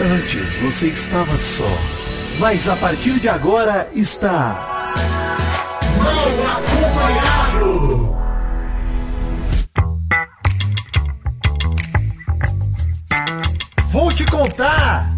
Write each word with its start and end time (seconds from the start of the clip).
Antes 0.00 0.56
você 0.56 0.88
estava 0.88 1.38
só, 1.38 1.68
mas 2.40 2.68
a 2.68 2.74
partir 2.74 3.20
de 3.20 3.28
agora 3.28 3.88
está. 3.94 4.92
Mal 5.98 6.28
acompanhado! 6.56 8.16
Vou 13.90 14.12
te 14.12 14.24
contar! 14.26 15.14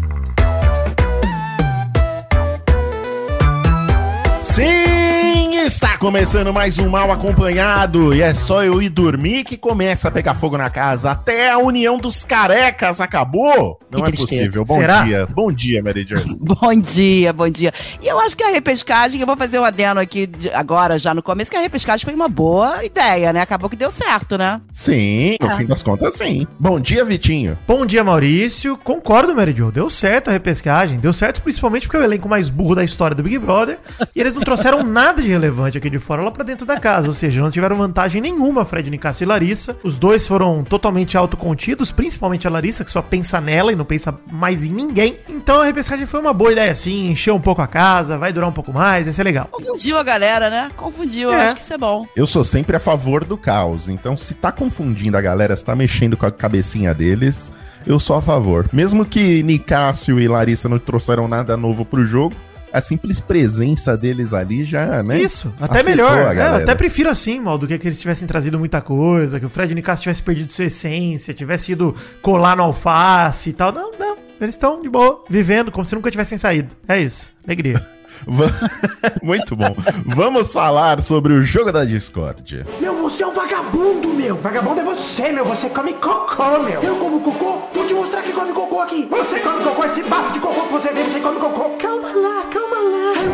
Sim, 4.43 5.55
começando 5.99 6.53
mais 6.53 6.77
um 6.77 6.89
Mal 6.89 7.11
Acompanhado 7.11 8.13
e 8.13 8.21
é 8.21 8.31
só 8.33 8.63
eu 8.63 8.79
ir 8.81 8.89
dormir 8.89 9.43
que 9.43 9.57
começa 9.57 10.07
a 10.07 10.11
pegar 10.11 10.35
fogo 10.35 10.55
na 10.57 10.69
casa. 10.69 11.09
Até 11.11 11.49
a 11.49 11.57
união 11.57 11.97
dos 11.97 12.23
carecas 12.23 13.01
acabou? 13.01 13.79
Não 13.89 14.01
Que 14.03 14.09
é 14.09 14.11
tristeza. 14.11 14.41
possível. 14.41 14.65
Bom 14.65 14.75
Será? 14.79 15.03
dia. 15.03 15.27
Bom 15.33 15.51
dia, 15.51 15.81
Mary 15.81 16.05
Jo. 16.07 16.17
Bom 16.39 16.75
dia, 16.75 17.33
bom 17.33 17.49
dia. 17.49 17.73
E 18.01 18.07
eu 18.07 18.19
acho 18.19 18.37
que 18.37 18.43
a 18.43 18.49
repescagem, 18.51 19.19
eu 19.19 19.27
vou 19.27 19.35
fazer 19.35 19.59
um 19.59 19.63
adeno 19.63 19.99
aqui 19.99 20.29
agora, 20.53 20.97
já 20.99 21.13
no 21.13 21.23
começo, 21.23 21.49
que 21.49 21.57
a 21.57 21.61
repescagem 21.61 22.03
foi 22.05 22.13
uma 22.13 22.27
boa 22.29 22.83
ideia, 22.85 23.33
né? 23.33 23.41
Acabou 23.41 23.69
que 23.69 23.75
deu 23.75 23.89
certo, 23.91 24.37
né? 24.37 24.61
Sim, 24.71 25.35
no 25.41 25.49
Ah. 25.49 25.57
fim 25.57 25.65
das 25.65 25.81
contas, 25.81 26.13
sim. 26.13 26.45
Bom 26.59 26.79
dia, 26.79 27.03
Vitinho. 27.03 27.57
Bom 27.67 27.85
dia, 27.85 28.03
Maurício. 28.03 28.77
Concordo, 28.77 29.35
Mary 29.35 29.53
Jo. 29.55 29.71
Deu 29.71 29.89
certo 29.89 30.29
a 30.29 30.31
repescagem. 30.31 30.99
Deu 30.99 31.11
certo 31.13 31.41
principalmente 31.41 31.87
porque 31.87 31.97
é 31.97 31.99
o 32.01 32.03
elenco 32.03 32.29
mais 32.29 32.49
burro 32.49 32.75
da 32.75 32.83
história 32.83 33.15
do 33.15 33.23
Big 33.23 33.37
Brother. 33.39 33.79
e 34.15 34.19
eles 34.19 34.33
não 34.33 34.41
trouxeram 34.41 34.83
nada 34.87 35.21
de 35.21 35.27
relevante 35.29 35.77
aqui 35.77 35.86
de 35.89 35.99
fora 35.99 36.21
lá 36.21 36.31
pra 36.31 36.43
dentro 36.43 36.65
da 36.65 36.79
casa. 36.79 37.07
Ou 37.07 37.13
seja, 37.13 37.41
não 37.41 37.51
tiveram 37.51 37.75
vantagem 37.75 38.21
nenhuma, 38.21 38.65
Fred 38.65 38.89
Nicasso 38.89 39.23
e 39.23 39.25
Larissa. 39.25 39.77
Os 39.83 39.97
dois 39.97 40.25
foram 40.27 40.63
totalmente 40.63 41.17
autocontidos, 41.17 41.91
principalmente 41.91 42.47
a 42.47 42.49
Larissa, 42.49 42.83
que 42.83 42.91
só 42.91 43.01
pensa 43.01 43.39
nela 43.41 43.71
e 43.71 43.75
não 43.75 43.85
pensa 43.85 44.13
mais 44.31 44.63
em 44.63 44.71
ninguém. 44.71 45.17
Então 45.29 45.61
a 45.61 45.65
repescagem 45.65 46.05
foi 46.05 46.19
uma 46.19 46.33
boa 46.33 46.51
ideia, 46.51 46.73
sim. 46.75 47.09
Encheu 47.11 47.35
um 47.35 47.41
pouco 47.41 47.61
a 47.61 47.67
casa, 47.67 48.17
vai 48.17 48.31
durar 48.33 48.49
um 48.49 48.53
pouco 48.53 48.71
mais, 48.73 49.05
vai 49.05 49.13
ser 49.13 49.23
legal. 49.23 49.47
Confundiu 49.51 49.97
a 49.97 50.03
galera, 50.03 50.49
né? 50.49 50.71
Confundiu, 50.75 51.29
eu 51.31 51.35
É. 51.37 51.45
acho 51.45 51.55
que 51.55 51.61
isso 51.61 51.73
é 51.73 51.77
bom. 51.77 52.05
Eu 52.15 52.27
sou 52.27 52.43
sempre 52.43 52.75
a 52.75 52.79
favor 52.79 53.23
do 53.23 53.37
caos, 53.37 53.87
então 53.89 54.15
se 54.17 54.33
tá 54.33 54.51
confundindo 54.51 55.17
a 55.17 55.21
galera, 55.21 55.55
se 55.55 55.63
tá 55.65 55.75
mexendo 55.75 56.15
com 56.17 56.25
a 56.25 56.31
cabecinha 56.31 56.93
deles, 56.93 57.51
eu 57.85 57.99
sou 57.99 58.15
a 58.17 58.21
favor. 58.21 58.67
Mesmo 58.73 59.05
que 59.05 59.41
Nicásio 59.43 60.19
e 60.19 60.27
Larissa 60.27 60.67
não 60.67 60.77
trouxeram 60.79 61.27
nada 61.27 61.55
novo 61.55 61.85
pro 61.85 62.03
jogo, 62.05 62.35
a 62.77 62.81
simples 62.81 63.19
presença 63.19 63.97
deles 63.97 64.33
ali 64.33 64.65
já, 64.65 65.01
né? 65.03 65.19
Isso, 65.19 65.53
até 65.59 65.83
melhor. 65.83 66.27
a 66.27 66.33
É, 66.33 66.47
eu 66.47 66.55
até 66.55 66.75
prefiro 66.75 67.09
assim, 67.09 67.39
mal, 67.39 67.57
do 67.57 67.67
que 67.67 67.77
que 67.77 67.87
eles 67.87 67.99
tivessem 67.99 68.27
trazido 68.27 68.59
muita 68.59 68.81
coisa, 68.81 69.39
que 69.39 69.45
o 69.45 69.49
Fred 69.49 69.73
Nicasso 69.73 70.01
tivesse 70.01 70.21
perdido 70.21 70.53
sua 70.53 70.65
essência, 70.65 71.33
tivesse 71.33 71.71
ido 71.71 71.95
colar 72.21 72.55
no 72.55 72.63
alface 72.63 73.49
e 73.49 73.53
tal. 73.53 73.71
Não, 73.71 73.91
não. 73.99 74.17
Eles 74.39 74.53
estão 74.53 74.81
de 74.81 74.89
boa, 74.89 75.23
vivendo 75.29 75.71
como 75.71 75.85
se 75.85 75.95
nunca 75.95 76.11
tivessem 76.11 76.37
saído. 76.37 76.75
É 76.87 76.99
isso. 76.99 77.33
Alegria. 77.45 77.81
Muito 79.21 79.55
bom. 79.55 79.75
Vamos 80.05 80.51
falar 80.53 81.01
sobre 81.01 81.33
o 81.33 81.43
jogo 81.43 81.71
da 81.71 81.83
Discord. 81.83 82.65
Meu, 82.79 82.95
você 82.95 83.23
é 83.23 83.27
um 83.27 83.31
vagabundo, 83.31 84.09
meu. 84.09 84.35
Vagabundo 84.37 84.81
é 84.81 84.83
você, 84.83 85.31
meu. 85.31 85.45
Você 85.45 85.69
come 85.69 85.93
cocô, 85.93 86.59
meu. 86.63 86.81
Eu 86.81 86.95
como 86.97 87.21
cocô? 87.21 87.61
Vou 87.73 87.85
te 87.85 87.93
mostrar 87.93 88.21
que 88.21 88.33
come 88.33 88.53
cocô 88.53 88.81
aqui. 88.81 89.05
Você 89.09 89.39
come 89.39 89.63
cocô, 89.63 89.85
esse 89.85 90.03
bafo 90.03 90.33
de 90.33 90.39
cocô 90.39 90.61
que 90.61 90.73
você 90.73 90.91
vê, 90.91 91.03
você 91.03 91.19
come 91.19 91.39
cocô. 91.39 91.69
Calma 91.77 92.09
lá, 92.09 92.43
calma 92.51 92.66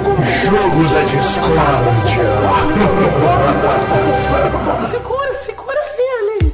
Jogos 0.03 0.91
da 0.91 1.01
discórdia. 1.03 2.23
Segura, 4.89 5.33
segura 5.35 5.77
ali. 5.79 6.53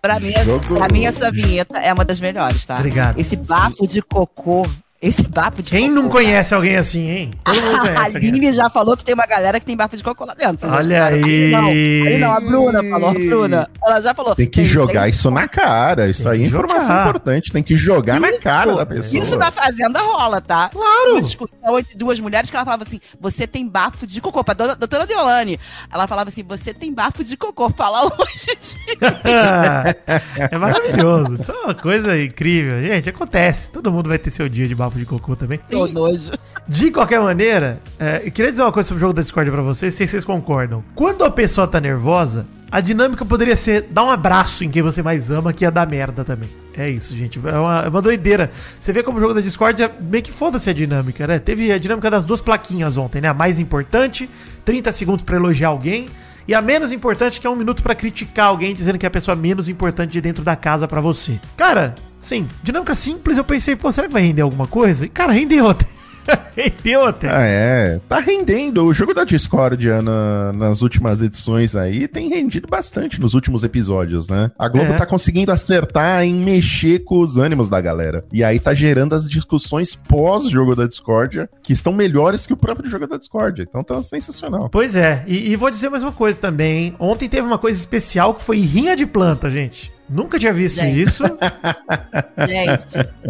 Pra 0.00 0.20
mim, 0.20 0.32
Jogo- 0.44 0.76
pra 0.76 0.88
mim, 0.88 1.04
essa 1.06 1.30
vinheta 1.30 1.78
é 1.78 1.92
uma 1.92 2.04
das 2.04 2.20
melhores, 2.20 2.64
tá? 2.64 2.76
Obrigado. 2.76 3.18
Esse 3.18 3.36
bafo 3.36 3.86
de 3.86 4.00
cocô. 4.02 4.64
Esse 5.00 5.22
bafo 5.28 5.62
de 5.62 5.70
Quem 5.70 5.88
cocô. 5.90 6.02
não 6.02 6.08
conhece 6.08 6.52
alguém 6.52 6.74
assim, 6.74 7.08
hein? 7.08 7.30
Todo 7.44 7.54
mundo 7.54 7.76
A 7.76 7.78
conhece 7.80 7.98
alguém 8.16 8.30
Aline 8.30 8.48
assim. 8.48 8.56
já 8.56 8.68
falou 8.68 8.96
que 8.96 9.04
tem 9.04 9.14
uma 9.14 9.26
galera 9.26 9.60
que 9.60 9.66
tem 9.66 9.76
bafo 9.76 9.96
de 9.96 10.02
cocô 10.02 10.24
lá 10.24 10.34
dentro. 10.34 10.58
Vocês 10.58 10.72
Olha 10.72 11.04
aí. 11.04 11.50
Não, 11.52 11.66
aí 11.68 12.18
não, 12.18 12.32
a 12.32 12.40
Bruna 12.40 12.82
falou, 12.82 13.10
a 13.10 13.14
Bruna. 13.14 13.70
Ela 13.80 14.00
já 14.00 14.12
falou. 14.12 14.34
Tem 14.34 14.48
que 14.48 14.64
jogar 14.64 15.08
isso 15.08 15.30
na 15.30 15.46
cara. 15.46 16.08
Isso 16.08 16.24
Tem 16.24 16.32
aí 16.32 16.42
é 16.42 16.46
informação 16.48 16.80
jogar. 16.88 17.00
importante. 17.10 17.52
Tem 17.52 17.62
que 17.62 17.76
jogar 17.76 18.18
na 18.18 18.28
Isso, 18.28 18.40
cara 18.42 18.74
da 18.74 18.84
pessoa. 18.84 19.22
Isso 19.22 19.38
na 19.38 19.52
fazenda 19.52 20.00
rola, 20.00 20.40
tá? 20.40 20.68
Claro. 20.70 21.12
Uma 21.12 21.22
discussão 21.22 21.78
entre 21.78 21.96
duas 21.96 22.18
mulheres 22.18 22.50
que 22.50 22.56
ela 22.56 22.64
falava 22.64 22.82
assim: 22.82 22.98
você 23.20 23.46
tem 23.46 23.68
bafo 23.68 24.04
de 24.04 24.20
cocô. 24.20 24.42
Pra 24.42 24.54
dona, 24.54 24.74
doutora 24.74 25.06
Deolane. 25.06 25.60
Ela 25.92 26.08
falava 26.08 26.28
assim: 26.30 26.42
você 26.42 26.74
tem 26.74 26.92
bafo 26.92 27.22
de 27.22 27.36
cocô. 27.36 27.70
Fala 27.70 28.02
longe 28.02 28.46
de. 28.46 28.98
é 30.50 30.58
maravilhoso. 30.58 31.34
Isso 31.36 31.52
é 31.52 31.54
uma 31.66 31.74
coisa 31.74 32.20
incrível. 32.20 32.80
Gente, 32.82 33.08
acontece. 33.08 33.68
Todo 33.68 33.92
mundo 33.92 34.08
vai 34.08 34.18
ter 34.18 34.30
seu 34.30 34.48
dia 34.48 34.66
de 34.66 34.74
bafo 34.74 34.87
de 34.96 35.04
cocô 35.04 35.34
também. 35.34 35.58
Tô 35.70 35.86
nojo. 35.86 36.30
De 36.68 36.90
qualquer 36.90 37.20
maneira, 37.20 37.80
é, 37.98 38.22
eu 38.24 38.30
queria 38.30 38.50
dizer 38.50 38.62
uma 38.62 38.72
coisa 38.72 38.86
sobre 38.86 38.98
o 38.98 39.00
jogo 39.00 39.14
da 39.14 39.22
Discord 39.22 39.50
pra 39.50 39.62
vocês, 39.62 39.94
se 39.94 40.06
vocês 40.06 40.24
concordam. 40.24 40.84
Quando 40.94 41.24
a 41.24 41.30
pessoa 41.30 41.66
tá 41.66 41.80
nervosa, 41.80 42.46
a 42.70 42.80
dinâmica 42.80 43.24
poderia 43.24 43.56
ser 43.56 43.86
dar 43.90 44.04
um 44.04 44.10
abraço 44.10 44.62
em 44.62 44.70
quem 44.70 44.82
você 44.82 45.02
mais 45.02 45.30
ama, 45.30 45.52
que 45.52 45.64
ia 45.64 45.70
dar 45.70 45.88
merda 45.88 46.22
também. 46.24 46.48
É 46.76 46.88
isso, 46.88 47.16
gente. 47.16 47.40
É 47.42 47.58
uma, 47.58 47.80
é 47.86 47.88
uma 47.88 48.02
doideira. 48.02 48.50
Você 48.78 48.92
vê 48.92 49.02
como 49.02 49.16
o 49.16 49.20
jogo 49.20 49.32
da 49.32 49.40
Discord 49.40 49.82
é 49.82 49.90
meio 50.00 50.22
que 50.22 50.30
foda-se 50.30 50.68
a 50.68 50.72
dinâmica, 50.74 51.26
né? 51.26 51.38
Teve 51.38 51.72
a 51.72 51.78
dinâmica 51.78 52.10
das 52.10 52.26
duas 52.26 52.40
plaquinhas 52.42 52.98
ontem, 52.98 53.22
né? 53.22 53.28
A 53.28 53.34
mais 53.34 53.58
importante, 53.58 54.28
30 54.64 54.92
segundos 54.92 55.24
pra 55.24 55.36
elogiar 55.36 55.68
alguém. 55.68 56.08
E 56.46 56.54
a 56.54 56.60
menos 56.60 56.92
importante, 56.92 57.40
que 57.40 57.46
é 57.46 57.50
um 57.50 57.56
minuto 57.56 57.82
pra 57.82 57.94
criticar 57.94 58.46
alguém, 58.46 58.74
dizendo 58.74 58.98
que 58.98 59.04
é 59.04 59.08
a 59.08 59.10
pessoa 59.10 59.34
menos 59.34 59.68
importante 59.68 60.12
de 60.12 60.20
dentro 60.20 60.44
da 60.44 60.56
casa 60.56 60.86
pra 60.86 61.00
você. 61.00 61.40
Cara, 61.56 61.94
sim, 62.20 62.46
dinâmica 62.62 62.94
simples, 62.94 63.38
eu 63.38 63.44
pensei, 63.44 63.76
pô, 63.76 63.90
será 63.92 64.06
que 64.06 64.12
vai 64.12 64.22
render 64.22 64.42
alguma 64.42 64.66
coisa? 64.66 65.06
E, 65.06 65.08
cara, 65.08 65.32
rendeu 65.32 65.68
até. 65.68 65.86
rendeu 66.54 67.06
até. 67.06 67.26
Ah, 67.30 67.42
é. 67.46 68.00
Tá 68.06 68.20
rendendo. 68.20 68.84
O 68.84 68.92
jogo 68.92 69.14
da 69.14 69.24
Discordia 69.24 70.02
na- 70.02 70.52
nas 70.52 70.82
últimas 70.82 71.22
edições 71.22 71.74
aí 71.74 72.06
tem 72.06 72.28
rendido 72.28 72.68
bastante 72.68 73.18
nos 73.18 73.32
últimos 73.32 73.64
episódios, 73.64 74.28
né? 74.28 74.50
A 74.58 74.68
Globo 74.68 74.92
É. 74.92 74.96
tá 74.98 75.06
conseguindo 75.06 75.50
acertar 75.50 76.22
em 76.24 76.34
mexer 76.34 76.98
com 76.98 77.20
os 77.20 77.38
ânimos 77.38 77.70
da 77.70 77.80
galera. 77.80 78.26
E 78.30 78.44
aí 78.44 78.60
tá 78.60 78.74
gerando 78.74 79.14
as 79.14 79.26
discussões 79.26 79.94
pós-jogo 79.96 80.76
da 80.76 80.86
Discordia, 80.86 81.48
que 81.62 81.72
estão 81.72 81.94
melhores 81.94 82.46
que 82.46 82.52
o 82.52 82.58
próprio 82.58 82.90
jogo 82.90 83.06
da 83.06 83.16
Discordia. 83.16 83.64
Então 83.66 83.82
tá 83.82 84.02
sensacional. 84.02 84.68
Pois 84.68 84.96
é, 84.96 85.24
e, 85.26 85.50
e 85.50 85.56
vou 85.56 85.70
dizer 85.70 85.88
mais 85.88 86.02
uma 86.02 86.12
coisa 86.12 86.38
também. 86.38 86.84
hein? 86.88 86.94
Ontem 86.98 87.26
teve 87.26 87.46
uma 87.46 87.56
coisa 87.58 87.78
especial 87.78 88.34
que 88.34 88.42
foi 88.42 88.58
rinha 88.58 88.94
de 88.94 89.06
planta, 89.06 89.50
gente. 89.50 89.90
Nunca 90.08 90.38
tinha 90.38 90.52
visto 90.52 90.76
Gente. 90.76 91.00
isso. 91.02 91.22
Gente, 92.46 92.86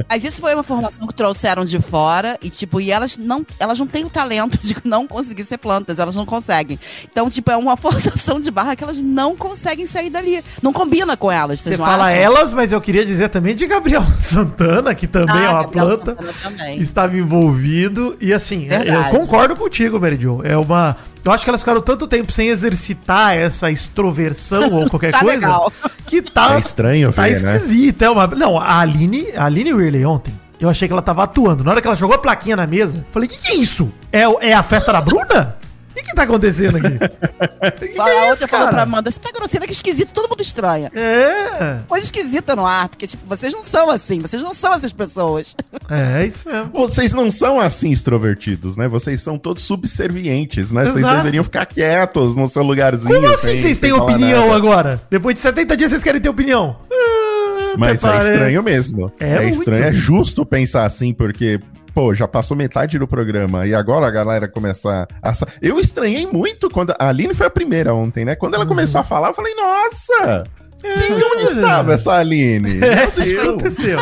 mas 0.09 0.23
isso 0.25 0.41
foi 0.41 0.55
uma 0.55 0.63
formação 0.63 1.07
que 1.07 1.15
trouxeram 1.15 1.65
de 1.65 1.81
fora 1.81 2.39
e, 2.43 2.51
tipo, 2.51 2.81
e 2.81 2.91
elas 2.91 3.17
não, 3.17 3.45
elas 3.59 3.79
não 3.79 3.87
têm 3.87 4.05
o 4.05 4.11
talento 4.11 4.59
de 4.59 4.77
não 4.85 5.07
conseguir 5.07 5.45
ser 5.45 5.59
plantas, 5.59 5.99
elas 5.99 6.15
não 6.15 6.27
conseguem. 6.27 6.79
Então, 7.11 7.29
tipo, 7.31 7.51
é 7.51 7.57
uma 7.57 7.77
forçação 7.79 8.39
de 8.41 8.51
barra 8.51 8.77
que 8.77 8.85
elas 8.85 8.99
não 9.01 9.37
conseguem 9.37 9.87
sair 9.87 10.11
dali. 10.11 10.43
Não 10.63 10.73
combina 10.73 11.17
com 11.17 11.31
elas, 11.33 11.61
Você 11.61 11.77
fala 11.77 12.05
acham? 12.05 12.17
elas, 12.21 12.53
mas 12.53 12.71
eu 12.73 12.81
queria 12.81 13.05
dizer 13.05 13.29
também 13.29 13.55
de 13.55 13.67
Gabriel 13.67 14.05
Santana, 14.19 14.95
que 14.95 15.07
também 15.07 15.37
Ah, 15.37 15.45
é 15.45 15.51
uma 15.51 15.63
Gabriel 15.65 15.99
planta. 15.99 16.17
Estava 16.77 17.17
envolvido. 17.17 18.17
E 18.21 18.33
assim, 18.33 18.69
é, 18.71 18.75
eu 18.75 18.79
Verdade. 18.85 19.11
concordo 19.17 19.57
contigo, 19.57 19.99
Mary 20.01 20.19
Jo. 20.21 20.41
É 20.45 20.57
uma. 20.57 20.97
Eu 21.29 21.33
acho 21.33 21.45
que 21.45 21.51
elas 21.51 21.61
ficaram 21.61 21.81
tanto 21.81 22.07
tempo 22.07 22.33
sem 22.33 22.49
exercitar 22.49 23.37
essa 23.37 23.71
extroversão 23.71 24.73
ou 24.73 24.89
qualquer 24.91 25.13
Tá 25.13 25.21
coisa. 25.21 25.35
legal. 25.47 25.73
Que 26.07 26.23
tá. 26.23 26.57
É 26.57 26.59
estranho 26.59 27.13
Tá 27.13 27.23
né? 27.23 27.31
esquisito. 27.31 28.03
É 28.03 28.11
uma... 28.11 28.27
Não, 28.29 28.59
a 28.59 28.79
Aline, 28.81 29.27
a 29.37 29.45
Aline 29.45 29.73
Whirley 29.75 30.05
ontem, 30.07 30.33
eu 30.59 30.69
achei 30.71 30.89
que 30.89 30.93
ela 30.93 31.03
tava 31.03 31.23
atuando. 31.25 31.63
Na 31.63 31.71
hora 31.73 31.81
que 31.83 31.87
ela 31.87 31.95
jogou 31.97 32.17
a 32.17 32.19
plaquinha 32.19 32.57
na 32.57 32.67
mesa, 32.67 33.05
falei, 33.13 33.29
o 33.29 33.31
que, 33.31 33.39
que 33.39 33.49
é 33.49 33.55
isso? 33.57 33.93
É, 34.11 34.23
é 34.49 34.55
a 34.55 34.63
festa 34.63 34.91
da 34.93 35.01
Bruna? 35.03 35.58
O 35.99 36.01
que, 36.01 36.11
que 36.11 36.15
tá 36.15 36.23
acontecendo 36.23 36.77
aqui? 36.77 36.89
Que 37.79 37.89
que 37.89 37.95
Fala, 37.97 38.11
é 38.11 38.13
a 38.13 38.23
isso, 38.23 38.31
outra 38.31 38.49
falou 38.49 38.65
cara? 38.67 38.77
pra 38.77 38.83
Amanda, 38.85 39.11
você 39.11 39.19
tá 39.19 39.31
grosseira, 39.33 39.67
que 39.67 39.73
esquisito, 39.73 40.11
todo 40.13 40.29
mundo 40.29 40.41
estranha. 40.41 40.91
É, 40.95 41.79
Coisa 41.89 42.05
esquisita 42.07 42.55
no 42.55 42.65
ar, 42.65 42.89
porque, 42.89 43.07
tipo, 43.07 43.23
vocês 43.27 43.53
não 43.53 43.63
são 43.65 43.91
assim, 43.91 44.21
vocês 44.21 44.41
não 44.43 44.55
são 44.55 44.73
essas 44.75 44.93
pessoas. 44.93 45.57
é, 45.91 46.23
é 46.23 46.27
isso 46.27 46.49
mesmo. 46.49 46.71
Vocês 46.73 47.13
não 47.13 47.31
são 47.31 47.59
assim 47.59 47.91
extrovertidos, 47.91 48.77
né? 48.77 48.87
Vocês 48.87 49.21
são 49.21 49.37
todos 49.39 49.65
subservientes, 49.65 50.71
né? 50.73 50.85
Vocês 50.85 51.05
deveriam 51.05 51.43
ficar 51.45 51.67
quietos 51.67 52.37
no 52.37 52.47
seu 52.49 52.63
lugarzinho. 52.63 53.13
Como 53.15 53.27
assim 53.27 53.49
sem- 53.49 53.57
vocês 53.63 53.79
têm 53.79 53.93
opinião 53.93 54.43
nada. 54.47 54.57
agora? 54.57 55.03
Depois 55.11 55.35
de 55.35 55.41
70 55.41 55.77
dias 55.77 55.91
vocês 55.91 56.03
querem 56.03 56.21
ter 56.21 56.29
opinião? 56.29 56.77
Ah, 56.93 57.75
Mas 57.77 58.05
até 58.05 58.09
é 58.09 58.11
parece. 58.19 58.31
estranho 58.33 58.63
mesmo. 58.63 59.13
É 59.19 59.29
É, 59.29 59.41
muito. 59.43 59.55
estranho, 59.59 59.85
é 59.85 59.93
justo 59.93 60.47
pensar 60.47 60.85
assim, 60.85 61.13
porque, 61.13 61.59
pô, 61.99 62.15
já 62.15 62.29
passou 62.29 62.57
metade 62.57 62.97
do 62.97 63.09
programa 63.09 63.67
e 63.67 63.75
agora 63.75 64.07
a 64.07 64.11
galera 64.11 64.47
começa 64.47 65.09
a. 65.21 65.33
Eu 65.61 65.81
estranhei 65.81 66.29
muito 66.29 66.71
quando. 66.71 66.95
A 66.97 67.09
Aline 67.09 67.35
foi 67.35 67.49
a 67.49 67.51
primeira 67.51 67.93
ontem, 67.93 68.25
né? 68.25 68.37
Quando 68.37 68.55
ela 68.55 68.63
Uhum. 68.63 68.69
começu 68.69 68.97
a 68.99 69.03
falar, 69.03 69.29
eu 69.31 69.35
falei, 69.35 69.53
nossa! 69.57 70.45
E 70.85 71.13
onde 71.13 71.47
estava 71.47 71.95
essa 71.95 72.13
Aline? 72.13 72.79
É, 72.87 72.95
Meu 72.95 73.09
o 73.09 73.11
que 73.11 73.25
Deus. 73.25 73.49
aconteceu? 73.49 73.99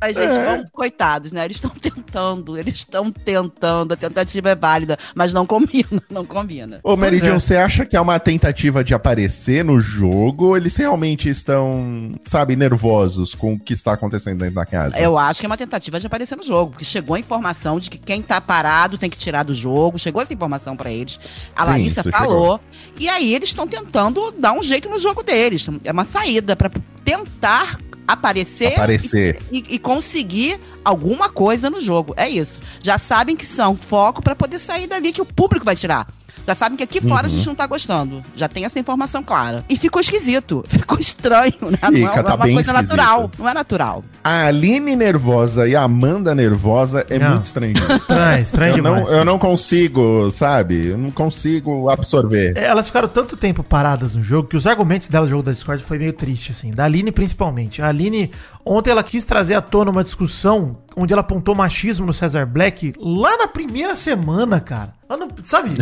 Mas, 0.00 0.14
gente, 0.16 0.36
É. 0.36 0.44
vamos, 0.44 0.70
coitados, 0.70 1.32
né? 1.32 1.44
Eles 1.44 1.56
estão 1.56 1.70
tentando, 1.70 2.56
eles 2.58 2.74
estão 2.74 3.10
tentando, 3.10 3.92
a 3.92 3.96
tentativa 3.96 4.50
é 4.50 4.54
válida, 4.54 4.96
mas 5.14 5.32
não 5.32 5.44
combina, 5.46 6.02
não 6.10 6.24
combina. 6.24 6.80
Ô, 6.82 6.96
Meridian, 6.96 7.34
é. 7.34 7.38
você 7.38 7.56
acha 7.56 7.84
que 7.84 7.96
é 7.96 8.00
uma 8.00 8.18
tentativa 8.18 8.82
de 8.84 8.94
aparecer 8.94 9.64
no 9.64 9.80
jogo 9.80 10.46
ou 10.46 10.56
eles 10.56 10.76
realmente 10.76 11.28
estão, 11.28 12.14
sabe, 12.24 12.56
nervosos 12.56 13.34
com 13.34 13.54
o 13.54 13.58
que 13.58 13.72
está 13.72 13.92
acontecendo 13.94 14.38
dentro 14.38 14.54
da 14.54 14.66
casa? 14.66 14.98
Eu 14.98 15.18
acho 15.18 15.40
que 15.40 15.46
é 15.46 15.48
uma 15.48 15.56
tentativa 15.56 15.98
de 15.98 16.06
aparecer 16.06 16.36
no 16.36 16.42
jogo, 16.42 16.72
porque 16.72 16.84
chegou 16.84 17.16
a 17.16 17.20
informação 17.20 17.78
de 17.78 17.90
que 17.90 17.98
quem 17.98 18.22
tá 18.22 18.40
parado 18.40 18.98
tem 18.98 19.10
que 19.10 19.16
tirar 19.16 19.42
do 19.44 19.54
jogo, 19.54 19.98
chegou 19.98 20.22
essa 20.22 20.32
informação 20.32 20.76
pra 20.76 20.90
eles. 20.90 21.18
A 21.56 21.64
Sim, 21.64 21.70
Larissa 21.70 22.02
falou. 22.10 22.60
E 22.98 23.08
aí 23.08 23.34
eles 23.34 23.48
estão 23.48 23.66
tentando 23.66 24.30
dar 24.32 24.52
um 24.52 24.62
jeito 24.62 24.88
no 24.88 24.98
jogo 24.98 25.22
deles. 25.22 25.68
É 25.84 25.92
uma 25.92 26.04
saída 26.04 26.54
pra 26.56 26.70
tentar 27.04 27.78
aparecer, 28.08 28.72
Aparecer. 28.72 29.38
E, 29.52 29.74
e 29.74 29.78
conseguir 29.78 30.58
alguma 30.84 31.28
coisa 31.28 31.68
no 31.68 31.80
jogo. 31.80 32.14
É 32.16 32.28
isso. 32.28 32.58
Já 32.82 32.98
sabem 32.98 33.36
que 33.36 33.44
são 33.44 33.76
foco 33.76 34.22
pra 34.22 34.34
poder 34.34 34.58
sair 34.58 34.86
dali 34.86 35.12
que 35.12 35.20
o 35.20 35.26
público 35.26 35.64
vai 35.64 35.76
tirar. 35.76 36.08
Já 36.48 36.54
sabem 36.54 36.78
que 36.78 36.82
aqui 36.82 36.98
fora 37.02 37.26
a 37.26 37.28
gente 37.30 37.46
não 37.46 37.54
tá 37.54 37.66
gostando. 37.66 38.24
Já 38.34 38.48
tem 38.48 38.64
essa 38.64 38.78
informação 38.78 39.22
clara. 39.22 39.62
E 39.68 39.76
ficou 39.76 40.00
esquisito. 40.00 40.64
Ficou 40.78 40.98
estranho, 40.98 41.52
né? 41.70 41.78
não 41.82 41.88
é, 41.90 41.92
Fica, 41.92 42.06
não 42.06 42.12
é 42.14 42.22
tá 42.22 42.34
uma 42.36 42.44
bem 42.46 42.54
coisa 42.54 42.70
esquisito. 42.72 42.96
natural. 42.96 43.30
Não 43.38 43.48
é 43.50 43.52
natural. 43.52 44.04
A 44.24 44.46
Aline 44.46 44.96
nervosa 44.96 45.68
e 45.68 45.76
a 45.76 45.82
Amanda 45.82 46.34
nervosa 46.34 47.04
é 47.10 47.18
Não. 47.18 47.32
muito 47.32 47.44
estranho. 47.46 47.74
Estranho, 47.94 48.40
estranho 48.40 48.76
Eu 48.78 48.82
não, 48.82 48.94
demais. 48.94 49.12
eu 49.12 49.24
não 49.26 49.38
consigo, 49.38 50.30
sabe? 50.30 50.86
Eu 50.86 50.96
não 50.96 51.10
consigo 51.10 51.90
absorver. 51.90 52.56
É, 52.56 52.64
Elas 52.64 52.86
ficaram 52.86 53.08
tanto 53.08 53.36
tempo 53.36 53.62
paradas 53.62 54.14
no 54.14 54.22
jogo 54.22 54.48
que 54.48 54.56
os 54.56 54.66
argumentos 54.66 55.08
dela 55.08 55.26
no 55.26 55.30
jogo 55.30 55.42
da 55.42 55.52
Discord 55.52 55.84
foi 55.84 55.98
meio 55.98 56.14
triste, 56.14 56.52
assim. 56.52 56.70
Da 56.70 56.84
Aline, 56.84 57.12
principalmente. 57.12 57.82
A 57.82 57.88
Aline, 57.88 58.30
ontem 58.64 58.90
ela 58.90 59.02
quis 59.02 59.22
trazer 59.24 59.52
à 59.54 59.60
tona 59.60 59.90
uma 59.90 60.02
discussão 60.02 60.78
onde 60.96 61.12
ela 61.12 61.20
apontou 61.20 61.54
machismo 61.54 62.06
no 62.06 62.14
Cesar 62.14 62.46
Black 62.46 62.94
lá 62.98 63.36
na 63.36 63.46
primeira 63.48 63.94
semana, 63.94 64.60
cara. 64.60 64.94
Lá 65.08 65.16
no- 65.18 65.28
sabe? 65.42 65.72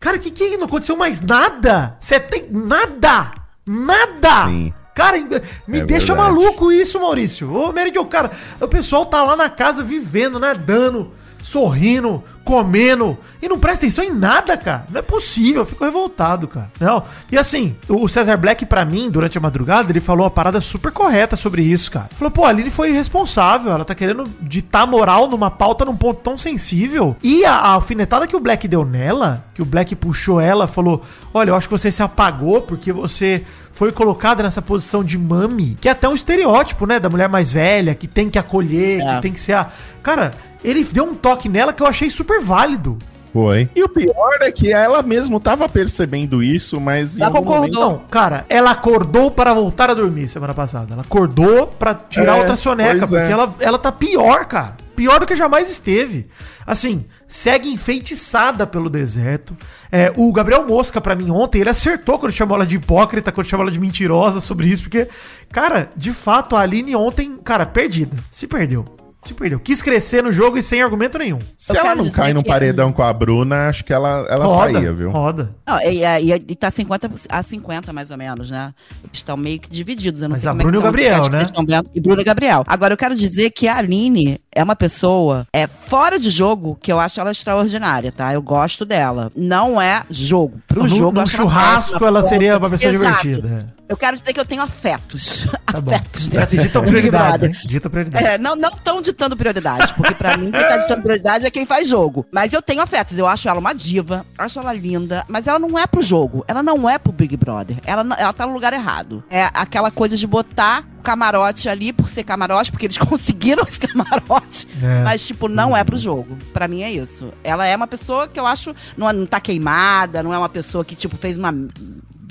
Cara, 0.00 0.18
que 0.18 0.30
que 0.30 0.56
não 0.56 0.66
aconteceu 0.66 0.96
mais 0.96 1.20
nada? 1.20 1.96
Você 2.00 2.20
tem 2.20 2.46
nada! 2.50 3.32
Nada! 3.66 4.46
Sim. 4.46 4.72
Cara, 4.94 5.18
me 5.66 5.78
É 5.80 5.84
deixa 5.84 6.14
verdade. 6.14 6.34
maluco 6.34 6.72
isso, 6.72 6.98
Maurício. 6.98 7.52
Ô, 7.52 7.70
Meridio, 7.72 8.04
cara, 8.06 8.30
o 8.60 8.66
pessoal 8.66 9.04
tá 9.04 9.22
lá 9.22 9.36
na 9.36 9.50
casa 9.50 9.82
vivendo, 9.82 10.38
nadando, 10.38 11.12
sorrindo, 11.46 12.24
comendo 12.44 13.16
e 13.40 13.48
não 13.48 13.56
presta 13.56 13.86
atenção 13.86 14.02
em 14.02 14.12
nada, 14.12 14.56
cara. 14.56 14.84
Não 14.90 14.98
é 14.98 15.02
possível, 15.02 15.62
eu 15.62 15.66
fico 15.66 15.84
revoltado, 15.84 16.48
cara. 16.48 16.72
Não. 16.80 17.04
E 17.30 17.38
assim, 17.38 17.76
o 17.88 18.08
Cesar 18.08 18.36
Black, 18.36 18.66
pra 18.66 18.84
mim, 18.84 19.08
durante 19.08 19.38
a 19.38 19.40
madrugada, 19.40 19.92
ele 19.92 20.00
falou 20.00 20.24
uma 20.24 20.30
parada 20.30 20.60
super 20.60 20.90
correta 20.90 21.36
sobre 21.36 21.62
isso, 21.62 21.88
cara. 21.88 22.08
Falou, 22.10 22.32
pô, 22.32 22.44
a 22.44 22.48
Aline 22.48 22.68
foi 22.68 22.90
irresponsável, 22.90 23.70
ela 23.70 23.84
tá 23.84 23.94
querendo 23.94 24.24
ditar 24.40 24.88
moral 24.88 25.28
numa 25.28 25.48
pauta 25.48 25.84
num 25.84 25.96
ponto 25.96 26.20
tão 26.20 26.36
sensível. 26.36 27.14
E 27.22 27.44
a, 27.44 27.52
a 27.52 27.68
alfinetada 27.70 28.26
que 28.26 28.34
o 28.34 28.40
Black 28.40 28.66
deu 28.66 28.84
nela, 28.84 29.44
que 29.54 29.62
o 29.62 29.66
Black 29.66 29.94
puxou 29.94 30.40
ela, 30.40 30.66
falou: 30.66 31.04
Olha, 31.32 31.50
eu 31.50 31.54
acho 31.54 31.68
que 31.68 31.78
você 31.78 31.92
se 31.92 32.02
apagou 32.02 32.62
porque 32.62 32.92
você 32.92 33.44
foi 33.76 33.92
colocada 33.92 34.42
nessa 34.42 34.60
posição 34.62 35.04
de 35.04 35.16
mami, 35.18 35.76
que 35.80 35.86
é 35.88 35.92
até 35.92 36.08
um 36.08 36.14
estereótipo, 36.14 36.86
né, 36.86 36.98
da 36.98 37.08
mulher 37.10 37.28
mais 37.28 37.52
velha, 37.52 37.94
que 37.94 38.08
tem 38.08 38.28
que 38.30 38.38
acolher, 38.38 39.00
É. 39.02 39.14
que 39.16 39.22
tem 39.22 39.32
que 39.32 39.38
ser 39.40 39.52
a. 39.52 39.68
Cara, 40.02 40.32
ele 40.64 40.82
deu 40.82 41.04
um 41.04 41.14
toque 41.14 41.46
nela 41.48 41.72
que 41.74 41.82
eu 41.82 41.86
achei 41.86 42.08
super 42.10 42.40
válido. 42.40 42.96
Foi. 43.34 43.68
E 43.76 43.82
o 43.82 43.88
pior 43.88 44.38
é 44.40 44.50
que 44.50 44.72
ela 44.72 45.02
mesmo 45.02 45.38
tava 45.38 45.68
percebendo 45.68 46.42
isso, 46.42 46.80
mas 46.80 47.18
Ela 47.20 47.30
concordou. 47.30 47.56
momento... 47.60 47.74
Não, 47.78 47.98
cara, 48.10 48.46
ela 48.48 48.70
acordou 48.70 49.30
para 49.30 49.52
voltar 49.52 49.90
a 49.90 49.94
dormir 49.94 50.26
semana 50.26 50.54
passada. 50.54 50.94
Ela 50.94 51.02
acordou 51.02 51.66
pra 51.66 51.92
tirar 51.94 52.36
É, 52.36 52.40
outra 52.40 52.56
soneca, 52.56 53.06
porque 53.06 53.14
é. 53.20 53.30
ela, 53.30 53.54
ela 53.60 53.78
tá 53.78 53.92
pior, 53.92 54.46
cara. 54.46 54.74
Pior 54.96 55.20
do 55.20 55.26
que 55.26 55.36
jamais 55.36 55.70
esteve. 55.70 56.26
Assim, 56.66 57.04
segue 57.28 57.68
enfeitiçada 57.72 58.66
pelo 58.66 58.90
deserto. 58.90 59.56
É, 59.92 60.12
o 60.16 60.32
Gabriel 60.32 60.66
Mosca, 60.66 61.00
pra 61.00 61.14
mim, 61.14 61.30
ontem, 61.30 61.60
ele 61.60 61.70
acertou 61.70 62.18
quando 62.18 62.32
chamou 62.32 62.56
ela 62.56 62.66
de 62.66 62.76
hipócrita, 62.76 63.30
quando 63.30 63.46
chamou 63.46 63.64
ela 63.64 63.72
de 63.72 63.78
mentirosa 63.80 64.40
sobre 64.40 64.66
isso, 64.68 64.82
porque, 64.82 65.06
cara, 65.52 65.90
de 65.96 66.12
fato, 66.12 66.56
a 66.56 66.60
Aline 66.60 66.96
ontem, 66.96 67.36
cara, 67.44 67.64
perdida. 67.66 68.16
Se 68.32 68.46
perdeu. 68.46 68.84
Se 69.22 69.34
perdeu. 69.34 69.58
Quis 69.58 69.82
crescer 69.82 70.22
no 70.22 70.32
jogo 70.32 70.56
e 70.56 70.62
sem 70.62 70.80
argumento 70.80 71.18
nenhum. 71.18 71.40
Se 71.58 71.72
Eu 71.76 71.80
ela 71.80 71.96
não 71.96 72.08
cai 72.10 72.32
no 72.32 72.44
que- 72.44 72.48
paredão 72.48 72.92
com 72.92 73.02
a 73.02 73.12
Bruna, 73.12 73.68
acho 73.68 73.84
que 73.84 73.92
ela, 73.92 74.24
ela 74.30 74.46
roda, 74.46 74.74
saía, 74.74 74.92
viu? 74.92 75.10
roda. 75.10 75.52
Não, 75.66 75.80
e, 75.80 76.04
e, 76.04 76.32
e 76.32 76.54
tá 76.54 76.70
50 76.70 77.10
a 77.28 77.42
50, 77.42 77.92
mais 77.92 78.12
ou 78.12 78.16
menos, 78.16 78.50
né? 78.52 78.72
Eles 79.02 79.10
estão 79.14 79.36
meio 79.36 79.58
que 79.58 79.68
divididos. 79.68 80.20
Eu 80.22 80.28
não 80.28 80.34
Mas 80.34 80.42
sei 80.42 80.48
a 80.48 80.52
como 80.52 80.62
Bruna 80.62 80.76
e 80.76 80.78
é 80.78 80.78
o 80.78 80.82
que 80.82 80.86
Gabriel, 80.86 81.10
estão, 81.10 81.20
acho 81.22 81.30
que 81.30 81.36
né? 81.56 81.78
estão. 81.78 81.90
E 81.92 82.00
Bruna 82.00 82.20
e 82.20 82.24
Gabriel. 82.24 82.62
Agora, 82.68 82.92
eu 82.94 82.96
quero 82.96 83.16
dizer 83.16 83.50
que 83.50 83.66
a 83.66 83.76
Aline 83.78 84.38
é 84.56 84.62
uma 84.64 84.74
pessoa, 84.74 85.46
é 85.52 85.66
fora 85.66 86.18
de 86.18 86.30
jogo, 86.30 86.76
que 86.80 86.90
eu 86.90 86.98
acho 86.98 87.20
ela 87.20 87.30
extraordinária, 87.30 88.10
tá? 88.10 88.32
Eu 88.32 88.40
gosto 88.42 88.84
dela. 88.84 89.30
Não 89.36 89.80
é 89.80 90.02
jogo. 90.10 90.60
Pro 90.66 90.82
No- 90.82 90.88
jogo, 90.88 91.20
no 91.20 91.26
churrasco, 91.26 92.04
ela 92.04 92.20
ponto. 92.20 92.28
seria 92.30 92.56
uma 92.58 92.70
pessoa 92.70 92.92
Exato. 92.92 93.22
divertida. 93.22 93.76
Eu 93.88 93.96
quero 93.96 94.16
dizer 94.16 94.32
que 94.32 94.40
eu 94.40 94.44
tenho 94.44 94.62
afetos. 94.62 95.46
Tá 95.66 95.80
bom. 95.80 95.94
afetos 95.94 96.28
dentro 96.28 96.56
Ditam 96.56 96.82
do 96.82 96.90
Big 96.90 97.08
prioridades? 97.10 97.60
Ditam 97.66 97.90
prioridades. 97.90 98.26
É, 98.26 98.38
não, 98.38 98.56
não 98.56 98.70
tão 98.70 99.02
ditando 99.02 99.36
prioridade, 99.36 99.92
porque 99.94 100.14
pra 100.14 100.36
mim 100.36 100.50
quem 100.50 100.62
tá 100.66 100.76
ditando 100.78 101.02
prioridade 101.02 101.44
é 101.44 101.50
quem 101.50 101.66
faz 101.66 101.88
jogo. 101.88 102.24
Mas 102.32 102.52
eu 102.52 102.62
tenho 102.62 102.80
afetos, 102.80 103.18
eu 103.18 103.26
acho 103.26 103.46
ela 103.48 103.58
uma 103.60 103.74
diva, 103.74 104.24
acho 104.38 104.58
ela 104.58 104.72
linda, 104.72 105.22
mas 105.28 105.46
ela 105.46 105.58
não 105.58 105.76
é 105.78 105.86
pro 105.86 106.00
jogo, 106.00 106.44
ela 106.48 106.62
não 106.62 106.88
é 106.88 106.98
pro 106.98 107.12
Big 107.12 107.36
Brother, 107.36 107.76
ela, 107.84 108.06
ela 108.16 108.32
tá 108.32 108.46
no 108.46 108.54
lugar 108.54 108.72
errado. 108.72 109.22
É 109.28 109.50
aquela 109.52 109.90
coisa 109.90 110.16
de 110.16 110.26
botar 110.26 110.84
camarote 111.06 111.68
ali 111.68 111.92
por 111.92 112.08
ser 112.08 112.24
camarote, 112.24 112.72
porque 112.72 112.86
eles 112.86 112.98
conseguiram 113.10 113.62
esse 113.62 113.78
camarote, 113.78 114.66
É. 114.82 115.04
mas 115.04 115.24
tipo, 115.24 115.46
não 115.48 115.76
é 115.76 115.84
pro 115.84 115.96
jogo. 115.96 116.36
Pra 116.52 116.66
mim 116.66 116.82
é 116.82 116.90
isso. 116.90 117.32
Ela 117.44 117.64
é 117.66 117.76
uma 117.76 117.86
pessoa 117.86 118.26
que 118.26 118.40
eu 118.40 118.46
acho, 118.46 118.74
não, 118.96 119.08
é- 119.08 119.12
não 119.12 119.24
tá 119.26 119.38
queimada, 119.40 120.22
não 120.22 120.34
é 120.34 120.38
uma 120.38 120.48
pessoa 120.48 120.84
que 120.84 120.96
tipo 120.96 121.16
fez 121.16 121.38
uma 121.38 121.52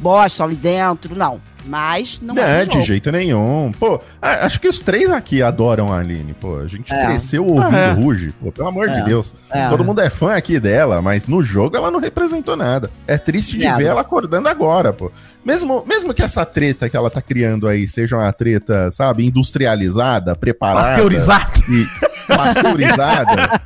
bosta 0.01 0.43
ali 0.43 0.55
dentro, 0.55 1.15
não. 1.15 1.41
Mas 1.67 2.19
não, 2.21 2.35
Não, 2.35 2.43
é 2.43 2.63
de 2.65 2.73
jogo. 2.73 2.85
jeito 2.85 3.11
nenhum. 3.11 3.71
Pô, 3.79 3.99
acho 4.21 4.59
que 4.59 4.67
os 4.67 4.79
três 4.81 5.09
aqui 5.09 5.41
adoram 5.41 5.91
a 5.91 5.99
Aline. 5.99 6.33
Pô, 6.33 6.57
a 6.59 6.67
gente 6.67 6.93
É. 6.93 7.05
cresceu 7.07 7.45
ouvindo 7.45 7.75
É. 7.75 7.91
Ruge. 7.91 8.33
Pô, 8.41 8.51
pelo 8.51 8.67
amor 8.67 8.87
É. 8.87 8.99
de 8.99 9.05
Deus. 9.05 9.33
É. 9.49 9.67
Todo 9.67 9.83
mundo 9.83 9.99
é 10.01 10.09
fã 10.09 10.35
aqui 10.35 10.59
dela, 10.59 11.01
mas 11.01 11.27
no 11.27 11.41
jogo 11.41 11.75
ela 11.75 11.89
não 11.89 11.99
representou 11.99 12.55
nada. 12.55 12.89
É 13.07 13.17
triste 13.17 13.57
de 13.57 13.67
ver 13.75 13.85
ela 13.85 14.01
acordando 14.01 14.47
agora, 14.47 14.93
pô. 14.93 15.11
Mesmo, 15.43 15.83
mesmo 15.87 16.13
que 16.13 16.23
essa 16.23 16.43
treta 16.45 16.89
que 16.89 16.97
ela 16.97 17.09
tá 17.09 17.21
criando 17.21 17.67
aí 17.67 17.87
seja 17.87 18.15
uma 18.17 18.31
treta, 18.33 18.89
sabe, 18.91 19.25
industrializada, 19.25 20.35
preparada. 20.35 20.87
Pasteurizado. 20.89 21.51
E 21.69 21.85
pasteurizada. 22.27 23.61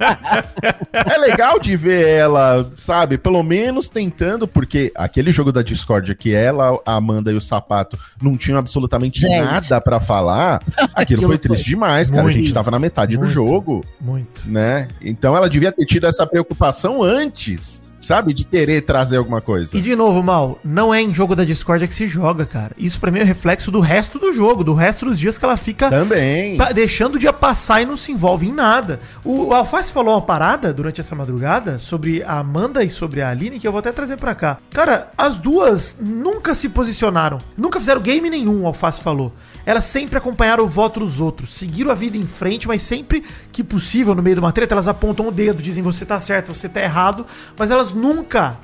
é 0.93 1.17
legal 1.17 1.59
de 1.59 1.75
ver 1.75 2.07
ela, 2.07 2.69
sabe, 2.77 3.17
pelo 3.17 3.41
menos 3.43 3.87
tentando, 3.87 4.47
porque 4.47 4.91
aquele 4.95 5.31
jogo 5.31 5.51
da 5.51 5.61
Discord 5.61 6.13
que 6.15 6.33
ela, 6.33 6.79
a 6.85 6.95
Amanda 6.95 7.31
e 7.31 7.35
o 7.35 7.41
Sapato 7.41 7.97
não 8.21 8.37
tinham 8.37 8.57
absolutamente 8.57 9.21
Gente. 9.21 9.41
nada 9.43 9.81
pra 9.81 9.99
falar, 9.99 10.61
aquilo, 10.93 11.21
foi 11.21 11.29
foi 11.29 11.37
triste 11.37 11.65
demais, 11.65 12.09
cara. 12.09 12.23
muito. 12.23 12.35
a 12.35 12.39
gente 12.39 12.53
tava 12.53 12.71
na 12.71 12.79
metade 12.79 13.17
Muito. 13.17 13.29
do 13.29 13.33
jogo, 13.33 13.83
Muito. 13.99 14.41
né? 14.45 14.87
Então 15.01 15.35
ela 15.35 15.49
devia 15.49 15.71
ter 15.71 15.85
tido 15.85 16.07
essa 16.07 16.25
preocupação 16.25 17.01
antes, 17.03 17.81
sabe, 18.09 18.33
de 18.33 18.43
querer 18.43 18.81
trazer 18.81 19.17
alguma 19.17 19.39
coisa. 19.39 19.77
E 19.77 19.81
de 19.81 19.95
novo, 19.95 20.23
Mal, 20.23 20.57
não 20.63 20.91
é 20.91 20.99
em 20.99 21.13
jogo 21.13 21.35
da 21.35 21.45
Discord 21.45 21.87
que 21.87 21.93
se 21.93 22.07
joga, 22.07 22.43
cara. 22.43 22.71
Isso 22.75 22.99
pra 22.99 23.11
mim 23.11 23.19
é 23.19 23.23
reflexo 23.23 23.69
do 23.69 23.79
resto 23.79 24.17
do 24.17 24.33
jogo, 24.33 24.63
do 24.63 24.73
resto 24.73 25.05
dos 25.05 25.19
dias 25.19 25.37
que 25.37 25.45
ela 25.45 25.55
fica 25.55 25.91
Também. 25.91 26.57
deixando 26.73 27.15
o 27.15 27.19
dia 27.19 27.31
passar 27.31 27.83
e 27.83 27.85
não 27.85 27.95
se 27.95 28.11
envolve 28.11 28.47
em 28.47 28.51
nada. 28.51 28.99
O, 29.23 29.49
o 29.49 29.53
Alface 29.53 29.91
falou 29.91 30.15
uma 30.15 30.21
parada 30.23 30.73
durante 30.73 30.99
essa 30.99 31.13
madrugada 31.15 31.77
sobre 31.77 32.23
a 32.23 32.39
Amanda 32.39 32.83
e 32.83 32.89
sobre 32.89 33.21
a 33.21 33.29
Aline, 33.29 33.59
que 33.59 33.67
eu 33.67 33.71
vou 33.71 33.77
até 33.77 33.91
trazer 33.91 34.17
pra 34.17 34.33
cá. 34.33 34.57
Cara, 34.71 35.11
as 35.15 35.37
duas 35.37 35.97
nunca 36.01 36.55
se 36.55 36.67
posicionaram, 36.67 37.37
nunca 37.55 37.79
fizeram 37.79 38.01
game 38.01 38.27
nenhum, 38.27 38.63
o 38.63 38.65
Alface 38.65 39.03
falou. 39.03 39.31
Elas 39.69 39.85
sempre 39.85 40.17
acompanharam 40.17 40.63
o 40.63 40.67
voto 40.67 40.99
dos 40.99 41.19
outros, 41.21 41.53
seguiram 41.53 41.91
a 41.91 41.93
vida 41.93 42.17
em 42.17 42.25
frente, 42.25 42.67
mas 42.67 42.81
sempre 42.81 43.23
que 43.51 43.63
possível, 43.63 44.15
no 44.15 44.23
meio 44.23 44.35
de 44.35 44.39
uma 44.39 44.51
treta, 44.51 44.73
elas 44.73 44.87
apontam 44.87 45.27
o 45.27 45.31
dedo, 45.31 45.61
dizem 45.61 45.83
você 45.83 46.03
tá 46.07 46.19
certo, 46.19 46.55
você 46.55 46.67
tá 46.67 46.81
errado, 46.81 47.23
mas 47.55 47.69
elas 47.69 47.93
nunca 47.93 48.57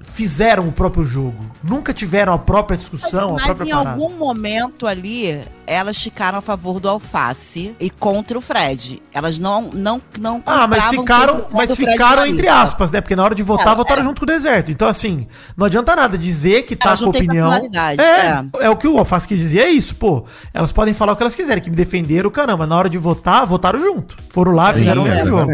fizeram 0.00 0.66
o 0.66 0.72
próprio 0.72 1.04
jogo. 1.04 1.38
Nunca 1.62 1.94
tiveram 1.94 2.32
a 2.32 2.38
própria 2.40 2.76
discussão, 2.76 3.30
a 3.30 3.32
Mas 3.34 3.44
própria 3.44 3.66
em 3.68 3.70
parada. 3.70 3.90
algum 3.90 4.16
momento 4.16 4.84
ali, 4.84 5.44
elas 5.68 5.96
ficaram 6.02 6.38
a 6.38 6.40
favor 6.40 6.80
do 6.80 6.88
Alface 6.88 7.74
e 7.78 7.90
contra 7.90 8.38
o 8.38 8.40
Fred. 8.40 9.02
Elas 9.12 9.38
não 9.38 9.62
não 9.72 10.00
não 10.18 10.42
Ah, 10.46 10.66
mas 10.66 10.86
ficaram, 10.86 11.46
mas 11.52 11.74
ficaram 11.76 12.26
entre 12.26 12.48
aspas, 12.48 12.90
né? 12.90 13.00
Porque 13.00 13.14
na 13.14 13.22
hora 13.22 13.34
de 13.34 13.42
votar, 13.42 13.74
É, 13.74 13.76
votaram 13.76 14.02
é. 14.02 14.04
junto 14.04 14.20
com 14.20 14.24
o 14.24 14.26
deserto. 14.26 14.70
Então, 14.70 14.88
assim, 14.88 15.26
não 15.56 15.66
adianta 15.66 15.94
nada 15.94 16.16
dizer 16.16 16.62
que 16.62 16.74
tá 16.74 16.90
Elas 16.90 17.00
com 17.00 17.10
opinião. 17.10 17.48
personalidade, 17.50 18.00
É, 18.00 18.44
é, 18.66 18.70
o 18.70 18.76
que 18.76 18.88
o 18.88 18.98
Alface 18.98 19.28
quis 19.28 19.38
dizer, 19.38 19.60
é 19.60 19.68
isso, 19.68 19.94
pô. 19.94 20.24
Elas 20.54 20.72
podem 20.72 20.94
falar 20.94 21.12
o 21.12 21.16
que 21.16 21.22
elas 21.22 21.34
quiserem, 21.34 21.62
que 21.62 21.70
me 21.70 21.76
defenderam, 21.76 22.30
caramba. 22.30 22.66
Na 22.66 22.76
hora 22.76 22.88
de 22.88 22.98
votar, 22.98 23.46
votaram 23.46 23.78
junto. 23.80 24.16
Foram 24.30 24.52
lá, 24.52 24.72
fizeram 24.72 25.02
o 25.02 25.06
Sim, 25.12 25.26
jogo. 25.26 25.52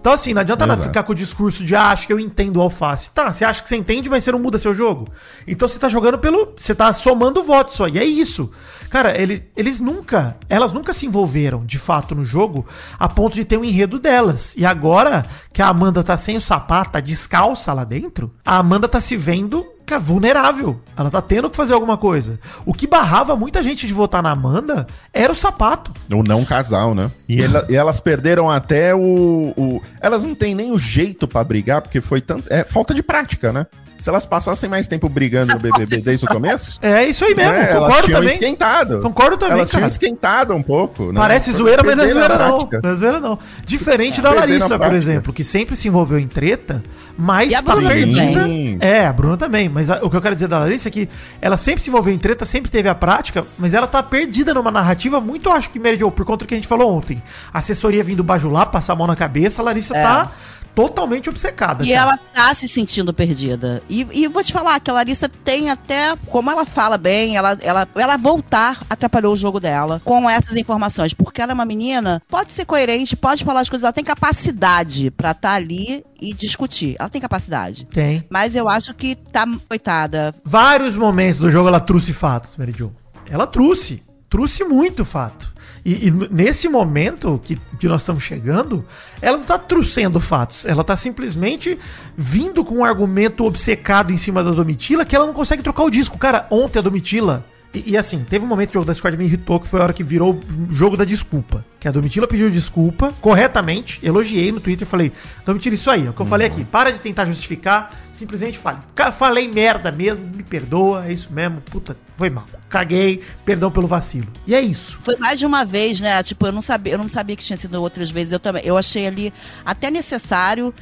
Então, 0.00 0.12
assim, 0.12 0.32
não 0.34 0.40
adianta 0.40 0.66
nada 0.66 0.80
Exato. 0.80 0.88
ficar 0.88 1.02
com 1.02 1.12
o 1.12 1.14
discurso 1.14 1.64
de, 1.64 1.74
ah, 1.76 1.90
acho 1.90 2.06
que 2.06 2.12
eu 2.12 2.18
entendo 2.20 2.56
o 2.56 2.62
Alface. 2.62 3.10
Tá, 3.10 3.32
você 3.32 3.44
acha 3.44 3.62
que 3.62 3.68
você 3.68 3.76
entende, 3.76 4.08
mas 4.08 4.24
você 4.24 4.32
não 4.32 4.38
muda 4.38 4.58
seu 4.58 4.74
jogo. 4.74 5.08
Então 5.46 5.68
você 5.68 5.78
tá 5.78 5.88
jogando 5.88 6.18
pelo. 6.18 6.54
Você 6.56 6.74
tá 6.74 6.92
somando 6.92 7.42
votos 7.42 7.76
só. 7.76 7.88
E 7.88 7.98
é 7.98 8.04
isso. 8.04 8.50
Cara, 8.88 9.16
ele. 9.20 9.49
Eles 9.56 9.78
nunca, 9.80 10.36
elas 10.48 10.72
nunca 10.72 10.92
se 10.94 11.06
envolveram 11.06 11.64
de 11.66 11.78
fato 11.78 12.14
no 12.14 12.24
jogo 12.24 12.66
a 12.98 13.08
ponto 13.08 13.34
de 13.34 13.44
ter 13.44 13.58
um 13.58 13.64
enredo 13.64 13.98
delas. 13.98 14.54
E 14.56 14.64
agora 14.64 15.22
que 15.52 15.60
a 15.62 15.68
Amanda 15.68 16.02
tá 16.02 16.16
sem 16.16 16.36
o 16.36 16.40
sapato, 16.40 16.92
tá 16.92 17.00
descalça 17.00 17.72
lá 17.72 17.84
dentro, 17.84 18.32
a 18.44 18.56
Amanda 18.58 18.88
tá 18.88 19.00
se 19.00 19.16
vendo 19.16 19.66
cara, 19.84 20.00
vulnerável. 20.00 20.80
Ela 20.96 21.10
tá 21.10 21.20
tendo 21.20 21.50
que 21.50 21.56
fazer 21.56 21.72
alguma 21.74 21.96
coisa. 21.96 22.38
O 22.64 22.72
que 22.72 22.86
barrava 22.86 23.34
muita 23.34 23.60
gente 23.62 23.86
de 23.88 23.92
votar 23.92 24.22
na 24.22 24.30
Amanda 24.30 24.86
era 25.12 25.32
o 25.32 25.34
sapato. 25.36 25.92
O 26.10 26.22
não 26.22 26.44
casal, 26.44 26.94
né? 26.94 27.10
E, 27.28 27.42
ela- 27.42 27.66
e 27.68 27.74
elas 27.74 28.00
perderam 28.00 28.48
até 28.48 28.94
o, 28.94 29.52
o- 29.56 29.82
Elas 30.00 30.24
não 30.24 30.34
têm 30.34 30.54
nem 30.54 30.70
o 30.70 30.78
jeito 30.78 31.26
pra 31.26 31.42
brigar, 31.42 31.82
porque 31.82 32.00
foi 32.00 32.20
tanto. 32.20 32.44
É 32.52 32.62
falta 32.64 32.94
de 32.94 33.02
prática, 33.02 33.52
né? 33.52 33.66
Se 34.00 34.08
elas 34.08 34.24
passassem 34.26 34.68
mais 34.68 34.86
tempo 34.88 35.08
brigando 35.08 35.52
no 35.54 35.60
BBB 35.60 35.98
desde 35.98 36.24
o 36.24 36.28
começo. 36.28 36.78
É 36.82 37.04
isso 37.04 37.24
aí 37.24 37.34
mesmo, 37.34 37.52
né, 37.52 37.70
elas 37.70 37.80
concordo 37.82 38.02
tinham 38.06 38.20
também. 38.20 38.32
esquentado. 38.34 39.00
Concordo 39.00 39.36
também, 39.36 39.54
Elas 39.56 39.68
tinham 39.70 39.80
cara. 39.80 39.92
esquentado 39.92 40.54
um 40.54 40.62
pouco. 40.62 41.12
né? 41.12 41.20
Parece 41.20 41.52
zoeira, 41.52 41.82
mas 41.84 41.96
não 41.96 42.04
é 42.04 42.06
a 42.06 42.10
zoeira 42.10 42.38
não. 42.38 42.68
Não 42.82 42.90
é 42.90 42.94
zoeira 42.96 43.20
não. 43.20 43.38
Diferente 43.64 44.20
da 44.22 44.30
Perderam 44.30 44.38
a 44.54 44.58
Larissa, 44.58 44.78
por 44.78 44.94
exemplo, 44.94 45.32
que 45.32 45.44
sempre 45.44 45.76
se 45.76 45.86
envolveu 45.88 46.18
em 46.18 46.26
treta, 46.26 46.82
mas 47.18 47.52
a 47.54 47.62
tá 47.62 47.74
Bruna 47.74 47.90
perdida. 47.90 48.40
também. 48.40 48.78
É, 48.80 49.06
a 49.06 49.12
Bruna 49.12 49.36
também. 49.36 49.68
Mas 49.68 49.90
a- 49.90 49.98
o 50.02 50.08
que 50.08 50.16
eu 50.16 50.20
quero 50.22 50.34
dizer 50.34 50.48
da 50.48 50.58
Larissa 50.60 50.88
é 50.88 50.90
que 50.90 51.08
ela 51.40 51.56
sempre 51.58 51.82
se 51.82 51.90
envolveu 51.90 52.12
em 52.14 52.18
treta, 52.18 52.44
sempre 52.44 52.70
teve 52.70 52.88
a 52.88 52.94
prática, 52.94 53.44
mas 53.58 53.74
ela 53.74 53.86
tá 53.86 54.02
perdida 54.02 54.54
numa 54.54 54.70
narrativa 54.70 55.20
muito, 55.20 55.50
acho 55.50 55.68
que, 55.70 55.78
Mary 55.78 55.96
Jo, 55.96 56.10
por 56.10 56.24
conta 56.24 56.44
do 56.44 56.48
que 56.48 56.54
a 56.54 56.56
gente 56.56 56.66
falou 56.68 56.94
ontem. 56.96 57.22
Assessoria 57.52 58.02
vindo 58.02 58.24
bajular, 58.24 58.66
passar 58.70 58.94
a 58.94 58.96
mão 58.96 59.06
na 59.06 59.16
cabeça, 59.16 59.60
a 59.60 59.64
Larissa 59.66 59.96
É. 59.96 60.02
tá 60.02 60.30
totalmente 60.74 61.28
obcecada. 61.28 61.84
E 61.84 61.92
cara. 61.92 62.00
ela 62.00 62.18
tá 62.34 62.54
se 62.54 62.68
sentindo 62.68 63.12
perdida. 63.12 63.82
E, 63.88 64.06
e 64.12 64.28
vou 64.28 64.42
te 64.42 64.52
falar 64.52 64.80
que 64.80 64.90
a 64.90 64.94
Larissa 64.94 65.28
tem 65.28 65.70
até, 65.70 66.14
como 66.26 66.50
ela 66.50 66.64
fala 66.64 66.96
bem, 66.96 67.36
ela, 67.36 67.56
ela, 67.60 67.88
ela 67.94 68.16
voltar 68.16 68.80
atrapalhou 68.88 69.32
o 69.32 69.36
jogo 69.36 69.60
dela 69.60 70.00
com 70.04 70.28
essas 70.28 70.56
informações. 70.56 71.14
Porque 71.14 71.40
ela 71.40 71.52
é 71.52 71.54
uma 71.54 71.64
menina, 71.64 72.22
pode 72.28 72.52
ser 72.52 72.64
coerente, 72.64 73.16
pode 73.16 73.44
falar 73.44 73.60
as 73.60 73.68
coisas, 73.68 73.84
ela 73.84 73.92
tem 73.92 74.04
capacidade 74.04 75.10
pra 75.10 75.32
estar 75.32 75.52
ali 75.52 76.04
e 76.20 76.34
discutir. 76.34 76.96
Ela 76.98 77.08
tem 77.08 77.20
capacidade. 77.20 77.86
Tem. 77.86 78.24
Mas 78.30 78.54
eu 78.54 78.68
acho 78.68 78.94
que 78.94 79.14
tá, 79.14 79.46
coitada. 79.68 80.34
Vários 80.44 80.94
momentos 80.94 81.40
do 81.40 81.50
jogo 81.50 81.68
ela 81.68 81.80
trouxe 81.80 82.12
fatos, 82.12 82.56
Mary 82.56 82.72
Jo. 82.76 82.92
Ela 83.28 83.46
trouxe. 83.46 84.02
Trouxe 84.28 84.62
muito 84.64 85.04
fato. 85.04 85.49
E, 85.84 86.08
e 86.08 86.10
nesse 86.10 86.68
momento 86.68 87.40
que, 87.42 87.58
que 87.78 87.88
nós 87.88 88.02
estamos 88.02 88.22
chegando, 88.22 88.84
ela 89.20 89.38
não 89.38 89.44
tá 89.44 89.58
trouxendo 89.58 90.20
fatos. 90.20 90.66
Ela 90.66 90.84
tá 90.84 90.96
simplesmente 90.96 91.78
vindo 92.16 92.64
com 92.64 92.76
um 92.76 92.84
argumento 92.84 93.44
obcecado 93.44 94.12
em 94.12 94.18
cima 94.18 94.44
da 94.44 94.50
Domitila 94.50 95.04
que 95.04 95.16
ela 95.16 95.26
não 95.26 95.34
consegue 95.34 95.62
trocar 95.62 95.84
o 95.84 95.90
disco. 95.90 96.18
Cara, 96.18 96.46
ontem 96.50 96.78
a 96.78 96.82
Domitila. 96.82 97.44
E, 97.72 97.92
e 97.92 97.96
assim, 97.96 98.24
teve 98.24 98.44
um 98.44 98.48
momento 98.48 98.70
do 98.70 98.74
jogo 98.74 98.86
da 98.86 98.92
Discord 98.92 99.16
que 99.16 99.22
me 99.22 99.28
irritou, 99.28 99.60
que 99.60 99.68
foi 99.68 99.80
a 99.80 99.84
hora 99.84 99.92
que 99.92 100.02
virou 100.02 100.34
o 100.34 100.74
jogo 100.74 100.96
da 100.96 101.04
desculpa. 101.04 101.64
Que 101.78 101.88
a 101.88 101.90
Domitila 101.90 102.26
pediu 102.26 102.50
desculpa, 102.50 103.12
corretamente, 103.20 103.98
elogiei 104.02 104.52
no 104.52 104.60
Twitter 104.60 104.86
e 104.86 104.90
falei, 104.90 105.12
Domitila, 105.46 105.74
isso 105.74 105.90
aí, 105.90 106.06
é 106.06 106.10
o 106.10 106.12
que 106.12 106.20
eu 106.20 106.26
falei 106.26 106.46
aqui, 106.46 106.64
para 106.64 106.92
de 106.92 106.98
tentar 106.98 107.24
justificar, 107.24 107.94
simplesmente 108.12 108.58
fale. 108.58 108.78
Falei 109.16 109.48
merda 109.48 109.90
mesmo, 109.90 110.26
me 110.26 110.42
perdoa, 110.42 111.06
é 111.06 111.12
isso 111.12 111.32
mesmo, 111.32 111.60
puta, 111.62 111.96
foi 112.16 112.28
mal. 112.28 112.44
Caguei, 112.68 113.22
perdão 113.46 113.70
pelo 113.70 113.86
vacilo. 113.86 114.28
E 114.46 114.54
é 114.54 114.60
isso. 114.60 114.98
Foi 115.02 115.16
mais 115.16 115.38
de 115.38 115.46
uma 115.46 115.64
vez, 115.64 116.00
né? 116.00 116.22
Tipo, 116.22 116.46
eu 116.46 116.52
não 116.52 116.60
sabia, 116.60 116.92
eu 116.92 116.98
não 116.98 117.08
sabia 117.08 117.34
que 117.34 117.42
tinha 117.42 117.56
sido 117.56 117.80
outras 117.80 118.10
vezes. 118.10 118.32
Eu 118.32 118.38
também. 118.38 118.62
Eu 118.64 118.76
achei 118.76 119.06
ali 119.06 119.32
até 119.64 119.90
necessário. 119.90 120.72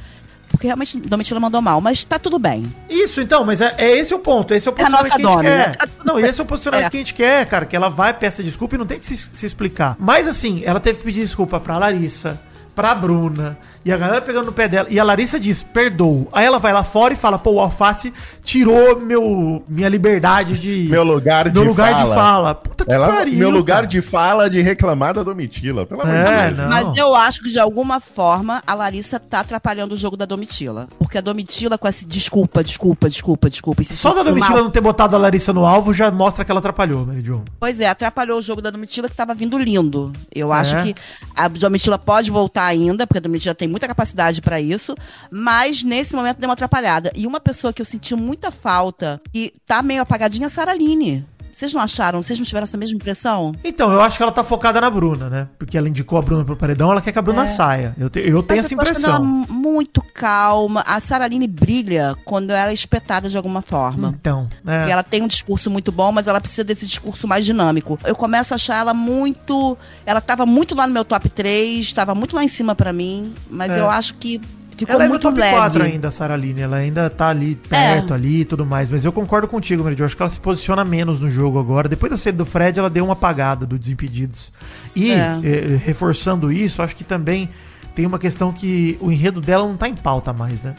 Porque 0.59 0.67
realmente 0.67 0.97
Domitila 0.99 1.39
mandou 1.39 1.61
mal, 1.61 1.79
mas 1.79 2.03
tá 2.03 2.19
tudo 2.19 2.37
bem. 2.37 2.65
Isso, 2.89 3.21
então, 3.21 3.45
mas 3.45 3.61
é, 3.61 3.73
é 3.77 3.97
esse 3.97 4.13
o 4.13 4.19
ponto. 4.19 4.53
Esse 4.53 4.67
é 4.67 4.71
o 4.71 4.73
É 4.73 4.75
posicionamento 4.75 5.07
que 5.07 5.13
a 5.13 5.17
gente 5.17 5.31
Domi, 5.31 5.43
quer. 5.43 5.57
né? 5.69 5.73
Tá 5.73 5.87
Não, 6.05 6.19
esse 6.19 6.37
é 6.41 6.43
o 6.43 6.45
posicionamento 6.45 6.87
É. 6.87 6.89
que 6.89 6.97
a 6.97 6.99
gente 6.99 7.13
quer, 7.13 7.45
cara. 7.45 7.65
Que 7.65 7.77
ela 7.77 7.87
vai, 7.89 8.13
peça 8.13 8.43
desculpa 8.43 8.75
e 8.75 8.77
não 8.77 8.85
tem 8.85 8.99
que 8.99 9.05
se, 9.05 9.17
se 9.17 9.45
explicar. 9.45 9.95
Mas 9.97 10.27
assim, 10.27 10.61
ela 10.65 10.81
teve 10.81 10.99
que 10.99 11.05
pedir 11.05 11.21
desculpa 11.21 11.61
pra 11.61 11.77
Larissa, 11.77 12.37
pra 12.75 12.93
Bruna. 12.95 13.57
E 13.85 13.93
a 13.93 13.97
galera 13.97 14.21
pegando 14.21 14.47
no 14.47 14.51
pé 14.51 14.67
dela. 14.67 14.87
E 14.91 14.99
a 14.99 15.03
Larissa 15.03 15.39
diz, 15.39 15.63
perdoo. 15.63 16.27
Aí 16.33 16.45
ela 16.45 16.59
vai 16.59 16.73
lá 16.73 16.83
fora 16.83 17.13
e 17.13 17.17
fala, 17.17 17.39
pô, 17.39 17.51
o 17.53 17.59
Alface 17.61 18.13
tirou 18.43 18.99
meu, 18.99 19.63
minha 19.67 19.87
liberdade 19.87 20.57
de... 20.59 20.87
Meu 20.91 21.03
lugar 21.03 21.49
de 21.49 21.53
meu 21.59 21.63
lugar 21.69 21.93
fala. 21.93 22.03
de 22.09 22.13
fala. 22.15 22.55
Puta 22.55 22.85
que 22.85 22.91
Ela, 22.91 23.07
pariu, 23.07 23.35
meu 23.37 23.49
lugar 23.49 23.75
cara. 23.77 23.87
de 23.87 24.01
fala 24.01 24.49
de 24.49 24.61
reclamar 24.61 25.13
da 25.13 25.23
Domitila. 25.23 25.85
Pelo 25.85 26.01
amor 26.01 26.13
É, 26.13 26.49
de 26.49 26.55
Deus. 26.55 26.57
não. 26.57 26.69
Mas 26.69 26.97
eu 26.97 27.15
acho 27.15 27.41
que 27.41 27.49
de 27.49 27.59
alguma 27.59 27.99
forma 27.99 28.61
a 28.67 28.73
Larissa 28.73 29.17
tá 29.19 29.39
atrapalhando 29.39 29.93
o 29.93 29.97
jogo 29.97 30.17
da 30.17 30.25
Domitila. 30.25 30.87
Porque 30.99 31.17
a 31.17 31.21
Domitila 31.21 31.77
com 31.77 31.87
esse 31.87 32.05
desculpa, 32.07 32.63
desculpa, 32.63 33.09
desculpa, 33.09 33.49
desculpa. 33.49 33.81
esse 33.81 33.95
Só 33.95 34.13
da 34.13 34.23
Domitila 34.23 34.55
mal- 34.55 34.63
não 34.65 34.71
ter 34.71 34.81
botado 34.81 35.15
a 35.15 35.19
Larissa 35.19 35.53
no 35.53 35.65
alvo 35.65 35.93
já 35.93 36.11
mostra 36.11 36.43
que 36.43 36.51
ela 36.51 36.59
atrapalhou, 36.59 37.05
Mary 37.05 37.23
Jo. 37.23 37.43
Pois 37.59 37.79
é, 37.79 37.87
atrapalhou 37.87 38.39
o 38.39 38.41
jogo 38.41 38.61
da 38.61 38.69
Domitila 38.69 39.07
que 39.07 39.15
tava 39.15 39.33
vindo 39.33 39.57
lindo. 39.57 40.11
Eu 40.35 40.51
acho 40.51 40.75
É. 40.75 40.83
que 40.83 40.95
a 41.35 41.47
Domitila 41.47 41.97
pode 41.97 42.29
voltar 42.29 42.65
ainda, 42.69 43.05
porque 43.05 43.17
a 43.17 43.21
Domitila 43.21 43.55
tem 43.55 43.67
muita 43.67 43.87
capacidade 43.87 44.41
pra 44.41 44.59
isso, 44.61 44.95
mas 45.29 45.83
nesse 45.83 46.15
momento 46.15 46.37
deu 46.37 46.47
uma 46.47 46.53
atrapalhada. 46.53 47.11
E 47.15 47.27
uma 47.27 47.39
pessoa 47.39 47.73
que 47.73 47.81
eu 47.81 47.85
senti 47.85 48.15
muita 48.15 48.51
falta 48.51 49.21
e 49.33 49.53
tá 49.65 49.81
meio 49.81 50.01
apagadinha 50.01 50.45
é 50.45 50.47
a 50.47 50.49
Saraline. 50.49 51.25
Vocês 51.59 51.73
não 51.73 51.81
acharam? 51.81 52.23
Vocês 52.23 52.39
não 52.39 52.45
tiveram 52.45 52.63
essa 52.63 52.77
mesma 52.77 52.95
impressão? 52.95 53.51
Então, 53.65 53.91
eu 53.91 53.99
acho 53.99 54.15
que 54.15 54.23
ela 54.23 54.31
tá 54.31 54.45
focada 54.45 54.79
na 54.79 54.89
Bruna, 54.89 55.29
né? 55.29 55.47
Porque 55.59 55.77
ela 55.77 55.89
indicou 55.89 56.17
a 56.17 56.21
Bruna 56.21 56.45
pro 56.45 56.55
paredão, 56.55 56.89
ela 56.89 57.01
quer 57.01 57.11
que 57.11 57.19
a 57.19 57.21
Bruna 57.21 57.43
É. 57.43 57.47
saia. 57.49 57.93
Eu, 57.99 58.09
te- 58.09 58.19
eu 58.21 58.41
tenho 58.41 58.61
Mas 58.61 58.65
essa 58.71 58.73
eu 58.75 58.79
ela 58.79 58.89
impressão. 58.89 59.25
mu- 59.25 59.45
muito 59.51 60.01
calma. 60.13 60.85
A 60.87 61.01
Saraline 61.01 61.47
brilha 61.47 62.15
quando 62.23 62.51
ela 62.51 62.71
é 62.71 62.73
espetada 62.73 63.27
de 63.27 63.35
alguma 63.35 63.61
forma. 63.61 64.15
Então, 64.17 64.47
é. 64.65 64.77
Porque 64.77 64.91
ela 64.93 65.03
tem 65.03 65.21
um 65.21 65.27
discurso 65.27 65.69
muito 65.69 65.91
bom, 65.91 66.13
mas 66.13 66.27
ela 66.27 66.39
precisa 66.39 66.63
desse 66.63 66.85
discurso 66.85 67.27
mais 67.27 67.43
dinâmico. 67.43 67.99
Eu 68.05 68.15
começo 68.15 68.53
a 68.53 68.55
achar 68.55 68.77
ela 68.77 68.93
muito. 68.93 69.77
Ela 70.05 70.21
tava 70.21 70.45
muito 70.45 70.73
lá 70.75 70.87
no 70.87 70.93
meu 70.93 71.03
top 71.03 71.27
3, 71.27 71.91
tava 71.91 72.15
muito 72.15 72.37
lá 72.37 72.41
em 72.43 72.47
cima 72.47 72.73
pra 72.73 72.93
mim, 72.93 73.33
mas 73.51 73.73
É. 73.73 73.81
eu 73.81 73.89
acho 73.89 74.13
que 74.13 74.39
ficou 74.85 74.95
ela 74.95 75.05
é 75.05 75.07
muito 75.07 75.21
top 75.21 75.39
leve. 75.39 75.55
4 75.55 75.83
ainda, 75.83 76.07
a 76.07 76.11
Sarah 76.11 76.35
Line. 76.35 76.61
Ela 76.61 76.77
ainda 76.77 77.09
tá 77.09 77.29
ali 77.29 77.55
perto 77.55 78.13
ali 78.13 78.41
e 78.41 78.45
tudo 78.45 78.65
mais. 78.65 78.89
Mas 78.89 79.05
eu 79.05 79.11
concordo 79.11 79.47
contigo, 79.47 79.83
Meridio. 79.83 80.05
Acho 80.05 80.15
que 80.15 80.21
ela 80.21 80.29
se 80.29 80.39
posiciona 80.39 80.83
menos 80.85 81.19
no 81.19 81.29
jogo 81.29 81.59
agora. 81.59 81.87
Depois 81.89 82.11
da 82.11 82.17
saída 82.17 82.37
do 82.39 82.45
Fred, 82.45 82.79
ela 82.79 82.89
deu 82.89 83.03
uma 83.05 83.13
apagada 83.13 83.65
do 83.65 83.77
Desimpedidos. 83.77 84.51
E, 84.95 85.11
É. 85.11 85.39
eh, 85.43 85.79
reforçando 85.85 86.51
isso, 86.51 86.81
acho 86.81 86.95
que 86.95 87.03
também 87.03 87.49
tem 87.95 88.05
uma 88.05 88.19
questão 88.19 88.51
que 88.53 88.97
o 89.01 89.11
enredo 89.11 89.41
dela 89.41 89.65
não 89.65 89.75
tá 89.77 89.87
em 89.89 89.95
pauta 89.95 90.31
mais, 90.33 90.61
né? 90.63 90.73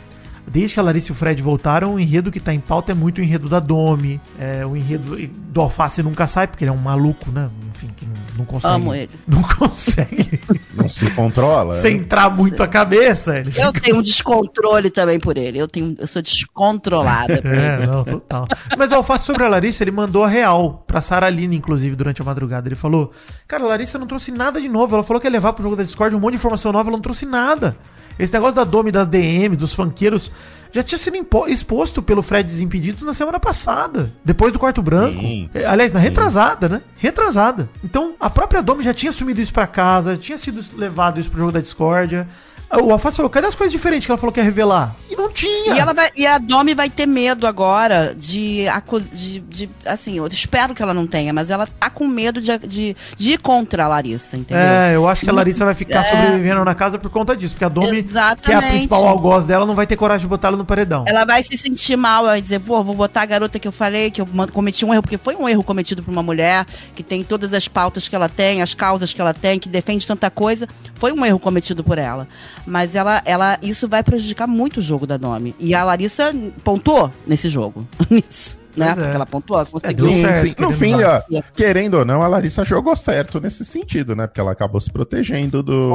Desde 0.47 0.75
que 0.75 0.81
a 0.81 0.83
Larissa 0.83 1.11
e 1.11 1.13
o 1.13 1.15
Fred 1.15 1.41
voltaram, 1.43 1.95
o 1.95 2.01
enredo 2.01 2.31
que 2.33 2.41
tá 2.41 2.53
em 2.53 2.59
pauta 2.61 2.91
é 2.93 2.95
muito 2.95 3.19
o 3.19 3.23
enredo 3.23 3.49
da 3.49 3.61
Domi. 3.61 4.21
É, 4.39 4.67
o 4.67 4.77
enredo 4.77 5.17
do 5.49 5.61
Alface 5.61 6.03
nunca 6.03 6.27
sai, 6.27 6.47
porque 6.49 6.65
ele 6.65 6.71
é 6.71 6.75
um 6.75 6.79
maluco, 6.79 7.31
né? 7.31 7.49
Enfim, 7.75 7.89
que 7.97 8.05
não, 8.05 8.15
não 8.39 8.45
consegue. 8.45 8.75
Amo 8.75 8.95
ele. 8.95 9.11
Não 9.29 9.43
consegue 9.43 10.41
Não 10.75 10.89
se 10.89 11.09
controla. 11.11 11.75
né? 11.75 11.81
centrar 11.81 12.37
muito 12.37 12.63
a 12.63 12.69
cabeça. 12.69 13.39
Ele 13.39 13.53
Eu 13.57 13.73
tenho 13.73 13.97
um 13.99 14.03
descontrole 14.03 14.91
também 14.91 15.19
por 15.21 15.37
ele. 15.39 15.59
Eu, 15.59 15.69
tenho, 15.69 15.95
eu 15.99 16.07
sou 16.07 16.21
descontrolada 16.21 17.41
por 17.41 17.51
É, 17.55 17.77
ele. 17.77 17.87
não, 17.87 18.05
total. 18.05 18.47
Mas 18.77 18.91
o 18.91 18.97
Alface 18.97 19.25
sobre 19.25 19.45
a 19.45 19.49
Larissa, 19.49 19.83
ele 19.85 19.91
mandou 19.93 20.25
a 20.25 20.29
real 20.29 20.85
pra 20.87 21.01
Sara 21.01 21.27
Aline, 21.27 21.57
inclusive, 21.57 21.95
durante 21.97 22.21
a 22.21 22.25
madrugada. 22.25 22.69
Ele 22.69 22.75
falou: 22.77 23.13
Cara, 23.47 23.65
a 23.65 23.69
Larissa 23.69 23.99
não 23.99 24.07
trouxe 24.07 24.31
nada 24.33 24.61
de 24.61 24.69
novo. 24.69 24.95
Ela 24.95 25.05
falou 25.05 25.21
que 25.21 25.27
ia 25.27 25.31
levar 25.33 25.53
pro 25.53 25.63
jogo 25.63 25.77
da 25.77 25.83
Discord 25.85 26.15
um 26.15 26.21
monte 26.21 26.33
de 26.33 26.37
informação 26.39 26.73
nova, 26.73 26.89
ela 26.91 26.97
não 26.97 27.03
trouxe 27.03 27.25
nada. 27.25 27.77
Esse 28.23 28.33
negócio 28.33 28.55
da 28.55 28.65
Domi, 28.65 28.91
das 28.91 29.07
DM, 29.07 29.57
dos 29.57 29.73
funkeiros, 29.75 30.31
já 30.73 30.83
tinha 30.83 30.99
sido 30.99 31.17
exposto 31.49 32.01
pelo 32.01 32.23
Fred 32.23 32.47
Desimpedidos 32.49 33.03
na 33.03 33.13
semana 33.13 33.41
passada, 33.41 34.13
depois 34.25 34.53
do 34.53 34.59
quarto 34.59 34.83
branco. 34.83 35.21
Sim. 35.21 35.51
É, 35.53 35.65
Aliás, 35.65 35.93
na 35.93 35.99
retrasada, 35.99 36.69
né? 36.69 36.83
Retrasada. 36.97 37.69
Então, 37.83 38.15
a 38.21 38.31
própria 38.31 38.63
Domi 38.63 38.85
já 38.85 38.95
tinha 38.95 39.11
assumido 39.11 39.41
isso 39.41 39.53
pra 39.53 39.67
casa, 39.67 40.17
tinha 40.17 40.39
sido 40.39 40.61
levado 40.77 41.19
isso 41.19 41.31
pro 41.31 41.41
jogo 41.41 41.53
da 41.53 41.61
Discordia. 41.61 42.29
O 42.73 42.93
Alface 42.93 43.17
falou: 43.17 43.29
cadê 43.31 43.47
as 43.49 43.55
coisas 43.57 43.73
diferentes 43.73 44.07
que 44.07 44.13
ela 44.13 44.19
falou 44.19 44.33
que 44.33 44.39
ia 44.39 44.45
revelar? 44.45 44.95
E 45.11 45.17
não 45.17 45.29
tinha. 45.29 45.75
E, 45.75 45.79
ela 45.79 45.93
vai, 45.93 46.09
e 46.17 46.25
a 46.27 46.39
Domi 46.39 46.73
vai 46.73 46.89
ter 46.89 47.05
medo 47.07 47.47
agora 47.47 48.15
de, 48.17 48.65
de, 49.13 49.41
de- 49.41 49.71
Assim, 49.85 50.19
eu 50.19 50.27
espero 50.29 50.73
que 50.75 50.81
ela 50.83 50.95
não 50.95 51.05
tenha, 51.07 51.33
mas 51.33 51.51
ela 51.51 51.67
tá 51.67 51.91
com 51.91 52.07
medo 52.07 52.41
de, 52.41 52.57
de, 52.59 52.97
de 53.17 53.33
ir 53.33 53.39
contra 53.39 53.85
a 53.85 53.89
Larissa, 53.89 54.37
entendeu? 54.37 54.63
É, 54.63 54.95
eu 54.95 55.09
acho 55.09 55.25
que 55.25 55.31
a 55.31 55.33
Larissa 55.33 55.65
vai 55.65 55.75
ficar 55.75 56.01
É. 56.07 56.11
sobrevivendo 56.11 56.65
na 56.65 56.75
casa 56.75 56.97
por 56.99 57.11
conta 57.11 57.37
disso. 57.37 57.55
Porque 57.55 57.65
a 57.65 57.69
Domi, 57.69 57.89
que 57.89 57.95
é 57.95 57.97
a 57.97 57.99
Exatamente. 57.99 58.69
principal 58.71 59.07
algoz 59.09 59.45
dela, 59.45 59.67
não 59.67 59.75
vai 59.75 59.87
ter 59.87 59.97
coragem 59.97 60.23
de 60.27 60.29
botar 60.29 60.49
ela 60.49 60.57
no 60.57 60.65
paredão. 60.65 61.05
Ela 61.09 61.25
vai 61.25 61.43
se 61.43 61.59
sentir 61.59 61.97
mal, 61.97 62.25
vai 62.27 62.41
dizer, 62.41 62.61
pô, 62.61 62.85
vou 62.85 62.95
botar 62.95 63.23
a 63.23 63.27
garota 63.27 63.59
que 63.59 63.67
eu 63.67 63.73
falei, 63.73 64.11
que 64.13 64.21
eu 64.21 64.29
cometi 64.53 64.85
um 64.85 64.93
erro, 64.95 65.03
porque 65.03 65.19
foi 65.19 65.35
um 65.35 65.49
erro 65.49 65.65
cometido 65.65 66.03
por 66.05 66.13
uma 66.13 66.23
mulher, 66.23 66.65
que 66.95 67.03
tem 67.03 67.25
todas 67.25 67.53
as 67.53 67.67
pautas 67.67 68.07
que 68.07 68.15
ela 68.15 68.29
tem, 68.29 68.63
as 68.63 68.75
causas 68.75 69.13
que 69.13 69.21
ela 69.21 69.35
tem, 69.35 69.59
que 69.59 69.69
defende 69.69 70.07
tanta 70.07 70.31
coisa. 70.31 70.69
Foi 70.95 71.11
um 71.13 71.27
erro 71.27 71.41
cometido 71.41 71.83
por 71.83 71.99
ela. 71.99 72.29
Mas 72.67 72.95
ela, 72.95 73.23
ela 73.25 73.59
isso 73.63 73.89
vai 73.89 74.03
prejudicar 74.03 74.47
muito 74.47 74.79
o 74.79 74.83
jogo 74.83 75.07
da 75.07 75.17
Domi. 75.17 75.55
E 75.59 75.75
a 75.75 75.85
Larissa 75.85 76.33
pontuou 76.63 77.11
nesse 77.27 77.49
jogo. 77.49 77.87
Nisso. 78.11 78.59
Né? 78.77 78.87
Pois 78.87 78.99
é. 78.99 79.03
Porque 79.03 79.17
ela 79.17 79.27
pontuou, 79.27 79.65
deu 79.65 79.73
conseguiu. 79.73 80.09
Sim, 80.09 80.23
certo, 80.23 80.41
sim. 80.41 80.55
No 80.59 80.73
fim, 80.73 80.95
ó, 81.03 81.21
querendo 81.55 81.95
ou 81.95 82.05
não, 82.05 82.23
a 82.23 82.29
Larissa 82.29 82.65
jogou 82.65 82.95
certo 82.95 83.41
nesse 83.41 83.65
sentido, 83.65 84.15
né? 84.15 84.27
Porque 84.27 84.41
ela 84.41 84.53
acabou 84.53 84.81
se 84.81 84.91
protegendo 84.91 85.63
do. 85.63 85.91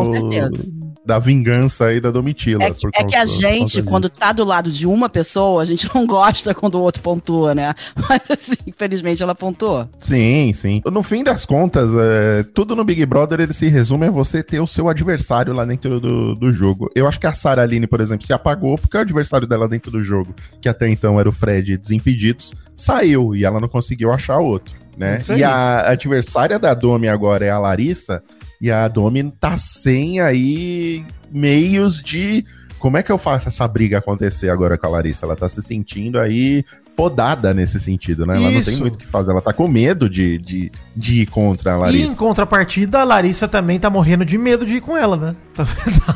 Da 1.05 1.19
vingança 1.19 1.85
aí 1.85 2.01
da 2.01 2.09
Domitila. 2.09 2.63
É 2.63 2.71
que, 2.71 2.81
por 2.81 2.91
é 2.95 3.03
que 3.03 3.15
a 3.15 3.25
gente, 3.25 3.83
quando 3.83 4.09
tá 4.09 4.31
do 4.31 4.43
lado 4.43 4.71
de 4.71 4.87
uma 4.87 5.07
pessoa, 5.07 5.61
a 5.61 5.65
gente 5.65 5.87
não 5.93 6.05
gosta 6.05 6.53
quando 6.53 6.75
o 6.75 6.81
outro 6.81 7.01
pontua, 7.01 7.53
né? 7.53 7.73
Mas 8.09 8.21
assim, 8.29 8.57
infelizmente 8.65 9.21
ela 9.21 9.35
pontuou. 9.35 9.87
Sim, 9.97 10.51
sim. 10.53 10.81
No 10.85 11.03
fim 11.03 11.23
das 11.23 11.45
contas, 11.45 11.91
é, 11.93 12.43
tudo 12.43 12.75
no 12.75 12.83
Big 12.83 13.05
Brother 13.05 13.39
ele 13.39 13.53
se 13.53 13.67
resume 13.67 14.07
a 14.07 14.11
você 14.11 14.41
ter 14.41 14.59
o 14.59 14.67
seu 14.67 14.89
adversário 14.89 15.53
lá 15.53 15.63
dentro 15.65 15.99
do, 15.99 16.35
do 16.35 16.51
jogo. 16.51 16.89
Eu 16.95 17.07
acho 17.07 17.19
que 17.19 17.27
a 17.27 17.33
Sarah 17.33 17.63
Aline, 17.63 17.87
por 17.87 18.01
exemplo, 18.01 18.25
se 18.25 18.33
apagou 18.33 18.77
porque 18.77 18.97
o 18.97 19.01
adversário 19.01 19.47
dela 19.47 19.67
dentro 19.67 19.91
do 19.91 20.01
jogo, 20.01 20.33
que 20.61 20.67
até 20.67 20.89
então 20.89 21.19
era 21.19 21.29
o 21.29 21.31
Fred 21.31 21.77
Desimpedidos, 21.77 22.53
saiu 22.75 23.35
e 23.35 23.45
ela 23.45 23.59
não 23.59 23.67
conseguiu 23.67 24.11
achar 24.11 24.39
outro. 24.39 24.73
Né? 24.97 25.17
E 25.37 25.43
a 25.43 25.91
adversária 25.91 26.57
da 26.57 26.73
Domi 26.73 27.09
agora 27.09 27.43
é 27.43 27.49
a 27.49 27.59
Larissa, 27.59 28.23
e 28.65 28.71
a 28.71 28.87
Domi 28.87 29.31
tá 29.31 29.55
sem 29.57 30.19
aí 30.19 31.05
meios 31.31 32.01
de. 32.01 32.43
Como 32.79 32.97
é 32.97 33.03
que 33.03 33.11
eu 33.11 33.17
faço 33.19 33.47
essa 33.47 33.67
briga 33.67 33.99
acontecer 33.99 34.49
agora 34.49 34.75
com 34.75 34.87
a 34.87 34.89
Larissa? 34.89 35.27
Ela 35.27 35.35
tá 35.35 35.47
se 35.47 35.61
sentindo 35.61 36.19
aí 36.19 36.65
podada 36.95 37.53
nesse 37.53 37.79
sentido, 37.79 38.25
né? 38.25 38.37
Ela 38.37 38.51
não 38.51 38.61
tem 38.61 38.77
muito 38.77 38.95
o 38.95 38.97
que 38.97 39.05
fazer. 39.05 39.31
Ela 39.31 39.41
tá 39.41 39.51
com 39.53 39.67
medo 39.67 40.09
de, 40.09 40.37
de, 40.37 40.71
de 40.95 41.21
ir 41.21 41.25
contra 41.27 41.71
a 41.71 41.75
E 41.75 41.77
em 41.77 41.81
Larissa. 41.81 42.15
contrapartida, 42.15 43.01
a 43.01 43.03
Larissa 43.03 43.47
também 43.47 43.79
tá 43.79 43.89
morrendo 43.89 44.23
de 44.25 44.37
medo 44.37 44.65
de 44.65 44.75
ir 44.77 44.81
com 44.81 44.95
ela, 44.97 45.17
né? 45.17 45.35
Tá 45.55 45.65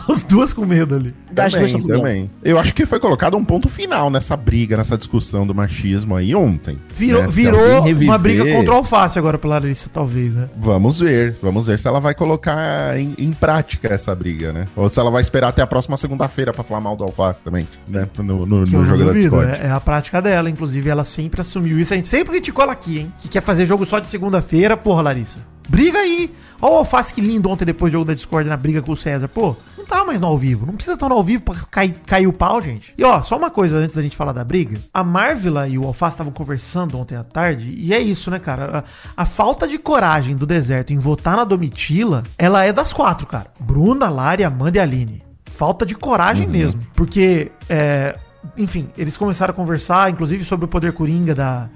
As 0.10 0.22
duas 0.24 0.54
com 0.54 0.66
medo 0.66 0.96
ali. 0.96 1.14
Também, 1.34 1.82
também. 1.88 2.32
Eu 2.44 2.60
acho 2.60 2.74
que 2.74 2.86
foi 2.86 3.00
colocado 3.00 3.38
um 3.38 3.46
ponto 3.46 3.70
final 3.70 4.10
nessa 4.10 4.36
briga, 4.36 4.76
nessa 4.76 4.98
discussão 4.98 5.48
do 5.48 5.56
machismo 5.56 6.16
aí 6.16 6.36
ontem. 6.36 6.78
Virou, 6.96 7.22
né? 7.22 7.28
Virou 7.30 7.60
alguém 7.60 7.78
uma 7.78 7.86
reviver, 7.86 8.20
briga 8.20 8.52
contra 8.52 8.72
o 8.74 8.76
alface 8.76 9.18
agora 9.18 9.38
pela 9.38 9.56
Larissa, 9.60 9.90
talvez, 9.94 10.34
né? 10.34 10.50
Vamos 10.58 11.00
ver, 11.00 11.36
vamos 11.42 11.68
ver 11.68 11.80
se 11.80 11.88
ela 11.88 12.00
vai 12.02 12.14
colocar 12.14 13.00
em, 13.00 13.16
em 13.18 13.32
prática 13.32 13.88
essa 13.94 14.14
briga, 14.14 14.52
né? 14.52 14.68
Ou 14.76 14.90
se 14.90 15.00
ela 15.00 15.10
vai 15.10 15.22
esperar 15.22 15.48
até 15.50 15.62
a 15.62 15.68
próxima 15.68 15.96
segunda-feira 15.96 16.52
pra 16.52 16.64
falar 16.64 16.82
mal 16.82 16.96
do 16.98 17.04
Alface 17.06 17.40
também, 17.42 17.66
né? 17.88 18.08
No, 18.18 18.46
no, 18.46 18.60
no 18.60 18.66
jogo 18.86 18.98
não 18.98 19.06
da 19.08 19.14
duvido, 19.14 19.20
Discord. 19.38 19.52
é, 19.62 19.68
é 19.68 19.72
a 19.72 19.80
prática 19.80 20.22
dela, 20.22 20.50
inclusive 20.50 20.69
ela 20.90 21.04
sempre 21.04 21.42
assumiu 21.42 21.80
isso. 21.80 21.94
A 21.94 21.96
gente 21.96 22.08
sempre 22.08 22.32
criticou 22.32 22.64
ela 22.64 22.74
aqui, 22.74 23.00
hein? 23.00 23.14
Que 23.18 23.28
quer 23.28 23.42
fazer 23.42 23.66
jogo 23.66 23.86
só 23.86 24.00
de 24.00 24.10
segunda-feira, 24.10 24.76
porra, 24.76 25.02
Larissa. 25.02 25.40
Briga 25.70 26.00
aí. 26.00 26.34
Olha 26.62 26.74
o 26.74 26.78
Alface 26.78 27.14
que 27.14 27.22
lindo 27.22 27.50
ontem 27.50 27.64
depois 27.64 27.92
do 27.92 27.94
jogo 27.94 28.06
da 28.06 28.14
Discord 28.14 28.50
na 28.50 28.58
briga 28.58 28.82
com 28.82 28.92
o 28.92 28.98
César. 28.98 29.28
Pô, 29.28 29.56
não 29.78 29.86
tá 29.86 30.04
mais 30.04 30.20
no 30.20 30.28
ao 30.28 30.38
vivo. 30.38 30.66
Não 30.66 30.74
precisa 30.74 30.96
estar 30.96 31.08
no 31.08 31.16
ao 31.16 31.24
vivo 31.24 31.44
pra 31.44 31.56
cair, 31.70 31.94
cair 32.06 32.28
o 32.28 32.34
pau, 32.34 32.60
gente. 32.60 32.94
E 32.98 33.04
ó, 33.04 33.22
só 33.22 33.38
uma 33.38 33.52
coisa 33.52 33.78
antes 33.78 33.96
da 33.96 34.02
gente 34.02 34.18
falar 34.18 34.34
da 34.34 34.44
briga. 34.44 34.78
A 34.94 35.04
Marvila 35.04 35.68
e 35.68 35.78
o 35.78 35.86
Alface 35.86 36.16
estavam 36.16 36.34
conversando 36.34 36.98
ontem 36.98 37.16
à 37.16 37.24
tarde. 37.24 37.72
E 37.78 37.94
é 37.94 38.00
isso, 38.00 38.32
né, 38.32 38.40
cara? 38.40 38.84
A, 39.16 39.22
a 39.22 39.26
falta 39.26 39.68
de 39.68 39.78
coragem 39.78 40.36
do 40.36 40.46
deserto 40.46 40.92
em 40.92 40.98
votar 40.98 41.38
na 41.38 41.44
Domitila, 41.44 42.24
ela 42.38 42.66
é 42.66 42.74
das 42.74 42.92
quatro, 42.92 43.28
cara. 43.28 43.52
Bruna, 43.60 44.10
Lari, 44.10 44.44
Amanda 44.44 44.78
e 44.78 44.82
Aline. 44.82 45.24
Falta 45.46 45.86
de 45.86 45.94
coragem 45.94 46.48
mesmo. 46.48 46.82
Porque, 46.96 47.52
é, 47.70 48.18
enfim, 48.58 48.90
eles 48.98 49.18
começaram 49.18 49.52
a 49.52 49.56
conversar, 49.56 50.10
inclusive, 50.12 50.44
sobre 50.44 50.66
o 50.66 50.68
poder 50.68 50.94
coringa 50.94 51.36
da, 51.36 51.70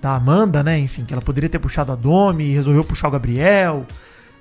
da 0.00 0.14
Amanda, 0.14 0.62
né? 0.62 0.78
Enfim, 0.78 1.04
que 1.04 1.12
ela 1.12 1.22
poderia 1.22 1.48
ter 1.48 1.58
puxado 1.58 1.92
a 1.92 1.94
Domi 1.94 2.44
e 2.44 2.52
resolveu 2.52 2.84
puxar 2.84 3.08
o 3.08 3.10
Gabriel. 3.10 3.86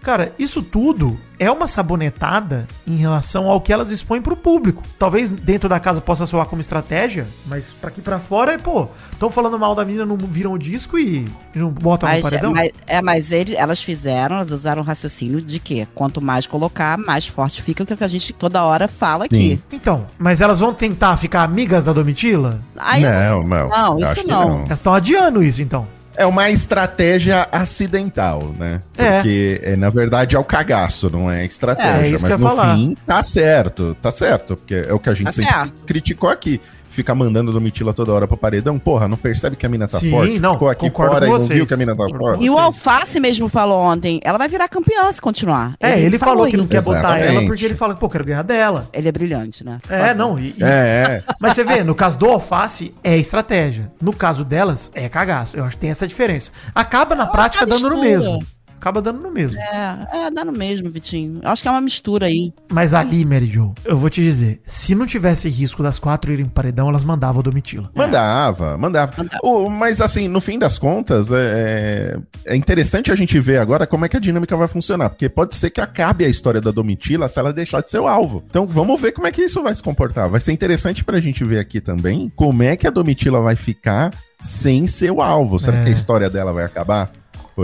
Cara, 0.02 0.34
isso 0.40 0.62
tudo 0.64 1.20
é 1.38 1.50
uma 1.52 1.68
sabonetada 1.68 2.68
em 2.88 2.96
relação 2.96 3.50
ao 3.50 3.60
que 3.62 3.72
elas 3.72 3.92
expõem 3.92 4.22
pro 4.22 4.36
público. 4.36 4.82
Talvez 4.98 5.30
dentro 5.30 5.68
da 5.70 5.80
casa 5.80 6.00
possa 6.02 6.26
soar 6.26 6.46
como 6.48 6.62
estratégia, 6.62 7.28
mas 7.46 7.68
pra 7.80 7.90
aqui 7.90 8.02
pra 8.02 8.20
fora 8.20 8.54
é, 8.54 8.58
pô, 8.58 8.88
estão 9.12 9.30
falando 9.30 9.58
mal 9.60 9.76
da 9.76 9.84
menina, 9.86 10.06
não 10.06 10.18
viram 10.18 10.54
o 10.54 10.58
disco 10.60 10.98
e, 10.98 11.26
e 11.56 11.60
não 11.60 11.70
botam 11.70 12.08
no 12.08 12.16
Mas, 12.16 12.24
paredão? 12.24 12.52
mas- 12.54 12.72
é, 12.88 13.02
mas 13.02 13.32
ele, 13.32 13.56
elas 13.56 13.82
fizeram, 13.82 14.38
elas 14.38 14.52
usaram 14.52 14.82
o 14.82 14.86
raciocínio 14.86 15.42
de 15.42 15.60
que 15.60 15.86
quanto 15.96 16.24
mais 16.24 16.48
colocar, 16.48 16.98
mais 16.98 17.28
forte 17.28 17.62
fica 17.62 17.84
o 17.84 17.86
que 17.86 18.04
a 18.04 18.08
gente 18.08 18.34
toda 18.34 18.64
hora 18.64 18.88
fala 18.88 19.26
aqui. 19.26 19.62
Então, 19.72 20.06
mas 20.18 20.42
elas 20.42 20.60
vão 20.60 20.74
tentar 20.74 21.18
ficar 21.18 21.44
amigas 21.44 21.86
da 21.86 21.94
Domitila? 21.94 22.62
Aí, 22.78 23.02
não, 23.02 23.42
não. 23.42 23.70
não, 23.70 24.00
eu 24.00 24.06
isso 24.12 24.22
que 24.22 24.28
não. 24.28 24.60
Elas 24.66 24.80
estão 24.80 24.94
adiando 24.94 25.44
isso, 25.44 25.62
então. 25.62 25.99
É 26.20 26.26
uma 26.26 26.50
estratégia 26.50 27.48
acidental, 27.50 28.54
né? 28.60 28.82
É. 28.98 29.16
Porque, 29.16 29.62
é, 29.64 29.76
na 29.78 29.90
verdade, 29.90 30.36
é 30.36 30.40
o 30.40 30.44
cagaço, 30.44 31.10
não 31.10 31.32
é 31.32 31.44
É, 31.44 31.46
estratégia. 31.46 32.02
é 32.02 32.10
isso 32.10 32.26
que 32.26 32.32
Mas 32.32 32.40
no 32.42 32.48
falar. 32.50 32.76
fim, 32.76 32.98
tá 33.08 33.22
certo, 33.24 33.96
tá 34.02 34.12
certo. 34.12 34.58
Porque 34.58 34.86
é 34.88 34.94
o 34.94 35.00
que 35.00 35.10
a 35.10 35.14
gente 35.14 35.42
Tá 35.42 35.70
criticou 35.86 36.30
aqui. 36.30 36.60
Fica 37.00 37.16
mandando 37.16 37.54
Domitila 37.54 37.94
toda 37.94 38.12
hora 38.12 38.28
pro 38.28 38.36
paredão. 38.36 38.78
Porra, 38.78 39.08
não 39.08 39.16
percebe 39.16 39.56
que 39.56 39.66
a 39.66 39.70
mina 39.70 39.88
tá 39.88 40.00
Sim, 40.00 40.12
forte? 40.12 40.38
não, 40.38 40.54
Ficou 40.54 40.68
aqui 40.68 40.90
concordo 40.90 41.14
fora 41.14 41.28
e 41.28 41.30
não 41.30 41.40
viu 41.40 41.66
que 41.66 41.74
a 41.74 41.78
mina 41.78 41.96
tá 41.96 42.04
Concordo 42.04 42.20
forte? 42.26 42.44
E 42.44 42.50
o. 42.50 42.58
Alface 42.60 43.22
mesmo 43.22 43.48
falou 43.48 43.80
ontem, 43.80 44.20
ela 44.22 44.38
vai 44.38 44.50
virar 44.50 44.68
campeã 44.68 45.10
se 45.14 45.22
continuar. 45.22 45.76
É, 45.80 45.98
ele, 45.98 46.18
falou 46.18 46.46
que 46.46 46.58
não 46.58 46.66
isso. 46.66 46.72
quer 46.72 46.82
botar 46.82 47.18
ela 47.20 47.42
porque 47.46 47.64
ele 47.64 47.74
fala, 47.74 47.96
pô, 47.96 48.10
quero 48.10 48.26
ganhar 48.26 48.44
dela. 48.44 48.90
Ele 48.92 49.08
é 49.08 49.12
brilhante, 49.14 49.64
né? 49.64 49.80
É, 49.90 50.14
não. 50.14 50.38
E, 50.38 50.54
e- 50.58 50.62
É, 50.64 50.66
é. 50.68 51.24
Mas 51.40 51.56
você 51.56 51.64
vê, 51.64 51.86
no 51.86 51.96
caso 51.96 52.18
do 52.18 52.26
alface, 52.26 52.94
é 53.02 53.18
estratégia. 53.18 53.90
No 54.02 54.12
caso 54.12 54.44
delas, 54.44 54.92
é 54.94 55.08
cagaço. 55.08 55.56
Eu 55.56 55.64
acho 55.64 55.78
que 55.78 55.82
tem 55.82 55.90
essa 55.90 56.06
diferença. 56.06 56.52
Acaba 56.76 57.16
na 57.16 57.28
prática 57.28 57.64
uma 57.66 57.74
dando 57.80 57.90
no 57.96 58.02
mesmo. 58.02 58.40
Acaba 58.80 59.02
dando 59.02 59.20
no 59.22 59.30
mesmo. 59.30 59.60
É, 59.60 60.08
é, 60.28 60.32
dá 60.32 60.46
no 60.46 60.54
mesmo, 60.54 60.90
Vitinho. 60.90 61.42
Eu 61.44 61.50
acho 61.50 61.62
que 61.62 61.68
é 61.68 61.72
uma 61.72 61.82
mistura 61.82 62.28
aí. 62.28 62.54
Mas 62.72 62.94
ali, 62.94 63.26
Mary 63.26 63.46
Jo, 63.52 63.74
eu 63.84 63.98
vou 63.98 64.10
te 64.10 64.22
dizer, 64.22 64.62
se 64.66 64.96
não 64.96 65.06
tivesse 65.06 65.50
risco 65.50 65.84
das 65.84 66.00
quatro 66.00 66.32
irem 66.32 66.46
pro 66.46 66.54
paredão, 66.56 66.88
elas 66.88 67.04
mandavam 67.04 67.42
a 67.42 67.44
Domitila. 67.44 67.90
Mandava, 67.94 68.78
mandava. 68.78 69.14
O- 69.44 69.70
mas 69.70 70.00
assim, 70.00 70.28
no 70.28 70.40
fim 70.40 70.58
das 70.58 70.80
contas, 70.80 71.30
é, 71.32 72.18
é 72.46 72.56
interessante 72.56 73.12
a 73.12 73.16
gente 73.16 73.38
ver 73.40 73.58
agora 73.60 73.86
como 73.86 74.06
é 74.06 74.10
que 74.10 74.16
a 74.18 74.20
dinâmica 74.20 74.56
vai 74.56 74.68
funcionar. 74.68 75.10
Porque 75.10 75.28
pode 75.28 75.56
ser 75.56 75.70
que 75.70 75.82
acabe 75.82 76.24
a 76.24 76.30
história 76.30 76.62
da 76.62 76.72
Domitila 76.72 77.28
se 77.28 77.38
ela 77.40 77.52
deixar 77.52 77.82
de 77.82 77.90
ser 77.92 78.00
o 78.00 78.08
alvo. 78.08 78.44
Então 78.50 78.66
vamos 78.66 79.00
ver 79.02 79.12
como 79.12 79.28
é 79.28 79.32
que 79.32 79.42
isso 79.44 79.62
vai 79.62 79.76
se 79.76 79.84
comportar. 79.84 80.30
Vai 80.30 80.40
ser 80.40 80.52
interessante 80.54 81.04
pra 81.04 81.20
gente 81.20 81.44
ver 81.44 81.60
aqui 81.60 81.82
também 81.82 82.32
como 82.36 82.64
é 82.64 82.78
que 82.78 82.88
a 82.88 82.92
Domitila 82.92 83.42
vai 83.42 83.56
ficar 83.56 84.12
sem 84.42 84.88
ser 84.88 85.12
o 85.12 85.22
alvo. 85.22 85.60
Será 85.60 85.80
É. 85.80 85.84
que 85.84 85.90
a 85.90 85.94
história 85.94 86.30
dela 86.30 86.54
vai 86.54 86.64
acabar? 86.64 87.12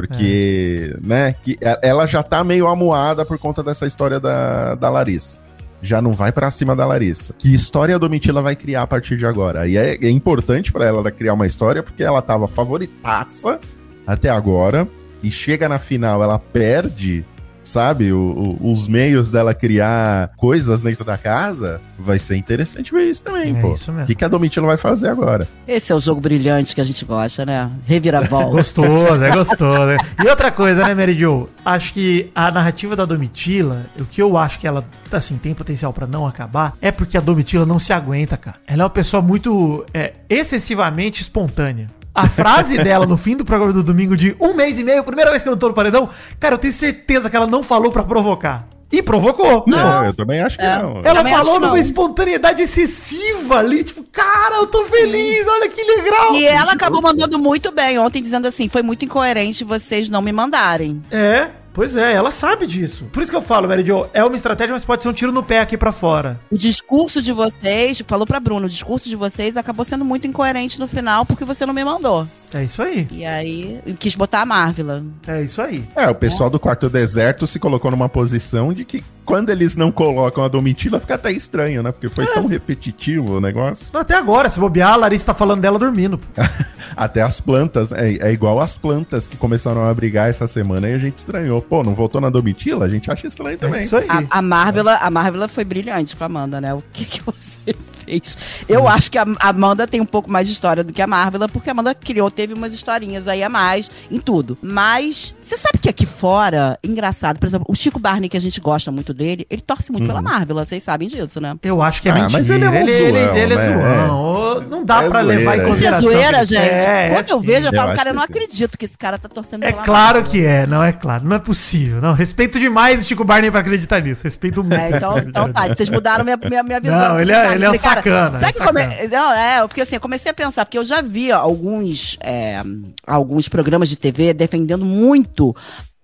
Porque, 0.01 0.95
né, 1.01 1.33
que 1.43 1.53
e- 1.53 1.57
ela 1.81 2.05
já 2.05 2.21
tá 2.21 2.43
meio 2.43 2.67
amuada 2.67 3.25
por 3.25 3.37
conta 3.37 3.63
dessa 3.63 3.85
história 3.87 4.19
da, 4.19 4.75
da 4.75 4.89
Larissa 4.89 5.43
já 5.81 6.01
não 6.01 6.13
vai 6.13 6.31
pra 6.31 6.49
cima 6.49 6.75
da 6.75 6.83
Larissa. 6.85 7.33
Que 7.37 7.53
história 7.53 7.93
a 7.95 7.97
Domitila 7.99 8.41
vai 8.41 8.55
criar 8.55 8.81
a 8.81 8.87
partir 8.87 9.17
de 9.17 9.25
agora? 9.25 9.67
E 9.67 9.77
é, 9.77 9.95
é 10.01 10.09
importante 10.09 10.71
pra 10.71 10.83
ela 10.85 11.11
criar 11.11 11.33
uma 11.33 11.45
história 11.45 11.83
porque 11.83 12.01
ela 12.03 12.23
tava 12.23 12.47
favoritaça 12.47 13.59
até 14.07 14.29
agora 14.29 14.87
e 15.21 15.29
chega 15.31 15.69
na 15.69 15.77
final, 15.77 16.23
ela 16.23 16.39
perde, 16.39 17.23
sabe, 17.65 18.13
o- 18.13 18.57
o- 18.61 18.71
os 18.71 18.87
meios 18.87 19.29
dela 19.29 19.53
criar 19.53 20.31
coisas 20.37 20.81
dentro 20.81 21.03
da 21.03 21.17
casa. 21.17 21.81
Vai 21.99 22.19
ser 22.19 22.37
interessante 22.37 22.93
ver 22.93 23.09
isso 23.09 23.23
também, 23.23 23.57
É 23.57 23.61
pô. 23.61 23.73
isso 23.73 23.91
mesmo. 23.91 24.03
O 24.03 24.07
que, 24.07 24.15
que 24.15 24.23
a 24.23 24.27
Domitila 24.27 24.67
vai 24.67 24.77
fazer 24.77 25.09
agora? 25.09 25.47
Esse 25.67 25.91
é 25.91 25.95
o 25.95 25.99
jogo 25.99 26.21
brilhante 26.21 26.73
que 26.75 26.79
a 26.81 26.83
gente 26.83 27.03
gosta, 27.03 27.45
né? 27.45 27.69
Reviravolta. 27.85 28.51
Gostoso, 28.51 29.05
é 29.23 29.31
gostoso. 29.35 29.85
né? 29.85 29.97
E 30.23 30.27
outra 30.29 30.51
coisa, 30.51 30.85
né, 30.85 30.93
Mary 30.93 31.17
Jo? 31.17 31.49
Acho 31.65 31.91
que 31.93 32.31
a 32.35 32.51
narrativa 32.51 32.95
da 32.95 33.05
Domitila, 33.05 33.85
o 33.99 34.05
que 34.05 34.21
eu 34.21 34.37
acho 34.37 34.59
que 34.59 34.67
ela, 34.67 34.85
assim, 35.11 35.37
tem 35.37 35.53
potencial 35.53 35.91
pra 35.91 36.05
não 36.05 36.27
acabar, 36.27 36.73
é 36.81 36.91
porque 36.91 37.17
a 37.17 37.21
Domitila 37.21 37.65
não 37.65 37.79
se 37.79 37.91
aguenta, 37.91 38.37
cara. 38.37 38.57
Ela 38.67 38.83
é 38.83 38.85
uma 38.85 38.89
pessoa 38.89 39.21
muito, 39.21 39.83
é, 39.93 40.13
excessivamente 40.29 41.21
espontânea. 41.21 41.89
A 42.15 42.29
frase 42.29 42.77
dela 42.77 43.05
no 43.05 43.17
fim 43.17 43.35
do 43.35 43.43
programa 43.43 43.73
do 43.73 43.83
domingo 43.83 44.15
de 44.15 44.35
um 44.39 44.53
mês 44.53 44.79
e 44.79 44.83
meio, 44.83 45.03
primeira 45.03 45.29
vez 45.29 45.43
que 45.43 45.49
eu 45.49 45.51
não 45.51 45.59
tô 45.59 45.67
no 45.67 45.73
paredão, 45.73 46.09
cara, 46.39 46.55
eu 46.55 46.59
tenho 46.59 46.71
certeza 46.73 47.29
que 47.29 47.35
ela 47.35 47.45
não 47.45 47.61
falou 47.61 47.91
pra 47.91 48.03
provocar. 48.03 48.67
E 48.91 49.01
provocou. 49.01 49.65
Não, 49.67 50.05
eu 50.05 50.13
também 50.13 50.39
acho 50.41 50.57
que 50.57 50.63
É. 50.63 50.77
não. 50.77 51.01
Ela 51.03 51.25
falou 51.25 51.59
não. 51.59 51.69
numa 51.69 51.79
espontaneidade 51.79 52.61
excessiva 52.61 53.57
ali, 53.59 53.83
tipo, 53.83 54.03
cara, 54.03 54.55
eu 54.57 54.67
tô 54.67 54.83
feliz, 54.85 55.45
olha 55.47 55.67
que 55.67 55.83
legal. 55.83 56.33
E 56.35 56.45
ela 56.45 56.71
acabou 56.73 57.01
mandando 57.01 57.37
muito 57.37 57.71
bem 57.71 57.97
ontem, 57.99 58.21
dizendo 58.21 58.47
assim: 58.47 58.69
foi 58.69 58.81
muito 58.83 59.03
incoerente 59.03 59.63
vocês 59.65 60.07
não 60.07 60.21
me 60.21 60.31
mandarem. 60.31 61.03
É, 61.11 61.47
pois 61.75 61.95
é, 61.95 62.13
ela 62.13 62.31
sabe 62.31 62.65
disso. 62.65 63.07
Por 63.11 63.21
isso 63.21 63.31
que 63.31 63.37
eu 63.37 63.41
falo, 63.41 63.67
Mary 63.67 63.85
Jo, 63.85 64.07
é 64.13 64.23
uma 64.23 64.35
estratégia, 64.35 64.73
mas 64.73 64.83
pode 64.83 65.03
ser 65.03 65.09
um 65.09 65.13
tiro 65.13 65.31
no 65.31 65.43
pé 65.43 65.59
aqui 65.59 65.77
pra 65.77 65.91
fora. 65.91 66.39
O 66.49 66.57
discurso 66.57 67.21
de 67.21 67.31
vocês, 67.31 68.01
falou 68.07 68.25
pra 68.25 68.39
Bruno, 68.39 68.65
o 68.65 68.69
discurso 68.69 69.07
de 69.07 69.15
vocês 69.15 69.57
acabou 69.57 69.85
sendo 69.85 70.05
muito 70.05 70.25
incoerente 70.25 70.79
no 70.79 70.87
final 70.87 71.25
porque 71.25 71.45
você 71.45 71.65
não 71.65 71.73
me 71.73 71.83
mandou. 71.83 72.27
É 72.55 72.63
isso 72.63 72.81
aí. 72.81 73.05
E 73.11 73.25
aí, 73.25 73.81
quis 73.99 74.15
botar 74.15 74.41
a 74.41 74.45
Marvila. 74.45 75.03
É 75.27 75.41
isso 75.41 75.61
aí. 75.61 75.83
É, 75.93 76.07
o 76.07 76.15
pessoal 76.15 76.49
do 76.49 76.57
quarto 76.57 76.89
deserto 76.89 77.45
se 77.45 77.59
colocou 77.59 77.91
numa 77.91 78.07
posição 78.07 78.73
de 78.73 78.85
que 78.85 79.03
quando 79.25 79.49
eles 79.49 79.75
não 79.75 79.91
colocam 79.91 80.41
a 80.41 80.47
Domitila 80.47 80.97
fica 81.01 81.15
até 81.15 81.33
estranho, 81.33 81.83
né? 81.83 81.91
Porque 81.91 82.09
foi 82.09 82.25
tão 82.27 82.47
repetitivo 82.47 83.33
o 83.37 83.41
negócio. 83.41 83.89
Até 83.93 84.15
agora, 84.15 84.47
se 84.49 84.57
bobear, 84.57 84.93
a 84.93 84.95
Larissa 84.95 85.25
tá 85.25 85.33
falando 85.33 85.59
dela 85.59 85.77
dormindo. 85.77 86.17
Até 86.95 87.21
as 87.21 87.41
plantas, 87.41 87.91
é, 87.91 88.13
é 88.21 88.31
igual 88.31 88.61
as 88.61 88.77
plantas 88.77 89.27
que 89.27 89.35
começaram 89.35 89.83
a 89.89 89.93
brigar 89.93 90.29
essa 90.29 90.47
semana 90.47 90.87
e 90.87 90.93
a 90.93 90.97
gente 90.99 91.17
estranhou. 91.17 91.61
Pô, 91.61 91.83
não 91.83 91.93
voltou 91.93 92.21
na 92.21 92.29
Domitila? 92.29 92.85
A 92.85 92.89
gente 92.89 93.11
acha 93.11 93.27
estranho 93.27 93.55
É 93.55 93.57
também. 93.57 93.81
isso 93.81 93.97
aí. 93.97 94.05
A, 94.07 94.23
a 94.29 94.41
Marvila, 94.41 94.95
a 94.95 95.09
Marvila 95.09 95.49
foi 95.49 95.65
brilhante 95.65 96.15
com 96.15 96.23
a 96.23 96.27
Amanda, 96.27 96.61
né? 96.61 96.73
O 96.73 96.81
que, 96.93 97.03
que 97.03 97.21
você 97.21 97.75
fez. 98.05 98.37
Eu 98.69 98.87
acho 98.87 99.09
que 99.11 99.17
a 99.17 99.25
Amanda 99.41 99.85
tem 99.87 99.99
um 100.01 100.05
pouco 100.05 100.31
mais 100.31 100.47
de 100.47 100.53
história 100.53 100.83
do 100.83 100.93
que 100.93 101.01
a 101.01 101.07
Marvel, 101.07 101.47
porque 101.49 101.69
a 101.69 101.71
Amanda 101.73 101.93
criou, 101.95 102.29
teve 102.31 102.53
umas 102.53 102.73
historinhas 102.73 103.27
aí 103.27 103.43
a 103.43 103.49
mais 103.49 103.89
em 104.11 104.19
tudo. 104.19 104.57
Mas 104.61 105.35
você 105.41 105.57
sabe 105.57 105.77
que 105.79 105.89
aqui 105.89 106.05
fora, 106.05 106.77
engraçado, 106.83 107.39
por 107.39 107.45
exemplo, 107.47 107.65
o 107.69 107.75
Chico 107.75 107.99
Barney, 107.99 108.29
que 108.29 108.37
a 108.37 108.41
gente 108.41 108.59
gosta 108.61 108.91
muito 108.91 109.13
dele, 109.13 109.45
ele 109.49 109.61
torce 109.61 109.91
muito 109.91 110.07
pela 110.07 110.21
Marvel, 110.21 110.55
vocês 110.55 110.81
sabem 110.83 111.07
disso, 111.07 111.39
né? 111.41 111.55
Eu 111.63 111.81
acho 111.81 112.01
que 112.01 112.09
é 112.09 112.11
Ah, 112.11 112.15
mentira. 112.15 112.31
mas 112.39 112.49
ele 112.49 112.63
é 112.65 112.69
um 112.69 112.73
ele, 112.75 112.91
ele, 112.91 113.19
zoão, 113.19 113.35
ele 113.37 113.53
é 113.53 113.57
né? 113.57 113.65
zoão. 114.05 114.25
Ô, 114.25 114.61
Não 114.61 114.85
dá 114.85 115.03
É 115.03 115.09
pra 115.09 115.21
zoeira. 115.23 115.39
levar 115.39 115.57
em 115.57 115.59
Isso 115.59 115.65
é 115.65 115.65
Isso 115.65 115.65
é 115.65 115.67
consideração. 115.91 116.09
zoeira, 116.11 116.45
gente. 116.45 116.85
É, 116.85 117.09
Quando 117.13 117.29
eu 117.29 117.41
sim. 117.41 117.47
vejo, 117.47 117.67
eu 117.67 117.71
eu 117.71 117.79
falo, 117.81 117.95
cara, 117.95 118.09
eu 118.09 118.13
não 118.13 118.21
acredito 118.23 118.77
que 118.77 118.85
esse 118.85 118.97
cara 118.97 119.17
tá 119.17 119.27
torcendo 119.27 119.63
É 119.63 119.71
pela 119.71 119.83
claro 119.83 120.15
Marvel. 120.19 120.31
que 120.31 120.45
é, 120.45 120.65
não 120.65 120.81
é 120.83 120.91
claro. 120.93 121.25
Não 121.25 121.35
é 121.35 121.39
possível. 121.39 121.99
Não, 122.01 122.13
respeito 122.13 122.59
demais 122.59 123.03
o 123.03 123.07
Chico 123.07 123.23
Barney 123.23 123.51
pra 123.51 123.59
acreditar 123.59 123.99
nisso. 124.01 124.23
Respeito 124.23 124.63
muito. 124.63 124.75
É, 124.75 124.91
então, 124.97 125.17
então 125.19 125.51
tá, 125.53 125.67
vocês 125.67 125.89
mudaram 125.89 126.23
minha, 126.23 126.37
minha, 126.37 126.63
minha 126.63 126.79
visão. 126.79 126.99
Não, 127.09 127.19
ele 127.19 127.31
é- 127.33 127.53
ele 127.53 127.65
é 127.65 127.69
um 127.71 127.73
cara, 128.01 128.31
sacana, 128.31 128.39
Sabe 128.39 128.49
é 128.49 128.53
que 128.53 128.65
come... 128.65 128.81
sacana. 128.81 129.09
Não, 129.09 129.31
é, 129.33 129.67
porque 129.67 129.81
assim, 129.81 129.95
eu 129.95 130.01
comecei 130.01 130.31
a 130.31 130.33
pensar, 130.33 130.65
porque 130.65 130.77
eu 130.77 130.83
já 130.83 131.01
vi 131.01 131.31
alguns, 131.31 132.17
é, 132.21 132.61
alguns 133.05 133.47
programas 133.47 133.89
de 133.89 133.95
TV 133.95 134.33
defendendo 134.33 134.85
muito 134.85 135.55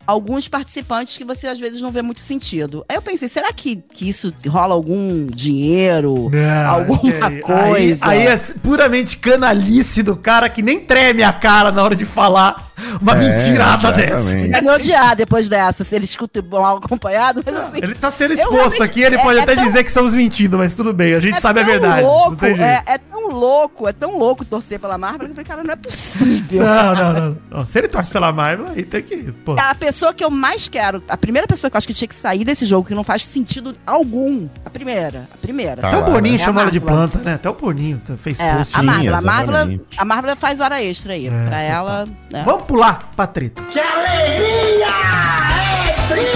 alguns 0.06 0.48
participantes 0.48 1.18
que 1.18 1.24
você 1.24 1.48
às 1.48 1.60
vezes 1.60 1.82
não 1.82 1.92
vê 1.92 2.02
muito 2.02 2.22
sentido. 2.22 2.84
Aí 2.90 2.96
eu 2.96 3.02
pensei, 3.02 3.30
será 3.30 3.52
que, 3.54 3.78
que 3.94 4.10
isso 4.10 4.34
rola 4.48 4.74
algum 4.74 5.28
dinheiro? 5.28 6.30
Não, 6.32 6.70
alguma 6.70 7.28
aí- 7.28 7.42
coisa? 7.42 8.06
Aí, 8.08 8.28
aí 8.28 8.28
é 8.28 8.38
puramente 8.62 9.18
canalice 9.18 10.02
do 10.04 10.16
cara 10.16 10.50
que 10.50 10.62
nem 10.62 10.80
treme 10.80 11.24
a 11.24 11.32
cara 11.34 11.72
na 11.72 11.84
hora 11.84 11.96
de 11.96 12.06
falar 12.06 12.72
uma 13.02 13.14
É, 13.16 13.16
mentirada 13.30 13.88
exatamente. 13.90 14.10
dessa. 14.12 14.38
Ele 14.38 14.50
vai 14.52 14.62
me 14.62 14.70
odiar 14.72 15.16
depois 15.16 15.48
dessa, 15.48 15.84
se 15.84 15.96
ele 15.96 16.06
escuta 16.06 16.42
mal 16.42 16.78
acompanhado, 16.78 17.42
mas 17.46 17.56
assim. 17.56 17.80
Ele 17.82 17.94
tá 17.96 18.10
sendo 18.10 18.34
exposto 18.34 18.82
aqui, 18.82 19.02
ele 19.04 19.16
é- 19.16 19.22
pode 19.24 19.40
é 19.40 19.44
até 19.44 19.56
tão- 19.56 19.64
dizer 19.66 19.84
que 19.84 19.90
estamos 19.90 20.14
mentindo, 20.14 20.58
mas 20.58 20.74
tudo 20.74 20.92
bem, 20.94 21.14
a 21.14 21.20
gente 21.20 21.40
sabe 21.40 21.60
a 21.60 21.64
verdade. 21.64 22.02
Louco, 22.04 22.44
é, 22.46 22.84
é 22.86 22.98
tão 22.98 23.30
louco, 23.30 23.88
é 23.88 23.94
tão 23.94 24.18
louco 24.18 24.44
torcer 24.44 24.80
pela 24.80 24.98
Marvel 24.98 25.20
que 25.28 25.32
eu 25.32 25.36
falei, 25.36 25.46
cara, 25.46 25.64
não 25.64 25.74
é 25.74 25.76
possível. 25.76 26.64
Não, 26.66 26.96
não, 26.96 27.14
não, 27.14 27.38
não. 27.52 27.66
Se 27.66 27.78
ele 27.78 27.88
torce 27.88 28.12
pela 28.12 28.32
Marvel, 28.32 28.66
aí 28.76 28.84
tem 28.84 29.02
que. 29.02 29.32
Pô. 29.46 29.56
A 29.60 29.76
pessoa 29.76 29.91
que 30.16 30.24
eu 30.24 30.30
mais 30.30 30.68
quero, 30.68 31.04
a 31.08 31.18
primeira 31.18 31.48
pessoa 31.48 31.70
que 31.70 31.76
eu 31.76 31.78
acho 31.78 31.88
que 31.88 31.94
tinha 31.94 32.08
que 32.08 32.16
sair 32.16 32.44
desse 32.44 32.66
jogo, 32.66 32.88
que 32.88 32.94
não 32.96 33.04
faz 33.04 33.24
sentido 33.24 33.76
algum. 33.86 34.48
A 34.66 34.70
primeira. 34.70 35.28
A 35.34 35.38
primeira. 35.38 35.82
Tá 35.82 35.88
Até 35.90 35.98
o 35.98 36.04
Boninho 36.06 36.38
né? 36.38 36.44
É 36.44 36.48
ela 36.50 36.72
de 36.72 36.80
planta, 36.80 37.18
né? 37.20 37.34
Até 37.36 37.50
o 37.50 37.54
Boninho 37.54 38.02
tá- 38.06 38.16
fez 38.18 38.40
É, 38.40 38.56
post. 38.56 38.76
a 38.78 38.84
Marvel. 38.84 39.16
A 39.16 39.22
Marvel, 39.22 39.80
a 39.98 40.06
Marvel 40.06 40.36
faz 40.36 40.60
hora 40.60 40.82
extra 40.82 41.14
aí. 41.14 41.28
É, 41.28 41.46
pra 41.48 41.60
ela. 41.62 42.08
né? 42.32 42.44
Vamos 42.46 42.64
pular 42.64 43.12
pra 43.16 43.28
treta. 43.28 43.62
Que 43.72 43.80
alegria! 43.80 44.88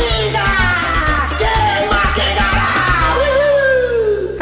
É! 0.02 0.05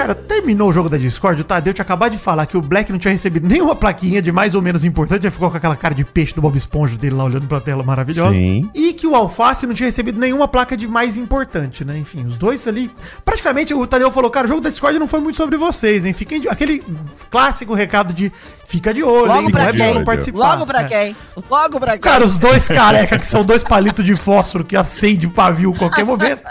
Cara, 0.04 0.16
terminou 0.16 0.70
o 0.70 0.74
jogo 0.74 0.90
da 0.90 0.98
Discord, 0.98 1.40
o 1.40 1.46
Tadeu 1.46 1.74
tinha 1.74 1.82
acabado 1.84 2.12
de 2.12 2.18
falar 2.18 2.46
que 2.46 2.58
o 2.58 2.62
Black 2.62 2.92
não 2.92 3.00
tinha 3.00 3.14
recebido 3.14 3.48
nenhuma 3.48 3.74
plaquinha 3.74 4.22
de 4.22 4.34
mais 4.34 4.54
ou 4.54 4.62
menos 4.62 4.84
importante, 4.84 5.24
ele 5.26 5.32
ficou 5.32 5.50
com 5.50 5.56
aquela 5.56 5.78
cara 5.78 5.96
de 5.96 6.04
peixe 6.04 6.36
do 6.36 6.42
Bob 6.42 6.58
Esponja 6.58 6.98
dele 6.98 7.16
lá 7.16 7.24
olhando 7.24 7.48
pra 7.48 7.62
tela 7.62 7.82
maravilhosa. 7.84 8.32
Sim. 8.32 8.70
E 8.76 8.92
que 8.92 9.08
o 9.08 9.16
Alface 9.16 9.66
não 9.66 9.74
tinha 9.74 9.88
recebido 9.88 10.20
nenhuma 10.20 10.46
placa 10.46 10.76
de 10.76 10.90
mais 10.90 11.16
importante, 11.16 11.86
né? 11.86 11.98
Enfim, 11.98 12.26
os 12.26 12.36
dois 12.36 12.68
ali. 12.68 12.92
Praticamente 13.24 13.74
o 13.74 13.88
Tadeu 13.88 14.12
falou, 14.12 14.30
cara, 14.30 14.44
o 14.46 14.50
jogo 14.50 14.60
da 14.60 14.70
Discord 14.70 15.00
não 15.00 15.08
foi 15.08 15.22
muito 15.22 15.38
sobre 15.38 15.56
vocês, 15.56 16.04
hein? 16.06 16.12
Fiquem 16.12 16.42
de... 16.42 16.50
Aquele 16.50 16.84
clássico 17.32 17.74
recado 17.74 18.14
de 18.14 18.30
fica 18.66 18.94
de 18.94 19.04
olho, 19.04 19.28
Logo 19.28 19.42
hein? 19.44 19.52
pra 19.52 19.64
Não 19.64 19.70
é 19.70 19.74
quem? 19.74 19.94
não 19.94 20.04
participar. 20.04 20.38
Logo 20.54 20.66
pra 20.66 20.82
É. 20.82 20.84
quem? 20.84 21.16
Logo 21.50 21.80
pra 21.80 21.92
quem? 21.94 22.02
Cara, 22.02 22.26
os 22.26 22.38
dois 22.38 22.68
careca, 22.70 23.18
que 23.18 23.26
são 23.26 23.46
dois 23.46 23.64
palitos 23.64 24.04
de 24.04 24.16
fósforo 24.16 24.66
que 24.66 24.76
acende 24.76 25.28
o 25.28 25.32
pavio 25.32 25.72
a 25.74 25.78
qualquer 25.78 26.04
momento. 26.04 26.42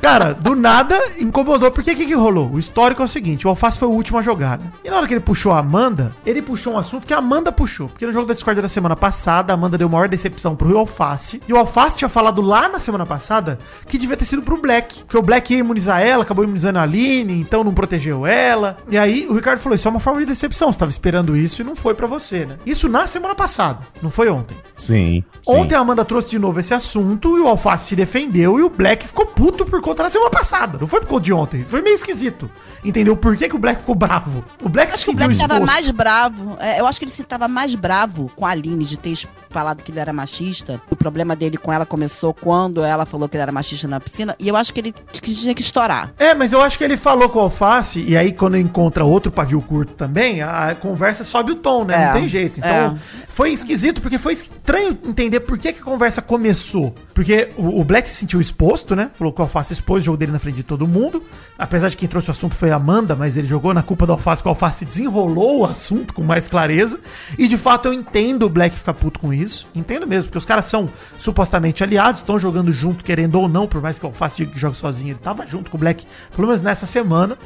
Cara, 0.00 0.32
do 0.32 0.54
nada 0.54 0.98
incomodou. 1.18 1.70
Porque 1.70 1.92
o 1.92 1.96
que, 1.96 2.06
que 2.06 2.14
rolou? 2.14 2.50
O 2.50 2.58
histórico 2.58 3.02
é 3.02 3.04
o 3.04 3.08
seguinte: 3.08 3.46
o 3.46 3.50
Alface 3.50 3.78
foi 3.78 3.88
o 3.88 3.92
último 3.92 4.18
a 4.18 4.22
jogar, 4.22 4.58
né? 4.58 4.66
E 4.84 4.90
na 4.90 4.96
hora 4.96 5.06
que 5.06 5.14
ele 5.14 5.20
puxou 5.20 5.52
a 5.52 5.58
Amanda, 5.58 6.14
ele 6.24 6.42
puxou 6.42 6.74
um 6.74 6.78
assunto 6.78 7.06
que 7.06 7.14
a 7.14 7.18
Amanda 7.18 7.52
puxou. 7.52 7.88
Porque 7.88 8.06
no 8.06 8.12
jogo 8.12 8.26
da 8.26 8.34
Discord 8.34 8.60
da 8.60 8.68
semana 8.68 8.96
passada, 8.96 9.52
a 9.52 9.54
Amanda 9.54 9.78
deu 9.78 9.88
maior 9.88 10.08
decepção 10.08 10.56
pro 10.56 10.76
Alface. 10.76 11.42
E 11.46 11.52
o 11.52 11.56
Alface 11.56 11.98
tinha 11.98 12.08
falado 12.08 12.42
lá 12.42 12.68
na 12.68 12.78
semana 12.78 13.06
passada 13.06 13.58
que 13.86 13.98
devia 13.98 14.16
ter 14.16 14.24
sido 14.24 14.42
pro 14.42 14.60
Black. 14.60 15.04
Que 15.04 15.16
o 15.16 15.22
Black 15.22 15.52
ia 15.52 15.60
imunizar 15.60 16.00
ela, 16.00 16.22
acabou 16.22 16.44
imunizando 16.44 16.78
a 16.78 16.82
Aline, 16.82 17.40
então 17.40 17.62
não 17.62 17.74
protegeu 17.74 18.26
ela. 18.26 18.76
E 18.88 18.96
aí 18.96 19.26
o 19.28 19.34
Ricardo 19.34 19.60
falou: 19.60 19.76
Isso 19.76 19.88
é 19.88 19.90
uma 19.90 20.00
forma 20.00 20.20
de 20.20 20.26
decepção. 20.26 20.72
Você 20.72 20.78
tava 20.78 20.90
esperando 20.90 21.36
isso 21.36 21.62
e 21.62 21.64
não 21.64 21.76
foi 21.76 21.94
pra 21.94 22.06
você, 22.06 22.46
né? 22.46 22.56
Isso 22.64 22.88
na 22.88 23.06
semana 23.06 23.34
passada, 23.34 23.80
não 24.00 24.10
foi 24.10 24.28
ontem. 24.28 24.56
Sim. 24.74 25.22
Ontem 25.46 25.70
sim. 25.70 25.76
a 25.76 25.80
Amanda 25.80 26.04
trouxe 26.04 26.30
de 26.30 26.38
novo 26.38 26.58
esse 26.60 26.72
assunto 26.72 27.36
e 27.36 27.40
o 27.40 27.48
Alface 27.48 27.86
se 27.88 27.96
defendeu 27.96 28.58
e 28.58 28.62
o 28.62 28.70
Black 28.70 29.06
ficou 29.06 29.26
puto 29.26 29.64
por 29.64 29.81
conta 29.82 30.04
da 30.04 30.10
semana 30.10 30.30
passada. 30.30 30.78
Não 30.78 30.86
foi 30.86 31.00
por 31.00 31.08
conta 31.08 31.24
de 31.24 31.32
ontem. 31.32 31.64
Foi 31.64 31.82
meio 31.82 31.94
esquisito. 31.94 32.50
Entendeu? 32.84 33.16
Por 33.16 33.36
que, 33.36 33.48
que 33.48 33.54
o 33.54 33.58
Black 33.58 33.80
ficou 33.80 33.94
bravo? 33.94 34.44
O 34.62 34.68
Black 34.68 34.92
Acho 34.92 35.04
que 35.04 35.10
o 35.10 35.14
Black 35.14 35.36
tava 35.36 35.60
mais 35.60 35.90
bravo. 35.90 36.56
é, 36.60 36.80
eu 36.80 36.86
acho 36.86 36.98
que 36.98 37.04
ele 37.04 37.12
se 37.12 37.22
tava 37.24 37.46
mais 37.46 37.74
bravo 37.74 38.30
com 38.34 38.46
a 38.46 38.50
Aline 38.50 38.84
de 38.84 38.96
ter 38.96 39.14
falado 39.50 39.82
que 39.82 39.92
ele 39.92 40.00
era 40.00 40.12
machista. 40.12 40.80
O 40.90 40.96
problema 40.96 41.36
dele 41.36 41.56
com 41.56 41.72
ela 41.72 41.84
começou 41.84 42.32
quando 42.32 42.82
ela 42.82 43.04
falou 43.04 43.28
que 43.28 43.36
ele 43.36 43.42
era 43.42 43.52
machista 43.52 43.86
na 43.86 44.00
piscina. 44.00 44.34
E 44.38 44.48
eu 44.48 44.56
acho 44.56 44.72
que 44.72 44.80
ele 44.80 44.92
que 44.92 45.20
tinha 45.20 45.54
que 45.54 45.62
estourar. 45.62 46.12
É, 46.18 46.34
mas 46.34 46.52
eu 46.52 46.62
acho 46.62 46.78
que 46.78 46.84
ele 46.84 46.96
falou 46.96 47.28
com 47.28 47.38
o 47.38 47.42
Alface 47.42 48.00
e 48.00 48.16
aí 48.16 48.32
quando 48.32 48.56
encontra 48.56 49.04
outro 49.04 49.30
pavio 49.30 49.60
curto 49.60 49.94
também, 49.94 50.42
a 50.42 50.74
conversa 50.74 51.22
sobe 51.24 51.52
o 51.52 51.56
tom, 51.56 51.84
né? 51.84 52.02
É, 52.02 52.06
Não 52.06 52.12
tem 52.14 52.28
jeito. 52.28 52.58
Então, 52.58 52.70
é. 52.70 52.94
foi 53.28 53.52
esquisito 53.52 54.00
porque 54.00 54.18
foi 54.18 54.32
estranho 54.32 54.98
entender 55.04 55.40
por 55.40 55.58
que, 55.58 55.72
que 55.72 55.80
a 55.80 55.84
conversa 55.84 56.22
começou. 56.22 56.94
Porque 57.14 57.50
o, 57.58 57.84
Black 57.84 58.08
se 58.08 58.16
sentiu 58.16 58.40
exposto, 58.40 58.96
né? 58.96 59.10
Falou 59.12 59.32
que 59.32 59.40
o 59.40 59.42
Alface 59.42 59.72
expôs 59.72 60.02
o 60.02 60.06
jogo 60.06 60.16
dele 60.16 60.32
na 60.32 60.38
frente 60.38 60.56
de 60.56 60.62
todo 60.62 60.86
mundo. 60.86 61.22
Apesar 61.58 61.90
de 61.90 61.96
quem 61.96 62.08
trouxe 62.08 62.28
o 62.28 62.30
assunto 62.30 62.54
foi 62.54 62.70
a 62.70 62.76
Amanda, 62.76 63.14
mas 63.14 63.36
ele 63.36 63.46
jogou 63.46 63.74
na 63.74 63.82
culpa 63.82 64.06
do 64.06 64.12
Alface, 64.12 64.42
que 64.42 64.48
o 64.48 64.50
Alface 64.50 64.84
desenrolou 64.84 65.60
o 65.60 65.64
assunto 65.64 66.14
com 66.14 66.22
mais 66.22 66.48
clareza. 66.48 67.00
E 67.38 67.46
de 67.46 67.58
fato 67.58 67.88
eu 67.88 67.92
entendo 67.92 68.44
o 68.44 68.48
Black 68.48 68.78
ficar 68.78 68.94
puto 68.94 69.20
com 69.20 69.32
isso. 69.32 69.68
Entendo 69.74 70.06
mesmo, 70.06 70.28
porque 70.28 70.38
os 70.38 70.46
caras 70.46 70.64
são 70.64 70.88
supostamente 71.18 71.84
aliados, 71.84 72.22
estão 72.22 72.38
jogando 72.38 72.72
junto, 72.72 73.04
querendo 73.04 73.38
ou 73.38 73.48
não, 73.48 73.66
por 73.66 73.82
mais 73.82 73.98
que 73.98 74.06
o 74.06 74.08
Alface 74.08 74.38
diga 74.38 74.52
que 74.52 74.58
joga 74.58 74.74
sozinho, 74.74 75.10
ele 75.10 75.18
tava 75.18 75.46
junto 75.46 75.70
com 75.70 75.76
o 75.76 75.80
Black, 75.80 76.06
pelo 76.34 76.48
menos 76.48 76.62
nessa 76.62 76.86
semana. 76.86 77.36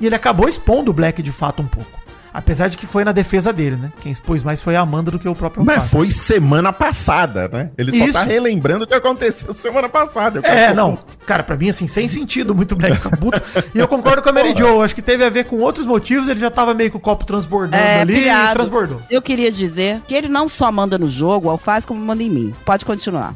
E 0.00 0.06
ele 0.06 0.14
acabou 0.14 0.48
expondo 0.48 0.90
o 0.90 0.94
Black 0.94 1.22
de 1.22 1.32
fato 1.32 1.62
um 1.62 1.66
pouco. 1.66 2.05
Apesar 2.36 2.68
de 2.68 2.76
que 2.76 2.86
foi 2.86 3.02
na 3.02 3.12
defesa 3.12 3.50
dele, 3.50 3.76
né? 3.76 3.90
Quem 4.02 4.12
expôs 4.12 4.42
mais 4.42 4.60
foi 4.60 4.76
a 4.76 4.80
Amanda 4.82 5.10
do 5.10 5.18
que 5.18 5.26
o 5.26 5.34
próprio 5.34 5.64
Mas 5.64 5.76
Alface. 5.76 5.96
foi 5.96 6.10
semana 6.10 6.70
passada, 6.70 7.48
né? 7.48 7.70
Ele 7.78 7.90
só 7.96 8.04
Isso. 8.04 8.12
tá 8.12 8.24
relembrando 8.24 8.84
o 8.84 8.86
que 8.86 8.92
aconteceu 8.92 9.54
semana 9.54 9.88
passada. 9.88 10.40
É, 10.46 10.74
não. 10.74 10.98
Cara, 11.24 11.42
pra 11.42 11.56
mim, 11.56 11.70
assim, 11.70 11.86
sem 11.86 12.06
sentido, 12.08 12.54
muito 12.54 12.76
Black 12.76 12.96
ficar 12.96 13.16
puto. 13.16 13.40
E 13.74 13.78
eu 13.78 13.88
concordo 13.88 14.20
com 14.20 14.28
a 14.28 14.32
Mary 14.32 14.54
Jo. 14.54 14.82
Acho 14.82 14.94
que 14.94 15.00
teve 15.00 15.24
a 15.24 15.30
ver 15.30 15.44
com 15.44 15.56
outros 15.56 15.86
motivos. 15.86 16.28
Ele 16.28 16.38
já 16.38 16.50
tava 16.50 16.74
meio 16.74 16.90
com 16.90 16.98
o 16.98 17.00
copo 17.00 17.24
transbordando 17.24 17.74
É, 17.82 18.02
ali 18.02 18.14
pilhado. 18.16 18.50
e 18.50 18.54
transbordou. 18.54 19.00
Eu 19.10 19.22
queria 19.22 19.50
dizer 19.50 20.02
que 20.06 20.14
ele 20.14 20.28
não 20.28 20.46
só 20.46 20.70
manda 20.70 20.98
no 20.98 21.08
jogo, 21.08 21.48
o 21.48 21.50
Alface, 21.50 21.86
como 21.86 21.98
manda 22.00 22.22
em 22.22 22.28
mim. 22.28 22.54
Pode 22.66 22.84
continuar. 22.84 23.34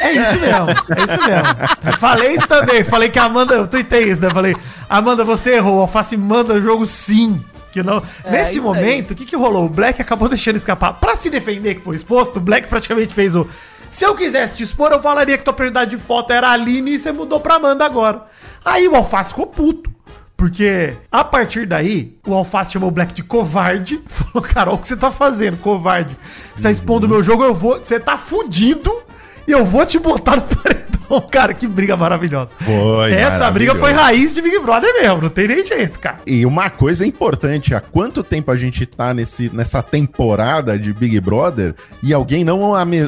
É 0.00 0.12
isso 0.12 0.38
mesmo, 0.38 0.70
é 0.70 1.04
isso 1.04 1.28
mesmo. 1.28 1.92
Falei 1.98 2.34
isso 2.36 2.46
também. 2.46 2.84
Falei 2.84 3.08
que 3.08 3.18
a 3.18 3.24
Amanda, 3.24 3.54
eu 3.54 3.66
tuitei 3.66 4.04
isso, 4.12 4.22
né? 4.22 4.30
Falei, 4.30 4.54
Amanda, 4.88 5.24
você 5.24 5.56
errou. 5.56 5.78
O 5.78 5.80
Alface 5.80 6.16
manda 6.16 6.54
no 6.54 6.62
jogo 6.62 6.86
sim. 6.86 7.44
Que 7.78 7.82
não... 7.82 8.02
É, 8.24 8.30
Nesse 8.30 8.60
momento, 8.60 9.12
o 9.12 9.14
que, 9.14 9.24
que 9.24 9.36
rolou? 9.36 9.66
O 9.66 9.68
Black 9.68 10.02
acabou 10.02 10.28
deixando 10.28 10.56
escapar. 10.56 10.94
Pra 10.94 11.14
se 11.14 11.30
defender 11.30 11.76
que 11.76 11.80
foi 11.80 11.94
exposto, 11.94 12.36
o 12.36 12.40
Black 12.40 12.66
praticamente 12.68 13.14
fez 13.14 13.36
o. 13.36 13.46
Se 13.90 14.04
eu 14.04 14.14
quisesse 14.14 14.56
te 14.56 14.64
expor, 14.64 14.90
eu 14.92 15.00
falaria 15.00 15.38
que 15.38 15.44
tua 15.44 15.52
prioridade 15.52 15.92
de 15.92 15.96
foto 15.96 16.32
era 16.32 16.48
a 16.48 16.52
Aline 16.52 16.94
e 16.94 16.98
você 16.98 17.12
mudou 17.12 17.40
pra 17.40 17.54
Amanda 17.54 17.84
agora. 17.84 18.26
Aí 18.64 18.86
o 18.88 18.96
Alface 18.96 19.30
ficou 19.30 19.46
puto. 19.46 19.90
Porque 20.36 20.94
a 21.10 21.24
partir 21.24 21.66
daí, 21.66 22.16
o 22.26 22.34
Alface 22.34 22.72
chamou 22.72 22.88
o 22.88 22.92
Black 22.92 23.14
de 23.14 23.22
covarde. 23.22 24.02
Falou, 24.06 24.42
Carol, 24.42 24.74
o 24.74 24.78
que 24.78 24.86
você 24.86 24.96
tá 24.96 25.10
fazendo, 25.10 25.56
covarde? 25.56 26.16
Você 26.54 26.62
tá 26.62 26.70
expondo 26.70 27.06
o 27.06 27.08
meu 27.08 27.22
jogo, 27.22 27.44
eu 27.44 27.54
vou. 27.54 27.78
Você 27.78 27.98
tá 27.98 28.18
fudido 28.18 29.02
eu 29.52 29.64
vou 29.64 29.84
te 29.86 29.98
botar 29.98 30.36
no 30.36 30.42
paredão. 30.56 30.88
Cara, 31.30 31.54
que 31.54 31.66
briga 31.66 31.96
maravilhosa. 31.96 32.50
Foi 32.58 33.12
Essa 33.12 33.50
briga 33.50 33.74
foi 33.74 33.92
raiz 33.92 34.34
de 34.34 34.42
Big 34.42 34.58
Brother 34.58 34.92
mesmo, 35.00 35.22
não 35.22 35.30
tem 35.30 35.48
nem 35.48 35.64
jeito, 35.64 35.98
cara. 35.98 36.18
E 36.26 36.44
uma 36.44 36.68
coisa 36.68 37.06
importante, 37.06 37.74
há 37.74 37.80
quanto 37.80 38.22
tempo 38.22 38.50
a 38.50 38.56
gente 38.58 38.84
tá 38.84 39.14
nesse, 39.14 39.48
nessa 39.54 39.82
temporada 39.82 40.78
de 40.78 40.92
Big 40.92 41.18
Brother 41.20 41.74
e 42.02 42.12
alguém 42.12 42.44
não 42.44 42.60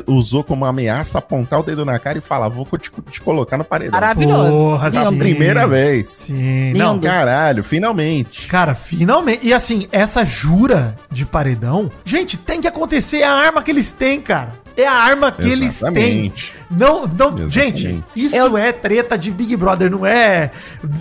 usou 0.06 0.42
como 0.42 0.64
ameaça 0.64 1.18
apontar 1.18 1.60
o 1.60 1.62
dedo 1.62 1.84
na 1.84 1.98
cara 1.98 2.16
e 2.16 2.22
falar, 2.22 2.48
vou 2.48 2.66
te, 2.78 2.90
te 3.10 3.20
colocar 3.20 3.58
no 3.58 3.64
paredão. 3.64 4.00
Maravilhoso. 4.00 4.50
Porra, 4.50 4.90
Pela 4.90 5.10
sim. 5.10 5.18
primeira 5.18 5.66
vez. 5.66 6.08
Sim, 6.08 6.72
Lindo. 6.72 6.78
não, 6.78 6.98
Caralho, 7.00 7.62
finalmente. 7.62 8.46
Cara, 8.48 8.74
finalmente. 8.74 9.46
E 9.46 9.52
assim, 9.52 9.86
essa 9.92 10.24
jura 10.24 10.96
de 11.10 11.26
paredão, 11.26 11.90
gente, 12.04 12.38
tem 12.38 12.62
que 12.62 12.68
acontecer. 12.68 13.18
É 13.18 13.24
a 13.24 13.32
arma 13.32 13.62
que 13.62 13.70
eles 13.70 13.90
têm, 13.90 14.20
cara. 14.22 14.54
É 14.80 14.86
a 14.86 14.92
arma 14.92 15.30
que 15.32 15.42
eles 15.48 15.78
têm. 15.80 15.88
Exatamente. 15.88 16.54
Não, 16.70 17.06
não, 17.06 17.38
Exatamente. 17.38 17.48
gente, 17.50 18.04
isso 18.14 18.36
Eu- 18.36 18.56
é 18.56 18.72
treta 18.72 19.18
de 19.18 19.30
Big 19.32 19.56
Brother, 19.56 19.90
não 19.90 20.06
é, 20.06 20.50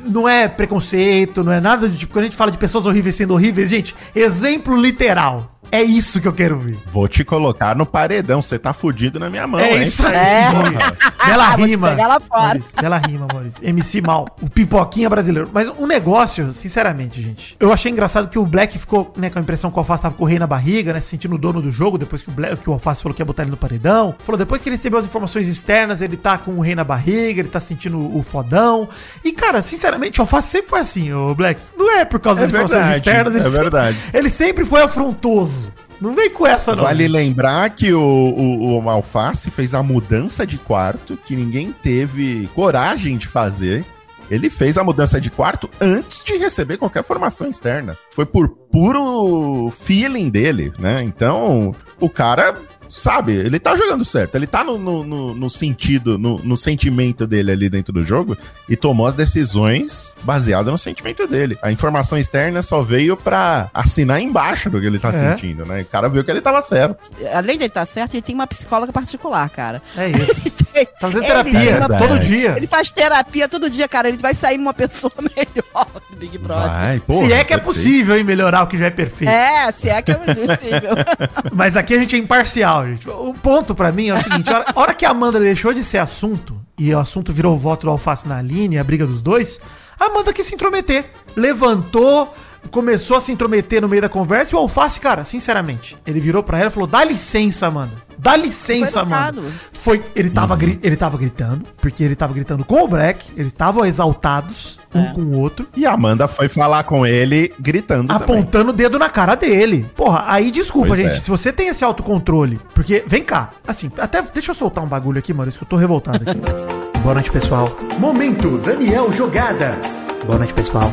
não 0.10 0.28
é 0.28 0.48
preconceito, 0.48 1.44
não 1.44 1.52
é 1.52 1.60
nada 1.60 1.88
de 1.88 1.98
tipo 2.00 2.12
quando 2.14 2.24
a 2.24 2.28
gente 2.28 2.36
fala 2.38 2.52
de 2.52 2.58
pessoas 2.58 2.86
horríveis 2.86 3.16
sendo 3.16 3.34
horríveis, 3.34 3.70
gente, 3.70 3.96
exemplo 4.16 4.76
literal. 4.76 5.48
É 5.72 5.84
isso 5.84 6.20
que 6.20 6.28
eu 6.28 6.34
quero 6.34 6.58
ver. 6.58 6.78
Vou 6.86 7.08
te 7.08 7.24
colocar 7.24 7.76
no 7.76 7.86
paredão, 7.86 8.42
você 8.42 8.58
tá 8.58 8.74
fudido 8.74 9.20
na 9.20 9.30
minha 9.30 9.46
mão, 9.46 9.60
é 9.60 9.78
hein? 9.78 9.84
isso 9.84 10.06
aí. 10.06 10.16
É. 10.16 10.50
Maurício. 10.52 10.98
Bela 11.26 11.50
Vou 11.58 11.66
te 11.66 11.70
rima. 11.72 11.90
pegar 11.90 12.08
lá 12.08 12.20
fora. 12.20 12.42
Maurício, 12.44 12.72
bela 12.82 12.98
rima, 12.98 13.28
Maurício. 13.32 13.68
MC 13.68 14.02
Mal. 14.02 14.28
O 14.42 14.50
pipoquinha 14.50 15.10
brasileiro. 15.10 15.50
Mas 15.54 15.70
um 15.70 15.86
negócio, 15.86 16.52
sinceramente, 16.52 17.22
gente. 17.22 17.56
Eu 17.60 17.72
achei 17.72 17.92
engraçado 17.92 18.30
que 18.30 18.40
o 18.40 18.46
Black 18.46 18.78
ficou 18.80 19.14
né, 19.16 19.30
com 19.30 19.38
a 19.40 19.42
impressão 19.42 19.70
que 19.70 19.78
o 19.78 19.80
Alface 19.80 20.02
tava 20.04 20.16
com 20.16 20.24
o 20.24 20.28
rei 20.28 20.40
na 20.40 20.48
barriga, 20.48 20.92
né? 20.94 21.00
Se 21.02 21.10
sentindo 21.10 21.36
o 21.36 21.38
dono 21.38 21.62
do 21.62 21.72
jogo, 21.72 21.98
depois 21.98 22.22
que 22.22 22.30
o, 22.30 22.32
Black, 22.34 22.58
que 22.58 22.70
o 22.70 22.74
Alface 22.74 23.04
falou 23.04 23.14
que 23.16 23.22
ia 23.22 23.26
botar 23.26 23.44
ele 23.44 23.52
no 23.52 23.58
paredão. 23.58 24.16
Falou, 24.24 24.38
depois 24.38 24.62
que 24.62 24.70
ele 24.70 24.76
recebeu 24.76 24.98
as 25.00 25.06
informações 25.06 25.48
externas, 25.48 26.02
ele 26.02 26.18
tá 26.18 26.38
com 26.38 26.52
o 26.52 26.62
rei 26.62 26.76
na 26.76 26.84
barriga, 26.84 27.42
ele 27.42 27.50
tá 27.50 27.60
sentindo 27.60 28.00
o 28.18 28.24
fodão. 28.24 28.88
E, 29.24 29.32
cara, 29.32 29.62
sinceramente, 29.62 30.20
o 30.20 30.24
Alface 30.24 30.50
sempre 30.50 30.70
foi 30.70 30.80
assim, 30.80 31.12
o 31.14 31.36
Black. 31.36 31.62
Não 31.78 31.92
é 31.92 32.06
por 32.06 32.20
causa 32.20 32.40
É 32.40 32.44
das 32.44 32.50
informações 32.52 32.82
verdade, 32.86 32.98
externas. 33.10 33.34
ele 33.36 33.42
é 33.42 33.44
sempre- 33.44 33.60
verdade. 33.62 33.98
ele 34.14 34.30
sempre 34.30 34.66
foi 34.66 34.82
afrontoso. 34.82 35.59
Não 36.02 36.14
vem 36.14 36.30
com 36.30 36.48
essa, 36.48 36.76
não. 36.76 36.84
Vale 36.84 37.08
lembrar 37.08 37.70
que 37.72 37.94
o, 37.94 38.00
o, 38.02 38.84
o 38.84 38.90
Alface 38.90 39.52
fez 39.52 39.74
a 39.74 39.84
mudança 39.84 40.46
de 40.48 40.58
quarto 40.58 41.18
que 41.18 41.36
ninguém 41.36 41.72
teve 41.72 42.50
coragem 42.56 43.18
de 43.18 43.28
fazer. 43.28 43.86
Ele 44.32 44.50
fez 44.50 44.78
a 44.78 44.84
mudança 44.84 45.20
de 45.20 45.30
quarto 45.32 45.70
antes 45.82 46.24
de 46.24 46.38
receber 46.38 46.78
qualquer 46.78 47.04
formação 47.04 47.50
externa. 47.50 47.98
Foi 48.12 48.26
por 48.26 48.48
puro 48.48 49.72
feeling 49.72 50.30
dele, 50.30 50.72
né? 50.78 51.02
Então, 51.02 51.74
o 52.00 52.10
cara, 52.10 52.56
sabe, 52.90 53.34
ele 53.34 53.60
tá 53.60 53.76
jogando 53.76 54.04
certo. 54.04 54.36
Ele 54.36 54.48
tá 54.48 54.64
no, 54.64 54.78
no, 54.78 55.04
no- 55.04 55.34
no 55.36 55.50
sentido, 55.50 56.18
no, 56.18 56.40
no 56.40 56.58
sentimento 56.58 57.26
dele 57.28 57.52
ali 57.52 57.70
dentro 57.70 57.94
do 57.94 58.04
jogo 58.04 58.38
e 58.68 58.76
tomou 58.76 59.08
as 59.08 59.16
decisões 59.16 60.16
baseadas 60.24 60.72
no 60.72 60.78
sentimento 60.78 61.26
dele. 61.28 61.58
A 61.62 61.72
informação 61.72 62.18
externa 62.18 62.62
só 62.62 62.82
veio 62.82 63.16
pra 63.18 63.70
assinar 63.74 64.22
embaixo 64.22 64.70
do 64.70 64.80
que 64.80 64.86
ele 64.88 65.00
tá 65.00 65.10
É. 65.10 65.12
sentindo, 65.14 65.66
né? 65.66 65.82
O 65.82 65.86
cara 65.86 66.10
viu 66.10 66.24
que 66.24 66.32
ele 66.32 66.42
tava 66.42 66.62
certo. 66.62 67.12
Além 67.34 67.58
de 67.58 67.64
ele 67.64 67.68
estar 67.70 67.86
certo, 67.86 68.14
ele 68.14 68.22
tem 68.22 68.36
uma 68.36 68.48
psicóloga 68.48 68.92
particular, 68.92 69.50
cara. 69.50 69.82
É 69.98 70.08
isso. 70.10 70.50
Tá 70.80 71.10
fazendo 71.10 71.26
terapia 71.26 71.78
uma- 71.78 71.98
todo 71.98 72.20
dia. 72.20 72.54
Ele 72.56 72.66
faz 72.68 72.90
terapia 72.90 73.50
todo 73.50 73.70
dia, 73.70 73.86
cara. 73.86 74.08
Ele 74.08 74.18
vai 74.18 74.34
sair 74.34 74.58
uma 74.58 74.74
pessoa 74.74 75.12
melhor 75.20 75.86
do 76.10 76.16
Big 76.16 76.38
Brother. 76.38 76.70
Vai, 76.72 77.00
porra, 77.02 77.28
Se 77.28 77.34
é 77.34 77.44
que 77.44 77.54
é 77.54 77.58
possível, 77.58 78.16
hein, 78.16 78.24
melhorar 78.24 78.64
o 78.64 78.68
que 78.68 78.78
já 78.78 78.86
é 78.86 78.90
perfeito. 78.90 79.30
É, 79.30 79.70
se 79.74 79.90
é 79.90 80.02
que 80.02 80.12
é 80.12 80.16
possível. 80.16 80.92
Mas 81.52 81.76
aqui 81.76 81.94
a 81.96 82.00
gente 82.00 82.16
é 82.16 82.20
imparcial, 82.20 82.79
gente. 82.88 83.10
O 83.10 83.34
ponto 83.34 83.74
pra 83.76 83.92
mim 83.92 84.08
é 84.10 84.14
o 84.14 84.20
seguinte: 84.22 84.50
a 84.50 84.56
hora, 84.60 84.66
a 84.76 84.80
hora 84.80 84.94
que 84.94 85.06
a 85.06 85.10
Amanda 85.12 85.40
deixou 85.40 85.74
de 85.74 85.84
ser 85.84 85.98
assunto, 85.98 86.60
e 86.78 86.94
o 86.94 87.00
assunto 87.00 87.32
virou 87.34 87.56
o 87.56 87.58
voto 87.58 87.84
do 87.88 87.90
Alface 87.92 88.28
na 88.28 88.42
linha, 88.42 88.82
a 88.82 88.84
briga 88.84 89.06
dos 89.06 89.22
dois, 89.22 89.60
a 90.00 90.06
Amanda 90.06 90.32
quis 90.34 90.46
se 90.46 90.56
intrometer. 90.56 91.06
Levantou, 91.36 92.34
começou 92.72 93.18
a 93.18 93.22
se 93.22 93.32
intrometer 93.32 93.82
no 93.82 93.88
meio 93.90 94.02
da 94.02 94.10
conversa, 94.10 94.54
e 94.54 94.56
o 94.56 94.60
Alface, 94.60 95.00
cara, 95.00 95.24
sinceramente, 95.26 95.98
ele 96.06 96.20
virou 96.20 96.42
pra 96.44 96.58
ela 96.60 96.68
e 96.70 96.74
falou: 96.74 96.88
dá 96.88 97.04
licença, 97.04 97.68
Amanda. 97.68 97.94
Dá 98.18 98.36
licença, 98.36 99.02
educado. 99.02 99.44
Foi, 99.72 100.04
ele 100.16 100.30
tava, 100.30 100.56
gri- 100.58 100.80
ele 100.84 100.98
tava 100.98 101.18
gritando, 101.18 101.66
porque 101.78 102.04
ele 102.04 102.16
tava 102.16 102.34
gritando 102.34 102.66
com 102.66 102.84
o 102.84 102.88
Black, 102.88 103.26
eles 103.36 103.48
estavam 103.54 103.86
exaltados, 103.86 104.79
um 104.94 105.00
É. 105.04 105.14
com 105.14 105.22
o 105.22 105.40
outro. 105.40 105.68
E 105.76 105.86
a 105.86 105.92
Amanda 105.94 106.28
foi 106.28 106.48
falar 106.48 106.84
com 106.84 107.06
ele 107.06 107.54
gritando 107.60 108.08
também. 108.08 108.24
apontando 108.24 108.70
o 108.72 108.74
dedo 108.74 108.98
na 109.00 109.10
cara 109.10 109.36
dele. 109.36 109.90
Porra, 109.96 110.24
aí 110.28 110.52
desculpa, 110.52 110.88
Pois 110.90 111.00
gente. 111.00 111.18
é. 111.18 111.20
Se 111.20 111.30
você 111.30 111.52
tem 111.54 111.68
esse 111.68 111.84
autocontrole, 111.84 112.60
porque, 112.74 113.04
vem 113.08 113.24
cá, 113.24 113.52
assim, 113.68 113.92
até 113.98 114.22
deixa 114.22 114.52
eu 114.52 114.56
soltar 114.56 114.84
um 114.84 114.88
bagulho 114.88 115.20
aqui, 115.20 115.34
Maurício, 115.34 115.60
que 115.60 115.64
eu 115.66 115.70
tô 115.70 115.76
revoltado 115.76 116.24
aqui. 116.30 116.40
Boa 117.02 117.14
noite, 117.14 117.32
pessoal. 117.32 117.70
Momento 118.00 118.58
Daniel 118.58 119.12
Jogadas. 119.12 119.78
Boa 120.26 120.38
noite, 120.38 120.54
pessoal. 120.54 120.92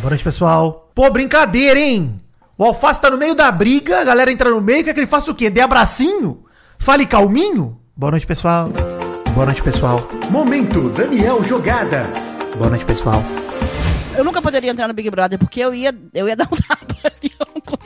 Boa 0.00 0.10
noite, 0.10 0.24
pessoal. 0.24 0.90
Pô, 0.94 1.08
brincadeira, 1.10 1.78
hein? 1.78 2.20
O 2.56 2.64
Alface 2.64 3.00
tá 3.00 3.08
no 3.10 3.16
meio 3.16 3.34
da 3.36 3.52
briga, 3.52 4.00
a 4.00 4.04
galera 4.04 4.32
entra 4.32 4.50
no 4.50 4.60
meio, 4.60 4.82
quer 4.82 4.92
que 4.92 4.98
ele 5.00 5.06
faça 5.06 5.30
o 5.30 5.34
quê? 5.34 5.48
Dê 5.48 5.60
abracinho? 5.60 6.42
Fale 6.78 7.06
calminho? 7.06 7.78
Boa 7.96 8.10
noite, 8.10 8.26
pessoal. 8.26 8.68
Boa 9.34 9.46
noite, 9.46 9.62
pessoal. 9.62 10.08
Momento 10.30 10.88
Daniel 10.90 11.42
Jogadas. 11.44 12.37
Boa 12.58 12.70
noite, 12.70 12.84
pessoal. 12.84 13.22
Eu 14.16 14.24
nunca 14.24 14.42
poderia 14.42 14.72
entrar 14.72 14.88
no 14.88 14.94
Big 14.94 15.08
Brother, 15.08 15.38
porque 15.38 15.60
eu 15.60 15.72
ia, 15.72 15.96
eu 16.12 16.26
ia 16.26 16.34
dar 16.36 16.48
um 16.50 16.56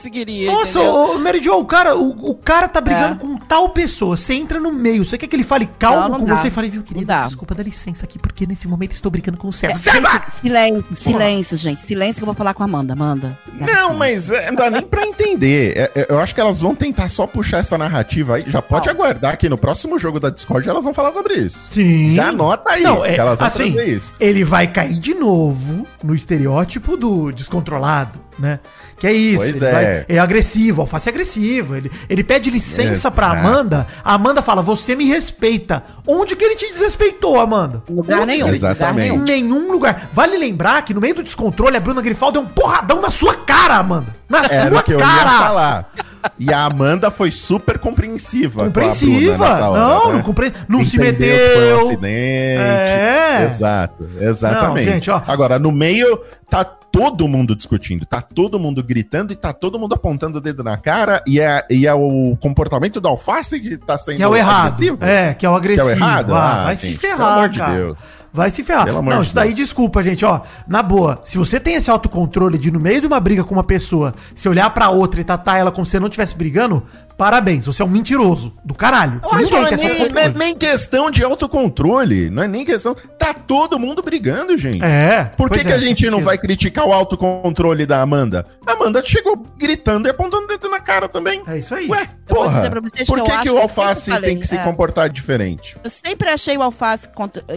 não 0.03 0.11
conseguiria. 0.11 0.51
Nossa, 0.51 0.79
entendeu? 0.79 0.93
ô, 1.15 1.19
Mary 1.19 1.43
Jo, 1.43 1.53
o 1.53 1.65
cara, 1.65 1.95
o, 1.95 2.09
o 2.31 2.35
cara 2.35 2.67
tá 2.67 2.81
brigando 2.81 3.15
É. 3.15 3.17
com 3.19 3.37
tal 3.37 3.69
pessoa. 3.69 4.17
Você 4.17 4.33
entra 4.33 4.59
no 4.59 4.71
meio, 4.71 5.05
você 5.05 5.17
quer 5.17 5.27
que 5.27 5.35
ele 5.35 5.43
fale 5.43 5.65
calmo 5.79 6.01
Não, 6.01 6.09
não 6.09 6.19
com 6.19 6.25
dá. 6.25 6.37
você 6.37 6.47
e 6.47 6.51
fale, 6.51 6.69
viu, 6.69 6.81
Não 6.81 6.87
querido, 6.87 7.05
dá. 7.05 7.25
desculpa, 7.25 7.55
dá 7.55 7.63
licença 7.63 8.05
aqui, 8.05 8.19
porque 8.19 8.45
nesse 8.45 8.67
momento 8.67 8.91
estou 8.93 9.11
brigando 9.11 9.37
com 9.37 9.47
o 9.47 9.53
César. 9.53 9.91
Gente, 9.91 10.33
silêncio, 10.41 10.85
silêncio, 10.95 11.57
gente. 11.57 11.81
Silêncio 11.81 12.15
que 12.15 12.23
eu 12.23 12.25
vou 12.27 12.35
falar 12.35 12.53
com 12.53 12.63
a 12.63 12.65
Amanda. 12.65 12.93
Amanda. 12.93 13.37
Não, 13.53 13.65
licença. 13.67 13.93
mas 13.93 14.31
é, 14.31 14.47
não 14.51 14.55
dá 14.55 14.69
nem 14.69 14.81
pra 14.81 15.05
entender. 15.07 15.73
É, 15.77 15.91
é, 15.95 16.07
eu 16.09 16.19
acho 16.19 16.33
que 16.35 16.41
elas 16.41 16.61
vão 16.61 16.75
tentar 16.75 17.09
só 17.09 17.25
puxar 17.25 17.59
essa 17.59 17.77
narrativa 17.77 18.35
aí. 18.35 18.43
Já 18.47 18.61
pode 18.61 18.89
aguardar 18.89 19.37
que 19.37 19.47
no 19.49 19.57
próximo 19.57 19.97
jogo 19.97 20.19
da 20.19 20.29
Discord 20.29 20.67
elas 20.67 20.83
vão 20.83 20.93
falar 20.93 21.13
sobre 21.13 21.35
isso. 21.35 21.59
Sim. 21.69 22.15
Já 22.15 22.29
anota 22.29 22.71
aí 22.71 22.83
Não, 22.83 23.03
é, 23.05 23.13
que 23.15 23.19
elas 23.19 23.39
vão 23.39 23.47
assim, 23.47 23.73
trazer 23.73 23.97
isso. 23.97 24.13
ele 24.19 24.43
vai 24.43 24.67
cair 24.67 24.99
de 24.99 25.13
novo 25.13 25.87
no 26.03 26.13
estereótipo 26.15 26.97
do 26.97 27.31
descontrolado, 27.31 28.19
né? 28.39 28.59
Que 28.97 29.07
é 29.07 29.13
isso. 29.13 29.37
Pois 29.37 29.55
ele 29.61 29.65
é. 29.65 29.71
vai- 29.71 30.05
é 30.07 30.19
agressivo, 30.19 30.81
alface 30.81 31.09
é 31.09 31.11
agressivo. 31.11 31.75
Ele, 31.75 31.91
ele 32.09 32.23
pede 32.23 32.49
licença 32.49 33.11
pra 33.11 33.27
Exato. 33.33 33.47
Amanda. 33.47 33.87
A 34.03 34.13
Amanda 34.13 34.41
fala, 34.41 34.61
você 34.61 34.95
me 34.95 35.05
respeita. 35.05 35.83
Onde 36.07 36.35
que 36.35 36.43
ele 36.45 36.55
te 36.55 36.67
desrespeitou, 36.67 37.39
Amanda? 37.39 37.83
Em 37.89 37.93
lugar 37.95 38.19
Onde 38.21 38.27
nenhum. 38.27 38.47
Exatamente. 38.47 39.09
Lugar 39.11 39.23
Em 39.35 39.41
nenhum. 39.43 39.55
nenhum 39.57 39.71
lugar. 39.71 40.09
Vale 40.11 40.37
lembrar 40.37 40.83
que 40.83 40.93
no 40.93 41.01
meio 41.01 41.15
do 41.15 41.23
descontrole, 41.23 41.75
a 41.75 41.79
Bruna 41.79 42.01
Grifal 42.01 42.31
deu 42.31 42.41
um 42.41 42.45
porradão 42.47 43.01
na 43.01 43.09
sua 43.09 43.35
cara, 43.35 43.75
Amanda. 43.75 44.07
Na 44.41 44.45
Era 44.49 44.69
sua 44.71 44.79
o 44.79 44.83
que 44.83 44.93
eu 44.93 44.99
ia 44.99 45.05
falar. 45.05 45.91
E 46.39 46.53
a 46.53 46.65
Amanda 46.65 47.11
foi 47.11 47.31
super 47.31 47.77
compreensiva. 47.77 48.65
Compreensiva. 48.65 49.43
Hora, 49.45 49.79
não, 49.79 50.07
né? 50.07 50.13
não, 50.13 50.21
compre... 50.23 50.53
não 50.67 50.83
se 50.83 50.97
meteu. 50.97 51.37
que 51.37 51.53
Foi 51.55 51.73
um 51.73 51.81
acidente. 51.81 52.61
É. 52.61 53.43
Exato, 53.45 54.09
exatamente. 54.19 54.85
Não, 54.85 54.93
gente. 54.93 55.11
Agora, 55.11 55.59
no 55.59 55.71
meio, 55.71 56.21
tá 56.49 56.63
todo 56.63 57.27
mundo 57.27 57.55
discutindo, 57.55 58.05
tá 58.05 58.21
todo 58.21 58.59
mundo 58.59 58.83
gritando 58.83 59.33
e 59.33 59.35
tá 59.35 59.51
todo 59.51 59.79
mundo 59.79 59.95
apontando 59.95 60.37
o 60.37 60.41
dedo 60.41 60.63
na 60.63 60.77
cara. 60.77 61.21
E 61.27 61.39
é, 61.39 61.65
e 61.69 61.87
é 61.87 61.93
o 61.93 62.37
comportamento 62.39 63.01
do 63.01 63.07
alface 63.07 63.59
que 63.59 63.77
tá 63.77 63.97
sendo 63.97 64.17
Que 64.17 64.23
é 64.23 64.27
o 64.27 64.35
errado. 64.35 64.67
agressivo? 64.67 64.97
É, 65.03 65.33
que 65.33 65.45
é 65.45 65.49
o 65.49 65.55
agressivo. 65.55 65.87
Que 65.87 65.93
é 65.93 65.95
o 65.95 65.97
errado? 65.97 66.35
Ah, 66.35 66.61
Ah, 66.61 66.63
vai 66.65 66.77
gente, 66.77 66.93
se 66.93 66.99
pelo 66.99 67.17
ferrar, 67.17 67.49
de 67.49 67.59
cara. 67.59 67.73
Deus. 67.73 67.97
Vai 68.33 68.49
se 68.49 68.63
ferrar. 68.63 68.85
Pelo 68.85 69.03
Não, 69.03 69.21
isso 69.21 69.35
daí, 69.35 69.49
Deus. 69.49 69.59
desculpa, 69.59 70.01
gente, 70.01 70.25
ó. 70.25 70.41
Na 70.67 70.81
boa, 70.81 71.21
se 71.23 71.37
você 71.37 71.59
tem 71.59 71.75
esse 71.75 71.91
autocontrole 71.91 72.57
de, 72.57 72.71
no 72.71 72.79
meio 72.79 72.99
de 72.99 73.05
uma 73.05 73.19
briga 73.19 73.43
com 73.43 73.53
uma 73.53 73.63
pessoa, 73.63 74.15
se 74.33 74.49
olhar 74.49 74.67
pra 74.71 74.89
outra 74.89 75.21
e 75.21 75.23
tratar 75.23 75.59
ela 75.59 75.71
como 75.71 75.85
se 75.85 75.91
você 75.91 75.99
não 75.99 76.07
estivesse 76.07 76.35
brigando, 76.35 76.81
parabéns, 77.17 77.65
você 77.65 77.81
é 77.81 77.85
um 77.85 77.89
mentiroso 77.89 78.53
do 78.63 78.73
caralho. 78.73 79.19
Que 79.21 79.35
Mas 79.35 79.49
ninguém 79.49 79.59
não 79.59 79.65
é 79.65 79.69
quer 79.69 79.75
esse 79.75 79.83
nem, 79.83 80.09
não 80.09 80.21
é 80.21 80.29
nem 80.29 80.55
questão 80.55 81.11
de 81.11 81.23
autocontrole, 81.23 82.29
não 82.29 82.43
é 82.43 82.47
nem 82.47 82.65
questão. 82.65 82.95
Tá 83.17 83.33
todo 83.33 83.79
mundo 83.79 84.01
brigando, 84.01 84.57
gente. 84.57 84.83
É. 84.83 85.31
Por 85.37 85.49
que, 85.49 85.55
pois 85.55 85.63
que 85.65 85.71
é, 85.71 85.75
a 85.75 85.79
gente 85.79 86.05
não 86.05 86.13
sentido. 86.13 86.25
vai 86.25 86.37
criticar 86.37 86.87
o 86.87 86.93
autocontrole 86.93 87.85
da 87.85 88.01
Amanda? 88.01 88.45
A 88.65 88.73
Amanda 88.73 89.03
chegou 89.05 89.37
gritando 89.57 90.07
e 90.07 90.11
apontando 90.11 90.45
o 90.45 90.47
dedo 90.47 90.69
na 90.69 90.79
cara 90.79 91.07
também. 91.07 91.41
É 91.47 91.57
isso 91.57 91.73
aí. 91.73 91.87
Ué, 91.89 92.09
Eu 92.27 92.35
vou 92.35 92.45
porra, 92.45 92.55
dizer 92.57 92.69
pra 92.69 92.81
vocês 92.81 93.07
por 93.07 93.15
que 93.15 93.21
eu 93.21 93.25
que, 93.25 93.31
acho 93.31 93.41
que 93.41 93.49
que 93.49 93.53
o 93.53 93.57
é 93.57 93.61
alface 93.61 94.11
falei, 94.11 94.29
tem 94.29 94.39
que 94.39 94.47
se 94.47 94.55
é. 94.55 94.63
comportar 94.63 95.09
diferente? 95.09 95.77
Eu 95.83 95.89
sempre 95.89 96.29
achei 96.29 96.57
o 96.57 96.63
Alface, 96.63 97.07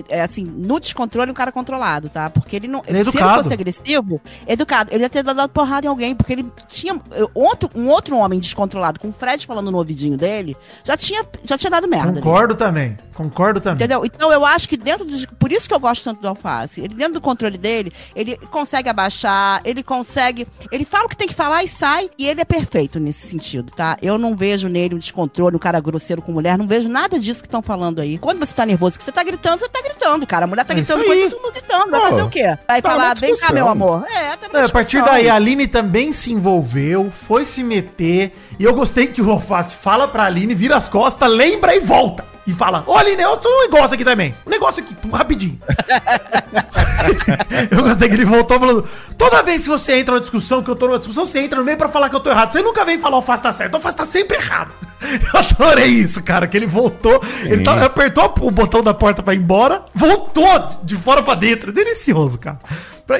é, 0.08 0.22
assim, 0.22 0.44
no 0.44 0.78
descontrole, 0.78 1.30
um 1.30 1.34
cara 1.34 1.52
controlado, 1.52 2.08
tá? 2.08 2.28
Porque 2.30 2.56
ele 2.56 2.68
não. 2.68 2.82
Ele 2.86 2.98
é 2.98 3.04
se 3.04 3.10
educado. 3.10 3.32
ele 3.32 3.42
fosse 3.42 3.54
agressivo, 3.54 4.20
educado, 4.46 4.92
ele 4.92 5.02
ia 5.02 5.10
ter 5.10 5.22
dado 5.22 5.48
porrada 5.48 5.86
em 5.86 5.88
alguém, 5.88 6.14
porque 6.14 6.32
ele 6.32 6.52
tinha. 6.66 7.00
Outro, 7.34 7.70
um 7.74 7.88
outro 7.88 8.16
homem 8.16 8.38
descontrolado, 8.38 9.00
com 9.00 9.08
o 9.08 9.12
Fred 9.12 9.45
falando 9.46 9.70
no 9.70 9.78
ouvidinho 9.78 10.16
dele, 10.16 10.56
já 10.84 10.96
tinha, 10.96 11.24
já 11.44 11.56
tinha 11.56 11.70
dado 11.70 11.88
merda. 11.88 12.10
ali. 12.10 12.20
Concordo 12.20 12.54
também. 12.54 12.96
Concordo 13.14 13.60
também. 13.60 13.76
Entendeu? 13.76 14.04
Então 14.04 14.30
eu 14.30 14.44
acho 14.44 14.68
que 14.68 14.76
dentro 14.76 15.04
do. 15.04 15.16
Por 15.36 15.50
isso 15.50 15.66
que 15.66 15.74
eu 15.74 15.80
gosto 15.80 16.04
tanto 16.04 16.20
do 16.20 16.28
Alface. 16.28 16.80
Ele, 16.82 16.94
dentro 16.94 17.14
do 17.14 17.20
controle 17.20 17.56
dele, 17.56 17.92
ele 18.14 18.36
consegue 18.50 18.88
abaixar, 18.88 19.60
ele 19.64 19.82
consegue. 19.82 20.46
Ele 20.70 20.84
fala 20.84 21.06
o 21.06 21.08
que 21.08 21.16
tem 21.16 21.26
que 21.26 21.34
falar 21.34 21.64
e 21.64 21.68
sai. 21.68 22.10
E 22.18 22.26
ele 22.26 22.40
é 22.40 22.44
perfeito 22.44 23.00
nesse 23.00 23.26
sentido, 23.26 23.72
tá? 23.74 23.96
Eu 24.02 24.18
não 24.18 24.36
vejo 24.36 24.68
nele 24.68 24.94
um 24.94 24.98
descontrole, 24.98 25.56
um 25.56 25.58
cara 25.58 25.80
grosseiro 25.80 26.20
com 26.20 26.32
mulher. 26.32 26.58
Não 26.58 26.66
vejo 26.66 26.88
nada 26.88 27.18
disso 27.18 27.40
que 27.40 27.46
estão 27.46 27.62
falando 27.62 28.00
aí. 28.00 28.18
Quando 28.18 28.38
você 28.38 28.52
tá 28.52 28.66
nervoso, 28.66 28.98
que 28.98 29.04
você 29.04 29.12
tá 29.12 29.22
gritando, 29.22 29.60
você 29.60 29.68
tá 29.68 29.80
gritando, 29.82 30.26
cara. 30.26 30.44
A 30.44 30.48
mulher 30.48 30.64
tá 30.64 30.74
É 30.74 30.76
gritando 30.76 31.04
coisa, 31.04 31.30
todo 31.30 31.42
mundo 31.42 31.52
gritando. 31.52 31.90
Vai 31.90 32.00
fazer 32.10 32.22
o 32.22 32.28
quê? 32.28 32.58
Vai 32.68 32.82
tá 32.82 32.90
falar, 32.90 33.16
vem 33.18 33.36
cá, 33.36 33.52
meu 33.52 33.68
amor. 33.68 34.04
É, 34.10 34.36
tá 34.36 34.58
É, 34.58 34.64
a 34.64 34.68
partir 34.68 35.02
daí, 35.02 35.28
a 35.28 35.34
Aline 35.36 35.66
também 35.66 36.12
se 36.12 36.32
envolveu, 36.32 37.10
foi 37.10 37.44
se 37.44 37.62
meter. 37.62 38.32
E 38.58 38.64
eu 38.64 38.74
gostei 38.74 39.06
que 39.06 39.20
o 39.20 39.30
Alface 39.30 39.76
fala 39.76 40.08
pra 40.08 40.24
Aline, 40.24 40.54
vira 40.54 40.76
as 40.76 40.88
costas, 40.88 41.30
lembra 41.30 41.74
e 41.74 41.80
volta. 41.80 42.24
E 42.46 42.54
fala: 42.54 42.84
Ô 42.86 42.96
Aline, 42.96 43.22
eu 43.22 43.36
tô 43.38 43.48
um 43.48 43.62
negócio 43.62 43.94
aqui 43.94 44.04
também. 44.04 44.34
Um 44.46 44.50
negócio 44.50 44.82
aqui, 44.82 44.94
rapidinho. 45.12 45.58
eu 47.70 47.82
gostei 47.82 48.08
que 48.08 48.14
ele 48.14 48.24
voltou 48.24 48.58
falando: 48.58 48.84
toda 49.18 49.42
vez 49.42 49.62
que 49.62 49.68
você 49.68 49.98
entra 49.98 50.14
numa 50.14 50.20
discussão, 50.20 50.62
que 50.62 50.70
eu 50.70 50.76
tô 50.76 50.86
numa 50.86 50.98
discussão, 50.98 51.26
você 51.26 51.40
entra 51.40 51.58
no 51.58 51.64
meio 51.64 51.76
pra 51.76 51.88
falar 51.88 52.08
que 52.08 52.16
eu 52.16 52.20
tô 52.20 52.30
errado. 52.30 52.52
Você 52.52 52.62
nunca 52.62 52.84
vem 52.84 52.98
falar 52.98 53.14
o 53.14 53.16
Alface 53.16 53.42
tá 53.42 53.52
certo. 53.52 53.74
O 53.74 53.76
Alface 53.76 53.96
tá 53.96 54.06
sempre 54.06 54.36
errado. 54.36 54.72
Eu 55.02 55.40
adorei 55.40 55.86
isso, 55.88 56.22
cara. 56.22 56.46
Que 56.46 56.56
ele 56.56 56.66
voltou, 56.66 57.22
ele 57.44 57.62
tá- 57.62 57.84
apertou 57.84 58.32
o 58.40 58.50
botão 58.50 58.82
da 58.82 58.94
porta 58.94 59.22
pra 59.22 59.34
ir 59.34 59.38
embora, 59.38 59.82
voltou 59.94 60.46
de 60.82 60.96
fora 60.96 61.22
pra 61.22 61.34
dentro. 61.34 61.72
Delicioso, 61.72 62.38
cara. 62.38 62.58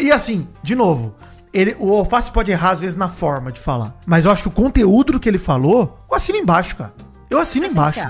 E 0.01 0.11
assim, 0.11 0.49
de 0.63 0.75
novo. 0.75 1.15
Ele, 1.53 1.77
o 1.79 1.93
Alface 1.95 2.31
pode 2.31 2.51
errar 2.51 2.71
às 2.71 2.81
vezes 2.81 2.97
na 2.97 3.09
forma 3.09 3.51
de 3.51 3.61
falar. 3.61 3.95
Mas 4.05 4.25
eu 4.25 4.31
acho 4.31 4.43
que 4.43 4.49
o 4.49 4.53
conteúdo 4.53 5.13
do 5.15 5.21
que 5.21 5.29
ele 5.29 5.39
falou, 5.39 5.99
eu 6.11 6.17
assino 6.17 6.39
embaixo, 6.39 6.77
cara. 6.77 6.93
Eu 7.29 7.39
assino 7.39 7.67
embaixo. 7.67 8.01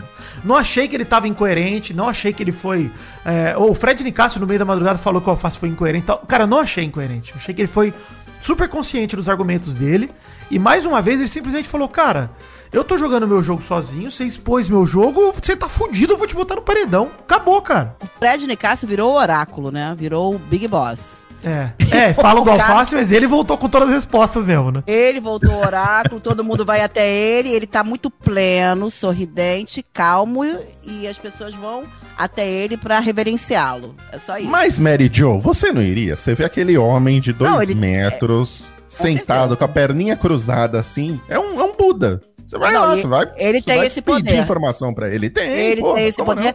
Não 0.44 0.56
achei 0.56 0.86
que 0.88 0.94
ele 0.94 1.04
tava 1.04 1.26
incoerente, 1.26 1.94
não 1.94 2.08
achei 2.08 2.32
que 2.32 2.42
ele 2.42 2.52
foi. 2.52 2.90
é, 3.24 3.56
o 3.56 3.72
Fred 3.74 4.02
Nicásio 4.04 4.40
no 4.40 4.46
meio 4.46 4.58
da 4.58 4.64
madrugada 4.64 4.98
falou 4.98 5.20
que 5.20 5.28
o 5.28 5.30
Alface 5.30 5.58
foi 5.58 5.68
incoerente. 5.68 6.06
tal. 6.06 6.18
Cara, 6.18 6.44
eu 6.44 6.48
não 6.48 6.58
achei 6.60 6.84
incoerente. 6.84 7.32
Achei 7.34 7.54
que 7.54 7.62
ele 7.62 7.68
foi 7.68 7.94
super 8.42 8.68
consciente 8.68 9.16
dos 9.16 9.28
argumentos 9.28 9.74
dele. 9.74 10.10
E 10.50 10.58
mais 10.58 10.84
uma 10.84 11.00
vez 11.00 11.18
ele 11.18 11.28
simplesmente 11.28 11.66
falou: 11.66 11.88
Cara, 11.88 12.30
eu 12.72 12.84
tô 12.84 12.98
jogando 12.98 13.26
meu 13.26 13.42
jogo 13.42 13.62
sozinho, 13.62 14.10
você 14.10 14.24
expôs 14.24 14.68
meu 14.68 14.86
jogo, 14.86 15.32
você 15.32 15.56
tá 15.56 15.68
fudido, 15.68 16.12
eu 16.12 16.18
vou 16.18 16.26
te 16.26 16.34
botar 16.34 16.56
no 16.56 16.62
paredão. 16.62 17.10
Acabou, 17.20 17.60
cara. 17.62 17.96
O 18.02 18.06
Fred 18.18 18.46
Nicásio 18.46 18.86
virou 18.86 19.12
o 19.12 19.16
oráculo, 19.16 19.70
né? 19.70 19.94
Virou 19.96 20.34
o 20.34 20.38
Big 20.38 20.68
Boss. 20.68 21.25
É. 21.44 21.70
É, 21.96 22.12
falam 22.14 22.42
do 22.42 22.50
cara- 22.50 22.62
Alface, 22.66 22.94
mas 22.94 23.12
ele 23.12 23.26
voltou 23.26 23.56
com 23.56 23.68
todas 23.68 23.88
as 23.88 23.94
respostas 23.94 24.44
mesmo, 24.44 24.70
né? 24.72 24.82
Ele 24.86 25.20
voltou 25.20 25.50
ao 25.52 25.60
oráculo, 25.60 26.20
todo 26.20 26.42
mundo 26.42 26.64
vai 26.64 26.80
até 26.80 27.08
ele, 27.08 27.50
ele 27.50 27.66
tá 27.66 27.84
muito 27.84 28.10
pleno, 28.10 28.90
sorridente, 28.90 29.84
calmo 29.92 30.42
e 30.82 31.06
as 31.06 31.16
pessoas 31.18 31.54
vão 31.54 31.84
até 32.18 32.48
ele 32.48 32.76
pra 32.76 32.98
reverenciá-lo. 32.98 33.94
É 34.12 34.18
só 34.18 34.36
isso. 34.38 34.48
Mas, 34.48 34.78
Mary 34.78 35.08
Jo, 35.12 35.38
você 35.38 35.70
não 35.72 35.82
iria? 35.82 36.16
Você 36.16 36.34
vê 36.34 36.44
aquele 36.44 36.76
homem 36.76 37.20
de 37.20 37.32
dois 37.32 37.50
Não, 37.50 37.62
ele- 37.62 37.74
metros, 37.74 38.64
sentado, 38.86 39.50
certeza. 39.50 39.56
com 39.56 39.64
a 39.64 39.68
perninha 39.68 40.16
cruzada 40.16 40.80
assim. 40.80 41.20
É 41.28 41.38
um, 41.38 41.60
é 41.60 41.64
um 41.64 41.76
Buda. 41.76 42.20
Você 42.44 42.58
vai 42.58 42.72
Não, 42.72 42.80
lá, 42.82 42.96
e- 42.96 43.00
você 43.00 43.06
vai. 43.08 43.32
ele 43.36 43.58
você 43.58 43.64
tem 43.64 43.76
vai 43.78 43.86
esse 43.86 44.00
pedir 44.02 44.22
poder. 44.24 44.38
informação 44.40 44.94
pra 44.94 45.08
ele. 45.12 45.28
Tem, 45.28 45.50
ele 45.52 45.80
porra, 45.80 45.94
tem 45.96 46.06
esse 46.06 46.22
poder. 46.24 46.44
não? 46.44 46.54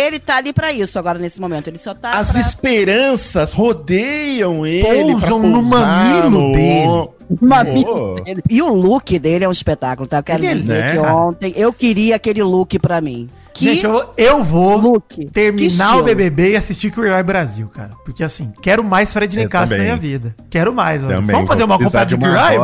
Ele 0.00 0.18
tá 0.18 0.36
ali 0.36 0.52
pra 0.52 0.72
isso 0.72 0.98
agora, 0.98 1.18
nesse 1.18 1.40
momento. 1.40 1.68
Ele 1.68 1.78
só 1.78 1.94
tá. 1.94 2.12
As 2.12 2.32
pra... 2.32 2.40
esperanças 2.40 3.52
rodeiam 3.52 4.66
ele. 4.66 4.82
Pousam 4.82 5.40
no 5.40 5.62
mamilo 5.62 6.52
dele. 6.52 7.08
Mamilo 7.40 8.16
Oh. 8.18 8.20
dele. 8.22 8.42
E 8.50 8.60
o 8.60 8.72
look 8.74 9.18
dele 9.18 9.44
é 9.44 9.48
um 9.48 9.52
espetáculo, 9.52 10.08
tá? 10.08 10.18
Eu 10.18 10.22
quero 10.22 10.42
Ele 10.42 10.46
é, 10.52 10.54
dizer 10.54 10.82
né, 10.84 10.90
que 10.90 10.98
cara? 10.98 11.16
ontem 11.16 11.52
eu 11.56 11.72
queria 11.72 12.16
aquele 12.16 12.42
look 12.42 12.76
pra 12.80 13.00
mim. 13.00 13.28
Que 13.54 13.74
Gente, 13.74 13.84
eu, 13.84 14.10
eu 14.16 14.42
vou 14.42 14.76
look. 14.76 15.04
Que 15.08 15.26
terminar 15.26 15.98
o 15.98 16.02
BBB 16.02 16.52
e 16.52 16.56
assistir 16.56 16.90
Queer 16.90 17.12
Eye 17.14 17.22
Brasil, 17.22 17.68
cara. 17.68 17.90
Porque 18.04 18.24
assim, 18.24 18.52
quero 18.62 18.82
mais 18.82 19.12
Fred 19.12 19.36
Eu 19.36 19.42
Nicasso 19.42 19.76
na 19.76 19.82
minha 19.82 19.96
vida. 19.96 20.34
Quero 20.48 20.72
mais, 20.72 21.02
Vamos 21.02 21.26
fazer 21.26 21.64
vou 21.64 21.64
uma 21.64 21.74
acompanhada 21.74 22.06
de 22.06 22.16
Queer 22.16 22.34
Eye? 22.34 22.58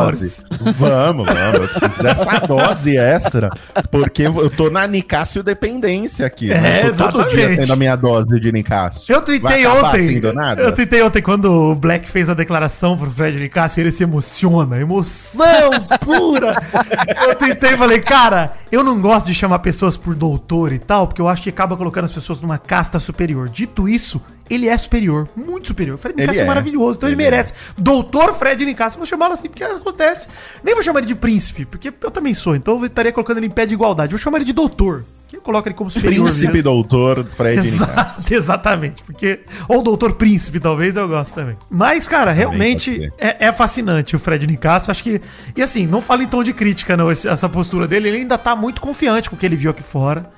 Vamos, 0.79 1.27
vamos. 1.27 1.55
Eu 1.55 1.69
preciso 1.69 2.03
dessa 2.03 2.39
dose 2.47 2.97
extra. 2.97 3.51
Porque 3.91 4.23
eu 4.23 4.51
tô 4.51 4.71
na 4.71 4.87
Nicásio 4.87 5.43
dependência 5.43 6.27
aqui. 6.27 6.51
É, 6.51 6.61
né? 6.61 6.89
Eu 6.89 6.97
tô 6.97 7.13
todo 7.13 7.29
dia 7.29 7.41
exatamente. 7.41 7.61
tendo 7.61 7.73
a 7.73 7.77
minha 7.77 7.97
dose 7.97 8.41
de 8.41 8.53
Nicásio. 8.53 9.13
Eu 9.13 9.21
tuitei 9.21 9.67
ontem. 9.67 10.01
assim 10.01 10.21
do 10.21 10.33
nada? 10.33 10.63
Eu 10.63 10.73
tuitei 10.73 11.03
ontem 11.03 11.23
quando 11.23 11.53
o 11.53 11.75
Black 11.75 12.11
fez 12.11 12.31
a 12.31 12.35
declaração 12.35 12.97
pro 12.97 13.11
Fred 13.11 13.39
Nicasso 13.39 13.81
e 13.81 13.83
ele 13.83 13.93
se 13.93 14.03
emociona. 14.03 14.79
Emoção 14.81 15.71
pura. 16.01 16.57
eu 17.29 17.35
tuitei 17.35 17.75
e 17.75 17.77
falei, 17.77 18.01
cara, 18.01 18.55
eu 18.71 18.83
não 18.83 19.01
gosto 19.01 19.27
de 19.27 19.35
chamar 19.35 19.59
pessoas 19.59 19.97
por 19.97 20.15
doutor 20.15 20.73
e 20.73 20.79
tal, 20.87 21.07
porque 21.07 21.21
eu 21.21 21.29
acho 21.29 21.43
que 21.43 21.51
acaba 21.51 21.77
colocando 21.77 22.05
as 22.05 22.13
pessoas 22.13 22.41
numa 22.41 22.59
casta 22.59 22.99
superior. 22.99 23.49
Dito 23.49 23.89
isso, 23.89 24.23
ele 24.49 24.69
é 24.69 24.79
superior, 24.79 25.29
muito 25.35 25.69
superior. 25.69 25.97
O 25.97 25.99
Fred 25.99 26.19
Nicasso 26.19 26.41
é. 26.41 26.43
é. 26.43 26.47
maravilhoso, 26.47 26.97
então 26.97 27.09
ele, 27.09 27.17
Ele 27.17 27.25
merece. 27.25 27.53
Doutor 27.77 28.35
Fred 28.35 28.65
Nicasso, 28.65 28.97
vou 28.97 29.07
chamá-lo 29.07 29.35
assim 29.35 29.49
porque 29.49 29.65
acontece. 29.65 30.29
Nem 30.63 30.75
vou 30.75 30.83
chamar 30.83 31.01
ele 31.01 31.09
de 31.09 31.15
príncipe, 31.15 31.65
porque 31.65 31.93
eu 32.01 32.11
também 32.11 32.35
sou, 32.35 32.55
então 32.55 32.79
eu 32.79 32.87
estaria 32.87 33.13
colocando 33.13 33.39
ele 33.39 33.47
em 33.47 33.51
pé 33.51 33.67
de 33.67 33.75
igualdade. 33.75 34.13
Vou 34.13 34.19
chamar 34.19 34.39
ele 34.39 34.45
de 34.45 34.53
doutor, 34.53 35.05
que 35.29 35.39
coloca 35.39 35.69
ele 35.69 35.75
como 35.75 35.91
superior. 35.91 36.25
Príncipe 36.25 36.53
mesmo. 36.53 36.63
doutor 36.63 37.25
Fred. 37.25 37.67
Exato, 37.67 38.23
exatamente. 38.33 39.03
Porque. 39.03 39.41
Ou 39.69 39.83
Doutor 39.83 40.15
Príncipe, 40.15 40.61
talvez, 40.61 40.97
eu 40.97 41.09
gosto 41.09 41.35
também. 41.35 41.57
Mas, 41.69 42.07
cara, 42.07 42.31
realmente 42.31 42.93
pode 42.93 43.07
ser. 43.07 43.15
é, 43.19 43.47
é 43.47 43.53
fascinante 43.53 44.15
o 44.15 44.19
Fred 44.19 44.47
Nicasso. 44.47 44.91
Acho 44.91 45.03
que. 45.03 45.21
E 45.57 45.63
assim, 45.63 45.87
não 45.87 46.01
falo 46.01 46.23
em 46.23 46.29
tom 46.29 46.45
de 46.45 46.53
crítica, 46.53 46.97
não, 46.97 47.11
essa 47.11 47.49
postura 47.49 47.89
dele. 47.89 48.09
Ele 48.09 48.19
ainda 48.19 48.39
tá 48.39 48.55
muito 48.55 48.81
confiante 48.81 49.29
com 49.29 49.35
o 49.35 49.39
que 49.39 49.45
ele 49.45 49.57
viu 49.57 49.71
aqui 49.71 49.83
fora. 49.83 50.31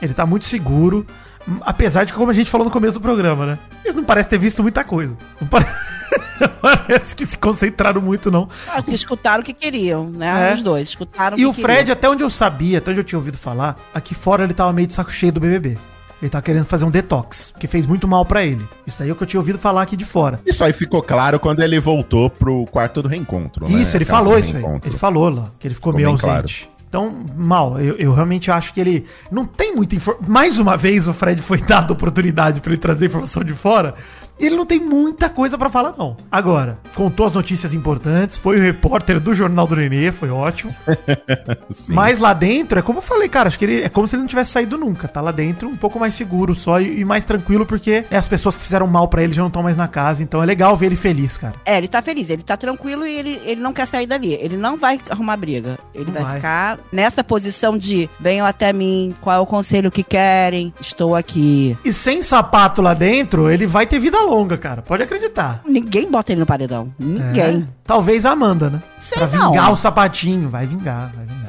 Ele 0.00 0.14
tá 0.14 0.24
muito 0.26 0.44
seguro. 0.46 1.06
Apesar 1.60 2.04
de, 2.04 2.12
como 2.12 2.28
a 2.30 2.34
gente 2.34 2.50
falou 2.50 2.64
no 2.64 2.72
começo 2.72 2.94
do 2.94 3.00
programa, 3.00 3.46
né? 3.46 3.58
Eles 3.84 3.94
não 3.94 4.02
parecem 4.02 4.30
ter 4.30 4.38
visto 4.38 4.62
muita 4.62 4.82
coisa. 4.82 5.16
Não 5.40 5.46
pare- 5.46 5.64
parece 6.60 7.14
que 7.14 7.24
se 7.24 7.38
concentraram 7.38 8.00
muito, 8.00 8.30
não. 8.30 8.48
Acho 8.68 8.84
que 8.86 8.94
escutaram 8.94 9.42
o 9.42 9.44
que 9.44 9.52
queriam, 9.52 10.10
né? 10.10 10.50
É. 10.50 10.54
Os 10.54 10.62
dois. 10.62 10.88
Escutaram 10.88 11.38
E 11.38 11.46
o 11.46 11.50
o 11.50 11.52
Fred, 11.52 11.78
queriam. 11.78 11.92
até 11.92 12.08
onde 12.08 12.22
eu 12.24 12.30
sabia, 12.30 12.78
até 12.78 12.90
onde 12.90 13.00
eu 13.00 13.04
tinha 13.04 13.18
ouvido 13.18 13.38
falar, 13.38 13.76
aqui 13.94 14.12
fora 14.14 14.42
ele 14.44 14.54
tava 14.54 14.72
meio 14.72 14.88
de 14.88 14.94
saco 14.94 15.10
cheio 15.12 15.30
do 15.32 15.38
BBB. 15.40 15.78
Ele 16.20 16.30
tava 16.30 16.42
querendo 16.42 16.64
fazer 16.64 16.84
um 16.84 16.90
detox, 16.90 17.52
que 17.60 17.66
fez 17.68 17.86
muito 17.86 18.08
mal 18.08 18.24
pra 18.24 18.42
ele. 18.44 18.66
Isso 18.86 18.98
daí 18.98 19.10
é 19.10 19.12
o 19.12 19.14
que 19.14 19.22
eu 19.22 19.26
tinha 19.26 19.38
ouvido 19.38 19.58
falar 19.58 19.82
aqui 19.82 19.96
de 19.96 20.04
fora. 20.04 20.40
Isso 20.46 20.64
aí 20.64 20.72
ficou 20.72 21.02
claro 21.02 21.38
quando 21.38 21.60
ele 21.60 21.78
voltou 21.78 22.28
pro 22.30 22.64
quarto 22.66 23.02
do 23.02 23.08
reencontro. 23.08 23.68
né? 23.68 23.80
Isso, 23.82 23.96
ele 23.96 24.04
A 24.04 24.06
casa 24.06 24.18
falou 24.24 24.38
isso 24.38 24.56
aí. 24.56 24.64
Ele 24.84 24.96
falou 24.96 25.28
lá, 25.28 25.50
que 25.58 25.68
ele 25.68 25.74
ficou, 25.74 25.92
Ficou 25.92 25.96
meio 25.96 26.08
ausente. 26.08 26.70
Então, 26.96 27.14
mal, 27.36 27.78
eu, 27.78 27.94
eu 27.96 28.10
realmente 28.10 28.50
acho 28.50 28.72
que 28.72 28.80
ele 28.80 29.04
não 29.30 29.44
tem 29.44 29.76
muita 29.76 29.94
informação. 29.94 30.32
Mais 30.32 30.58
uma 30.58 30.78
vez 30.78 31.06
o 31.06 31.12
Fred 31.12 31.42
foi 31.42 31.60
dado 31.68 31.90
a 31.90 31.92
oportunidade 31.92 32.62
pra 32.62 32.72
ele 32.72 32.80
trazer 32.80 33.06
informação 33.06 33.44
de 33.44 33.52
fora. 33.52 33.94
E 34.38 34.46
ele 34.46 34.56
não 34.56 34.66
tem 34.66 34.78
muita 34.78 35.28
coisa 35.28 35.56
pra 35.56 35.70
falar, 35.70 35.94
não. 35.96 36.16
Agora, 36.30 36.78
contou 36.94 37.26
as 37.26 37.32
notícias 37.32 37.72
importantes, 37.72 38.36
foi 38.36 38.58
o 38.58 38.62
repórter 38.62 39.18
do 39.18 39.34
Jornal 39.34 39.66
do 39.66 39.76
Nenê, 39.76 40.12
foi 40.12 40.30
ótimo. 40.30 40.74
Sim. 41.70 41.94
Mas 41.94 42.18
lá 42.18 42.34
dentro, 42.34 42.78
é 42.78 42.82
como 42.82 42.98
eu 42.98 43.02
falei, 43.02 43.28
cara, 43.28 43.48
acho 43.48 43.58
que 43.58 43.64
ele 43.64 43.82
é 43.82 43.88
como 43.88 44.06
se 44.06 44.14
ele 44.14 44.20
não 44.22 44.28
tivesse 44.28 44.50
saído 44.50 44.76
nunca. 44.76 45.08
Tá 45.08 45.20
lá 45.20 45.32
dentro 45.32 45.68
um 45.68 45.76
pouco 45.76 45.98
mais 45.98 46.14
seguro 46.14 46.54
só 46.54 46.80
e, 46.80 47.00
e 47.00 47.04
mais 47.04 47.24
tranquilo, 47.24 47.64
porque 47.64 48.04
né, 48.10 48.18
as 48.18 48.28
pessoas 48.28 48.56
que 48.56 48.62
fizeram 48.62 48.86
mal 48.86 49.08
pra 49.08 49.22
ele 49.22 49.32
já 49.32 49.40
não 49.40 49.48
estão 49.48 49.62
mais 49.62 49.76
na 49.76 49.88
casa. 49.88 50.22
Então 50.22 50.42
é 50.42 50.46
legal 50.46 50.76
ver 50.76 50.86
ele 50.86 50.96
feliz, 50.96 51.38
cara. 51.38 51.54
É, 51.64 51.78
ele 51.78 51.88
tá 51.88 52.02
feliz, 52.02 52.28
ele 52.28 52.42
tá 52.42 52.56
tranquilo 52.56 53.06
e 53.06 53.18
ele, 53.18 53.40
ele 53.44 53.60
não 53.60 53.72
quer 53.72 53.86
sair 53.86 54.06
dali. 54.06 54.34
Ele 54.34 54.56
não 54.56 54.76
vai 54.76 55.00
arrumar 55.10 55.36
briga. 55.36 55.78
Ele 55.94 56.10
vai, 56.10 56.22
vai. 56.22 56.34
ficar 56.36 56.78
nessa 56.92 57.24
posição 57.24 57.78
de 57.78 58.08
venham 58.20 58.46
até 58.46 58.72
mim, 58.72 59.14
qual 59.20 59.36
é 59.36 59.40
o 59.40 59.46
conselho 59.46 59.90
que 59.90 60.02
querem, 60.02 60.74
estou 60.80 61.14
aqui. 61.14 61.76
E 61.84 61.92
sem 61.92 62.20
sapato 62.20 62.82
lá 62.82 62.92
dentro, 62.92 63.50
ele 63.50 63.66
vai 63.66 63.86
ter 63.86 63.98
vida 63.98 64.25
longa, 64.26 64.58
cara. 64.58 64.82
Pode 64.82 65.02
acreditar. 65.02 65.62
Ninguém 65.66 66.10
bota 66.10 66.32
ele 66.32 66.40
no 66.40 66.46
paredão. 66.46 66.92
Ninguém. 66.98 67.62
É. 67.62 67.74
Talvez 67.86 68.26
a 68.26 68.32
Amanda, 68.32 68.68
né? 68.70 68.82
Sei 68.98 69.18
pra 69.18 69.38
não. 69.38 69.50
vingar 69.50 69.72
o 69.72 69.76
sapatinho. 69.76 70.48
Vai 70.48 70.66
vingar, 70.66 71.12
vai 71.14 71.24
vingar. 71.24 71.45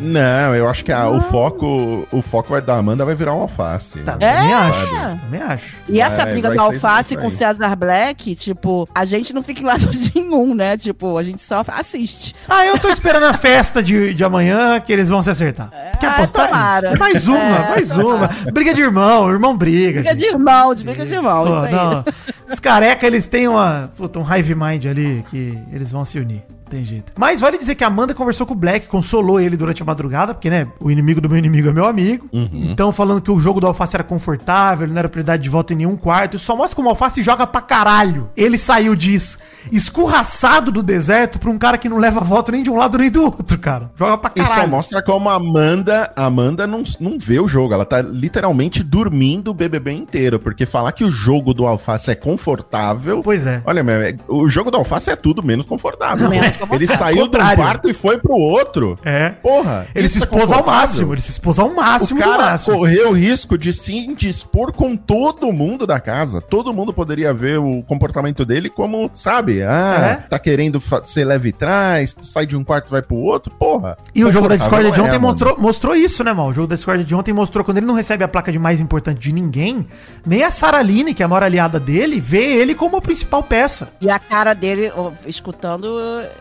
Não, 0.00 0.54
eu 0.54 0.68
acho 0.68 0.84
que 0.84 0.92
a- 0.92 1.08
o 1.08 1.20
foco 1.20 2.06
o 2.10 2.22
foco 2.22 2.50
vai 2.50 2.62
da 2.62 2.76
Amanda 2.76 3.04
vai 3.04 3.14
virar 3.14 3.34
um 3.34 3.42
alface. 3.42 3.98
Tá, 4.00 4.16
É. 4.20 4.36
também 4.36 4.54
acho. 4.54 4.86
Também 5.20 5.42
acho. 5.42 5.76
E 5.88 6.00
essa 6.00 6.22
É, 6.22 6.32
briga 6.32 6.50
do 6.50 6.60
Alface 6.60 7.16
com 7.16 7.24
aí. 7.26 7.30
César 7.30 7.76
Black, 7.76 8.34
tipo, 8.34 8.88
a 8.94 9.04
gente 9.04 9.32
não 9.34 9.42
fica 9.42 9.60
em 9.60 9.64
lado 9.64 9.88
nenhum, 10.14 10.54
né? 10.54 10.76
Tipo, 10.76 11.18
a 11.18 11.22
gente 11.22 11.42
só 11.42 11.62
assiste. 11.68 12.34
Ah, 12.48 12.64
eu 12.66 12.78
tô 12.78 12.88
esperando 12.88 13.24
a 13.26 13.34
festa 13.34 13.82
de, 13.82 14.14
de 14.14 14.24
amanhã 14.24 14.80
que 14.80 14.92
eles 14.92 15.08
vão 15.08 15.22
se 15.22 15.30
acertar. 15.30 15.70
Quer 16.00 16.06
ah, 16.06 16.10
apostar? 16.12 16.48
tomara. 16.48 16.88
nisso? 16.90 17.00
Mais 17.00 17.28
uma, 17.28 17.38
É, 17.38 17.68
mais 17.70 17.90
uma. 17.96 18.30
Briga 18.52 18.72
de 18.72 18.80
irmão, 18.82 19.30
irmão 19.30 19.56
briga. 19.56 20.00
Briga 20.00 20.14
de 20.14 20.24
irmão, 20.26 20.74
de 20.74 20.84
briga 20.84 21.04
de 21.04 21.14
irmão, 21.14 21.44
Pô, 21.46 21.50
isso 21.56 21.64
aí. 21.66 21.72
não, 21.74 22.04
os 22.50 22.60
careca, 22.60 23.06
eles 23.06 23.26
têm 23.26 23.48
uma, 23.48 23.90
puta, 23.96 24.18
um 24.18 24.22
hive 24.36 24.54
mind 24.54 24.86
ali 24.86 25.24
que 25.30 25.58
eles 25.72 25.90
vão 25.90 26.04
se 26.04 26.18
unir. 26.18 26.42
Tem 26.68 26.84
jeito. 26.84 27.12
Mas 27.16 27.40
vale 27.40 27.56
dizer 27.58 27.74
que 27.74 27.84
a 27.84 27.86
Amanda 27.86 28.14
conversou 28.14 28.46
com 28.46 28.52
o 28.52 28.56
Black, 28.56 28.88
consolou 28.88 29.40
ele 29.40 29.56
durante 29.56 29.82
a 29.82 29.84
madrugada, 29.84 30.34
porque, 30.34 30.50
né, 30.50 30.66
o 30.80 30.90
inimigo 30.90 31.20
do 31.20 31.28
meu 31.28 31.38
inimigo 31.38 31.68
é 31.68 31.72
meu 31.72 31.86
amigo. 31.86 32.28
Então, 32.32 32.92
falando 32.92 33.20
que 33.20 33.30
o 33.30 33.40
jogo 33.40 33.60
do 33.60 33.66
Alface 33.66 33.96
era 33.96 34.04
confortável, 34.04 34.86
não 34.86 34.98
era 34.98 35.08
prioridade 35.08 35.42
de 35.42 35.48
voto 35.48 35.72
em 35.72 35.76
nenhum 35.76 35.96
quarto. 35.96 36.36
Isso 36.36 36.44
só 36.44 36.56
mostra 36.56 36.76
como 36.76 36.88
o 36.88 36.90
Alface 36.90 37.22
joga 37.22 37.46
pra 37.46 37.60
caralho. 37.60 38.28
Ele 38.36 38.58
saiu 38.58 38.94
disso, 38.94 39.38
escorraçado 39.72 40.70
do 40.70 40.82
deserto 40.82 41.38
pra 41.38 41.50
um 41.50 41.58
cara 41.58 41.78
que 41.78 41.88
não 41.88 41.98
leva 41.98 42.20
voto 42.20 42.52
nem 42.52 42.62
de 42.62 42.70
um 42.70 42.76
lado 42.76 42.98
nem 42.98 43.10
do 43.10 43.22
outro, 43.24 43.58
cara. 43.58 43.90
Joga 43.96 44.18
pra 44.18 44.30
E 44.34 44.40
caralho. 44.40 44.60
só 44.62 44.66
mostra 44.66 45.02
como 45.02 45.28
a 45.28 45.34
Amanda, 45.34 46.10
a 46.16 46.24
Amanda 46.26 46.66
não, 46.66 46.82
não 47.00 47.18
vê 47.18 47.38
o 47.40 47.48
jogo. 47.48 47.74
Ela 47.74 47.84
tá 47.84 48.00
literalmente 48.02 48.82
dormindo 48.82 49.50
o 49.50 49.54
BBB 49.54 49.92
inteiro. 49.92 50.38
Porque 50.38 50.66
falar 50.66 50.92
que 50.92 51.04
o 51.04 51.10
jogo 51.10 51.52
do 51.54 51.66
Alface 51.66 52.10
é 52.10 52.14
confortável. 52.14 53.22
Pois 53.22 53.46
é. 53.46 53.62
Olha, 53.64 53.82
meu, 53.82 54.00
é- 54.02 54.16
o 54.28 54.48
jogo 54.48 54.70
do 54.70 54.76
Alface 54.76 55.10
é 55.10 55.16
tudo 55.16 55.42
menos 55.42 55.66
confortável. 55.66 56.28
Confortável. 56.30 56.74
Ele 56.76 56.86
saiu 56.86 57.28
de 57.28 57.36
um 57.36 57.54
quarto 57.54 57.88
e 57.88 57.94
foi 57.94 58.18
pro 58.18 58.34
outro. 58.34 58.98
É. 59.04 59.30
Porra. 59.30 59.86
Ele 59.94 60.06
isso 60.06 60.14
se 60.14 60.20
é 60.20 60.24
expôs 60.24 60.50
ao 60.52 60.58
confortável. 60.58 60.80
máximo, 60.80 61.14
ele 61.14 61.20
se 61.20 61.30
expôs 61.30 61.58
ao 61.58 61.74
máximo 61.74 62.20
O 62.20 62.22
cara 62.24 62.42
máximo. 62.50 62.76
correu 62.78 63.10
o 63.10 63.12
risco 63.12 63.56
de 63.58 63.72
se 63.72 63.96
indispor 63.96 64.72
com 64.72 64.96
todo 64.96 65.52
mundo 65.52 65.86
da 65.86 66.00
casa. 66.00 66.40
Todo 66.40 66.72
mundo 66.72 66.92
poderia 66.92 67.32
ver 67.34 67.58
o 67.58 67.82
comportamento 67.82 68.44
dele 68.44 68.68
como, 68.70 69.10
sabe? 69.14 69.57
Ah, 69.62 70.06
É. 70.10 70.14
tá 70.28 70.38
querendo 70.38 70.82
ser 71.04 71.24
leve 71.24 71.52
trás, 71.52 72.16
sai 72.22 72.46
de 72.46 72.56
um 72.56 72.64
quarto 72.64 72.88
e 72.88 72.90
vai 72.90 73.02
pro 73.02 73.16
outro. 73.16 73.52
Porra. 73.52 73.96
E 74.14 74.24
o 74.24 74.30
jogo 74.32 74.48
da 74.48 74.56
Discord 74.56 74.90
de 74.90 74.98
não 74.98 75.04
é, 75.04 75.08
ontem 75.08 75.18
mano. 75.18 75.32
mostrou, 75.32 75.58
mostrou 75.58 75.96
isso, 75.96 76.22
né, 76.24 76.32
mal? 76.32 76.48
O 76.48 76.52
jogo 76.52 76.66
da 76.68 76.74
Discord 76.76 77.04
de 77.04 77.14
ontem 77.14 77.32
mostrou 77.32 77.64
quando 77.64 77.78
ele 77.78 77.86
não 77.86 77.94
recebe 77.94 78.22
a 78.24 78.28
placa 78.28 78.50
de 78.52 78.58
mais 78.58 78.80
importante 78.80 79.18
de 79.18 79.32
ninguém, 79.32 79.86
nem 80.26 80.42
a 80.44 80.50
Saraline, 80.50 81.14
que 81.14 81.22
é 81.22 81.26
a 81.26 81.28
maior 81.28 81.42
aliada 81.42 81.78
dele, 81.80 82.20
vê 82.20 82.42
ele 82.56 82.74
como 82.74 82.96
a 82.96 83.00
principal 83.00 83.42
peça. 83.42 83.88
E 84.00 84.08
a 84.10 84.18
cara 84.18 84.54
dele, 84.54 84.90
escutando, 85.26 85.88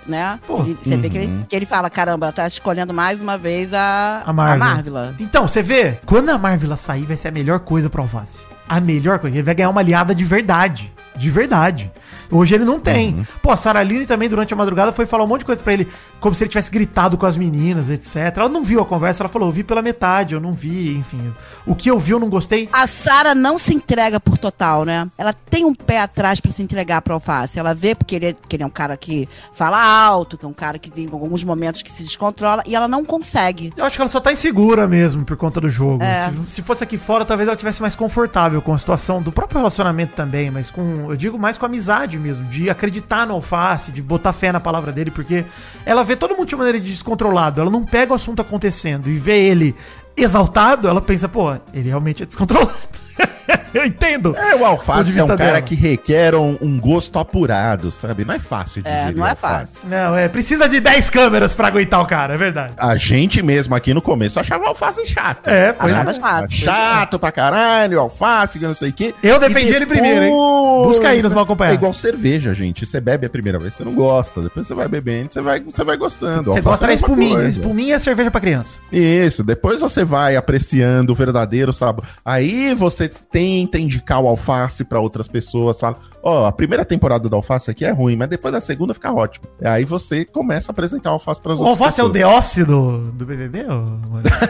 né? 0.05 0.39
Pô, 0.47 0.61
ele- 0.61 0.77
você 0.83 0.97
vê 0.97 1.09
que 1.09 1.17
uhum. 1.17 1.23
ele, 1.23 1.45
que 1.47 1.55
ele 1.55 1.65
fala: 1.65 1.89
caramba, 1.89 2.31
tá 2.31 2.47
escolhendo 2.47 2.93
mais 2.93 3.21
uma 3.21 3.37
vez 3.37 3.73
a, 3.73 4.21
A 4.25 4.33
Marvel. 4.33 4.59
Marvel. 4.59 5.13
Então, 5.19 5.47
você 5.47 5.61
vê, 5.61 5.99
quando 6.05 6.29
a 6.29 6.37
Marvel 6.37 6.75
sair, 6.77 7.03
vai 7.03 7.17
ser 7.17 7.29
a 7.29 7.31
melhor 7.31 7.59
coisa 7.59 7.89
pro 7.89 8.01
Alface. 8.01 8.39
A 8.67 8.79
melhor 8.81 9.19
coisa, 9.19 9.35
ele 9.37 9.43
vai 9.43 9.55
ganhar 9.55 9.69
uma 9.69 9.79
aliada 9.81 10.13
de 10.13 10.25
verdade. 10.25 10.91
De 11.17 11.29
verdade. 11.29 11.91
Hoje 12.31 12.55
ele 12.55 12.65
não 12.65 12.79
tem. 12.79 13.15
Uhum. 13.15 13.25
Pô, 13.41 13.51
a 13.51 13.57
Saraline 13.57 14.05
também, 14.05 14.29
durante 14.29 14.53
a 14.53 14.57
madrugada, 14.57 14.91
foi 14.91 15.05
falar 15.05 15.23
um 15.23 15.27
monte 15.27 15.39
de 15.39 15.45
coisa 15.45 15.63
pra 15.63 15.73
ele, 15.73 15.87
como 16.19 16.35
se 16.35 16.43
ele 16.43 16.49
tivesse 16.49 16.71
gritado 16.71 17.17
com 17.17 17.25
as 17.25 17.37
meninas, 17.37 17.89
etc. 17.89 18.37
Ela 18.37 18.49
não 18.49 18.63
viu 18.63 18.81
a 18.81 18.85
conversa, 18.85 19.23
ela 19.23 19.29
falou, 19.29 19.47
eu 19.47 19.51
vi 19.51 19.63
pela 19.63 19.81
metade, 19.81 20.33
eu 20.33 20.39
não 20.39 20.53
vi, 20.53 20.95
enfim. 20.97 21.33
O 21.65 21.75
que 21.75 21.89
eu 21.89 21.97
vi, 21.97 22.11
eu 22.11 22.19
não 22.19 22.29
gostei. 22.29 22.69
A 22.73 22.85
Sara 22.87 23.33
não 23.33 23.57
se 23.57 23.73
entrega 23.73 24.19
por 24.19 24.37
total, 24.37 24.83
né? 24.83 25.07
Ela 25.17 25.33
tem 25.33 25.65
um 25.65 25.73
pé 25.73 26.01
atrás 26.01 26.39
pra 26.39 26.51
se 26.51 26.61
entregar 26.61 27.01
pro 27.01 27.13
Alface. 27.13 27.59
Ela 27.59 27.73
vê 27.73 27.95
porque 27.95 28.15
ele, 28.15 28.25
é, 28.27 28.33
que 28.47 28.55
ele 28.55 28.63
é 28.63 28.65
um 28.65 28.71
cara 28.71 28.97
que 28.97 29.27
fala 29.53 29.81
alto, 29.81 30.37
que 30.37 30.45
é 30.45 30.47
um 30.47 30.53
cara 30.53 30.77
que 30.77 30.91
tem 30.91 31.07
alguns 31.11 31.43
momentos 31.43 31.81
que 31.81 31.91
se 31.91 32.03
descontrola, 32.03 32.61
e 32.65 32.75
ela 32.75 32.87
não 32.87 33.05
consegue. 33.05 33.71
Eu 33.77 33.85
acho 33.85 33.95
que 33.95 34.01
ela 34.01 34.11
só 34.11 34.19
tá 34.19 34.31
insegura 34.31 34.87
mesmo 34.87 35.23
por 35.23 35.37
conta 35.37 35.61
do 35.61 35.69
jogo. 35.69 36.03
É. 36.03 36.29
Se, 36.47 36.55
se 36.55 36.61
fosse 36.61 36.83
aqui 36.83 36.97
fora, 36.97 37.23
talvez 37.23 37.47
ela 37.47 37.57
tivesse 37.57 37.81
mais 37.81 37.95
confortável 37.95 38.61
com 38.61 38.73
a 38.73 38.77
situação 38.77 39.21
do 39.21 39.31
próprio 39.31 39.59
relacionamento 39.59 40.13
também, 40.13 40.51
mas 40.51 40.69
com, 40.69 41.06
eu 41.09 41.15
digo 41.17 41.37
mais 41.37 41.57
com 41.57 41.65
amizade 41.65 42.17
mesmo, 42.17 42.45
de 42.47 42.69
acreditar 42.69 43.25
no 43.25 43.33
alface, 43.33 43.91
de 43.91 44.01
botar 44.01 44.33
fé 44.33 44.51
na 44.51 44.59
palavra 44.59 44.91
dele, 44.91 45.11
porque 45.11 45.45
ela 45.85 46.03
vê 46.03 46.15
todo 46.15 46.35
mundo 46.35 46.47
de 46.47 46.55
maneira 46.55 46.79
de 46.79 46.89
descontrolado, 46.89 47.61
ela 47.61 47.69
não 47.69 47.83
pega 47.83 48.13
o 48.13 48.15
assunto 48.15 48.41
acontecendo 48.41 49.09
e 49.09 49.13
vê 49.13 49.37
ele 49.37 49.75
exaltado, 50.15 50.87
ela 50.87 51.01
pensa, 51.01 51.29
pô, 51.29 51.55
ele 51.73 51.89
realmente 51.89 52.23
é 52.23 52.25
descontrolado. 52.25 52.73
eu 53.73 53.85
entendo. 53.85 54.35
É, 54.35 54.55
o 54.55 54.65
alface 54.65 55.17
é 55.17 55.23
um 55.23 55.27
cara 55.27 55.37
dela. 55.37 55.61
que 55.61 55.75
requer 55.75 56.35
um, 56.35 56.57
um 56.61 56.79
gosto 56.79 57.17
apurado, 57.19 57.91
sabe? 57.91 58.25
Não 58.25 58.33
é 58.33 58.39
fácil 58.39 58.81
de 58.81 58.89
É, 58.89 59.11
não 59.11 59.25
é 59.25 59.35
fácil. 59.35 59.81
Não, 59.85 60.15
é, 60.15 60.27
precisa 60.27 60.67
de 60.67 60.79
10 60.79 61.09
câmeras 61.09 61.55
pra 61.55 61.67
aguentar 61.67 62.01
o 62.01 62.05
cara, 62.05 62.33
é 62.33 62.37
verdade. 62.37 62.73
A 62.77 62.95
gente 62.95 63.41
mesmo 63.41 63.75
aqui 63.75 63.93
no 63.93 64.01
começo 64.01 64.39
achava 64.39 64.63
o 64.65 64.67
alface 64.67 65.05
chato. 65.05 65.47
É, 65.47 65.71
pois 65.73 65.93
Achava 65.93 66.09
é. 66.09 66.13
chato. 66.13 66.51
Chato 66.51 67.19
pra 67.19 67.31
caralho, 67.31 67.99
alface, 67.99 68.59
que 68.59 68.65
não 68.65 68.73
sei 68.73 68.89
o 68.89 68.93
quê. 68.93 69.13
Eu 69.21 69.39
defendi 69.39 69.71
E 69.71 69.75
ele 69.75 69.85
primeiro, 69.85 70.23
hein? 70.25 70.31
Busca 70.31 71.09
aí 71.09 71.21
nos 71.21 71.33
mal 71.33 71.41
É 71.41 71.45
acompanhados. 71.45 71.77
igual 71.77 71.93
cerveja, 71.93 72.53
gente. 72.53 72.85
Você 72.85 72.99
bebe 72.99 73.25
a 73.25 73.29
primeira 73.29 73.59
vez, 73.59 73.73
você 73.73 73.83
não 73.83 73.93
gosta. 73.93 74.41
Depois 74.41 74.67
você 74.67 74.73
vai 74.73 74.87
bebendo, 74.87 75.33
você 75.33 75.41
vai, 75.41 75.59
você 75.59 75.83
vai 75.83 75.97
gostando. 75.97 76.51
Você 76.53 76.61
gosta 76.61 76.85
é 76.85 76.87
da 76.87 76.93
espuminha. 76.93 77.35
coisa. 77.35 77.49
Espuminha 77.49 77.95
é 77.95 77.99
cerveja 77.99 78.31
pra 78.31 78.41
criança. 78.41 78.79
Isso, 78.91 79.43
depois 79.43 79.81
você 79.81 80.03
vai 80.03 80.35
apreciando 80.35 81.11
o 81.11 81.15
verdadeiro 81.15 81.73
sabor. 81.73 82.05
Aí 82.25 82.73
você 82.73 83.09
tenta 83.37 83.77
indicar 83.77 84.19
o 84.19 84.27
alface 84.27 84.83
pra 84.83 84.99
outras 84.99 85.27
pessoas, 85.27 85.79
fala: 85.79 85.99
Ó, 86.27 86.45
a 86.45 86.51
primeira 86.51 86.83
temporada 86.83 87.29
do 87.29 87.35
alface 87.37 87.71
aqui 87.71 87.85
é 87.85 87.91
ruim, 87.91 88.17
mas 88.17 88.27
depois 88.27 88.53
da 88.53 88.59
segunda 88.59 88.93
fica 88.93 89.13
ótimo. 89.13 89.45
Aí 89.63 89.85
você 89.85 90.25
começa 90.25 90.69
a 90.69 90.73
apresentar 90.73 91.11
o 91.11 91.13
alface 91.13 91.41
pras 91.41 91.57
O 91.57 91.63
outras 91.63 91.79
alface 91.79 92.01
é 92.01 92.03
o 92.03 92.09
pessoas. 92.09 92.31
The 92.31 92.37
Office 92.37 92.65
do, 92.65 92.97
do 93.11 93.25
BBB? 93.25 93.65
ou- 93.69 93.97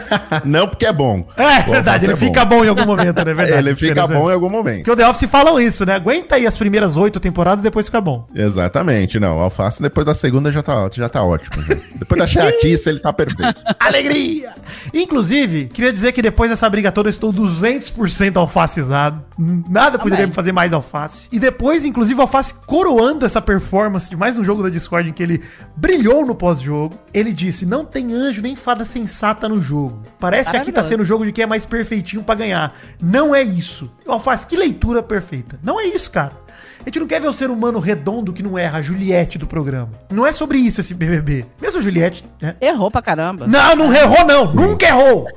Não 0.44 0.66
porque 0.66 0.86
é 0.86 0.92
bom. 0.92 1.24
É, 1.36 1.42
O 1.42 1.44
alface 1.46 1.70
verdade, 1.70 2.04
ele 2.06 2.12
é 2.14 2.16
fica 2.16 2.44
bom 2.44 2.64
em 2.64 2.68
algum 2.68 2.84
momento, 2.84 3.24
né? 3.24 3.30
É 3.30 3.34
verdade. 3.34 3.52
Ele 3.68 3.76
fica 3.76 4.06
bom 4.08 4.28
em 4.28 4.34
algum 4.34 4.48
momento. 4.50 4.78
Porque 4.78 4.90
o 4.90 4.96
The 4.96 5.08
Office 5.08 5.30
falam 5.30 5.60
isso, 5.60 5.86
né? 5.86 5.94
Aguenta 5.94 6.34
aí 6.34 6.46
as 6.48 6.56
primeiras 6.56 6.96
oito 6.96 7.20
temporadas 7.20 7.60
e 7.60 7.62
depois 7.62 7.86
fica 7.86 8.00
bom. 8.00 8.26
Exatamente, 8.34 9.20
não. 9.20 9.38
O 9.38 9.40
alface 9.42 9.80
depois 9.80 10.04
da 10.04 10.14
segunda 10.14 10.50
já 10.50 10.62
tá, 10.62 10.90
já 10.92 11.08
tá 11.08 11.22
ótimo. 11.22 11.62
já. 11.62 11.76
Depois 11.94 12.18
da 12.18 12.26
chatice 12.26 12.88
ele 12.88 12.98
tá 12.98 13.12
perfeito. 13.12 13.54
Alegria! 13.78 14.52
Inclusive, 14.92 15.66
queria 15.66 15.92
dizer 15.92 16.12
que 16.12 16.20
depois 16.20 16.50
dessa 16.50 16.68
briga 16.68 16.90
toda 16.90 17.08
eu 17.08 17.10
estou 17.10 17.32
200% 17.32 18.36
alfacizado. 18.36 19.22
Nada 19.38 19.98
poderia 19.98 20.16
Também. 20.18 20.26
me 20.28 20.34
fazer 20.34 20.52
mais 20.52 20.72
alface. 20.72 21.28
E 21.30 21.38
depois, 21.38 21.67
inclusive, 21.84 22.18
o 22.18 22.22
alface 22.22 22.54
coroando 22.66 23.24
essa 23.24 23.40
performance 23.40 24.08
de 24.08 24.16
mais 24.16 24.38
um 24.38 24.44
jogo 24.44 24.62
da 24.62 24.68
Discord 24.68 25.08
em 25.08 25.12
que 25.12 25.22
ele 25.22 25.42
brilhou 25.76 26.24
no 26.24 26.34
pós-jogo. 26.34 26.98
Ele 27.12 27.32
disse: 27.32 27.66
Não 27.66 27.84
tem 27.84 28.12
anjo 28.12 28.42
nem 28.42 28.56
fada 28.56 28.84
sensata 28.84 29.48
no 29.48 29.60
jogo. 29.60 30.02
Parece 30.18 30.50
que 30.50 30.56
aqui 30.56 30.72
tá 30.72 30.82
sendo 30.82 31.00
o 31.00 31.04
jogo 31.04 31.24
de 31.24 31.32
quem 31.32 31.44
é 31.44 31.46
mais 31.46 31.66
perfeitinho 31.66 32.22
pra 32.22 32.34
ganhar. 32.34 32.74
Não 33.00 33.34
é 33.34 33.42
isso. 33.42 33.90
Alface, 34.06 34.46
que 34.46 34.56
leitura 34.56 35.02
perfeita. 35.02 35.58
Não 35.62 35.80
é 35.80 35.86
isso, 35.86 36.10
cara. 36.10 36.32
A 36.80 36.88
gente 36.88 37.00
não 37.00 37.06
quer 37.06 37.20
ver 37.20 37.28
o 37.28 37.32
ser 37.32 37.50
humano 37.50 37.78
redondo 37.78 38.32
que 38.32 38.42
não 38.42 38.56
erra, 38.58 38.78
a 38.78 38.82
Juliette 38.82 39.36
do 39.38 39.46
programa. 39.46 39.90
Não 40.10 40.26
é 40.26 40.32
sobre 40.32 40.58
isso 40.58 40.80
esse 40.80 40.94
BBB. 40.94 41.44
Mesmo 41.60 41.80
a 41.80 41.82
Juliette, 41.82 42.26
né? 42.40 42.54
Errou 42.60 42.90
pra 42.90 43.02
caramba. 43.02 43.46
Não, 43.46 43.76
não 43.76 43.92
errou, 43.94 44.24
não. 44.24 44.52
Nunca 44.54 44.86
errou. 44.86 45.26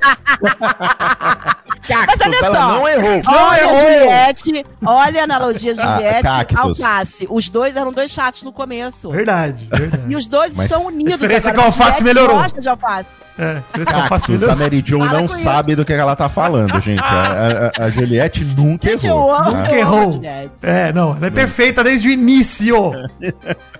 Mas 2.06 2.20
olha 2.24 2.36
ela 2.36 2.54
só. 2.56 2.68
não 2.68 2.88
errou. 2.88 3.22
Olha 3.26 3.60
errou. 3.60 3.76
a 3.76 3.80
Juliette, 3.80 4.64
olha 4.86 5.20
a 5.20 5.24
analogia 5.24 5.74
Juliette 5.74 6.22
cactus. 6.22 6.58
Alface. 6.82 7.26
Os 7.28 7.48
dois 7.48 7.76
eram 7.76 7.92
dois 7.92 8.10
chatos 8.10 8.42
no 8.44 8.52
começo. 8.52 9.10
Verdade, 9.10 9.68
verdade. 9.70 10.04
E 10.08 10.16
os 10.16 10.26
dois 10.26 10.52
Mas 10.56 10.66
estão 10.66 10.86
unidos. 10.86 11.14
a 11.14 11.16
diferença 11.16 11.48
é 11.48 11.52
agora. 11.52 11.70
que 11.72 11.78
o 11.78 11.82
Alface 11.82 12.04
melhorou. 12.04 12.36
gosta 12.38 12.60
de 12.60 12.68
alface. 12.68 13.06
É, 13.38 13.62
isso 13.80 13.90
faço 14.08 14.26
Cactus, 14.32 14.42
a. 14.48 14.54
Mary 14.56 14.82
Jo 14.86 14.98
não 14.98 15.26
sabe 15.26 15.74
do 15.74 15.86
que 15.86 15.92
ela 15.94 16.14
tá 16.14 16.28
falando, 16.28 16.78
gente. 16.82 17.02
A, 17.02 17.72
a- 17.80 17.84
a 17.86 17.90
Juliette 17.90 18.44
nunca 18.44 18.88
Gente, 18.90 19.06
errou. 19.06 19.30
eu 19.30 19.34
amo. 19.36 19.50
tá? 19.52 19.56
Nunca 19.58 19.72
Eu 19.72 19.78
errou. 19.78 20.12
Juliette. 20.12 20.50
É, 20.62 20.92
não, 20.92 21.16
ela 21.16 21.26
é 21.26 21.30
perfeita 21.32 21.82
desde 21.82 22.08
o 22.08 22.12
início. 22.12 22.92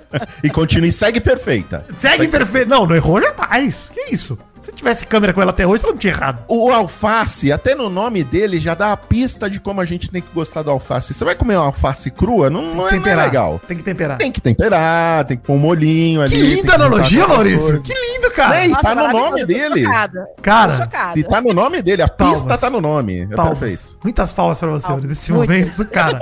E 0.44 0.50
continua 0.50 0.86
e 0.86 0.92
segue 0.92 1.22
perfeita. 1.22 1.86
Segue 1.96 2.28
perfeito. 2.28 2.68
Não, 2.68 2.86
não 2.86 2.94
errou 2.94 3.18
jamais. 3.18 3.90
Que 3.94 4.12
isso? 4.12 4.38
Se 4.62 4.70
tivesse 4.72 5.04
câmera 5.04 5.32
com 5.32 5.42
ela 5.42 5.50
até 5.50 5.66
hoje, 5.66 5.82
ela 5.82 5.92
não 5.92 5.98
tinha 5.98 6.12
errado. 6.12 6.44
O 6.46 6.70
alface, 6.70 7.50
até 7.50 7.74
no 7.74 7.90
nome 7.90 8.22
dele, 8.22 8.60
já 8.60 8.74
dá 8.74 8.92
a 8.92 8.96
pista 8.96 9.50
de 9.50 9.58
como 9.58 9.80
a 9.80 9.84
gente 9.84 10.08
tem 10.08 10.22
que 10.22 10.28
gostar 10.32 10.62
do 10.62 10.70
alface. 10.70 11.12
Você 11.12 11.24
vai 11.24 11.34
comer 11.34 11.56
uma 11.56 11.66
alface 11.66 12.12
crua, 12.12 12.48
não, 12.48 12.72
não, 12.72 12.88
é, 12.88 12.96
não 12.96 13.06
é 13.08 13.16
legal. 13.16 13.60
Tem 13.66 13.76
que 13.76 13.82
temperar. 13.82 14.18
Tem 14.18 14.30
que 14.30 14.40
temperar, 14.40 15.24
tem 15.24 15.36
que 15.36 15.42
pôr 15.42 15.54
um 15.54 15.58
molhinho 15.58 16.22
ali. 16.22 16.30
Que 16.30 16.42
linda 16.42 16.74
analogia, 16.76 17.26
Maurício. 17.26 17.82
Que 17.82 17.92
lindo, 17.92 18.30
cara. 18.30 18.64
Ei, 18.64 18.70
tá 18.70 18.94
no 18.94 19.08
nome 19.08 19.40
eu 19.40 19.46
tô 19.48 19.52
dele. 19.52 19.82
chocada. 19.84 20.26
Cara, 20.40 20.70
Tô 20.70 20.76
chocada. 20.84 21.18
E 21.18 21.24
tá 21.24 21.40
no 21.40 21.52
nome 21.52 21.82
dele, 21.82 22.02
a 22.02 22.08
Palmas. 22.08 22.38
pista 22.38 22.56
tá 22.56 22.70
no 22.70 22.80
nome. 22.80 23.22
É 23.22 23.26
Palmas. 23.34 23.58
perfeito. 23.58 23.98
Muitas 24.04 24.30
palmas 24.32 24.60
pra 24.60 24.68
você 24.68 24.86
Palmas. 24.86 25.04
nesse 25.08 25.32
Muitas. 25.32 25.56
momento, 25.56 25.90
cara. 25.90 26.20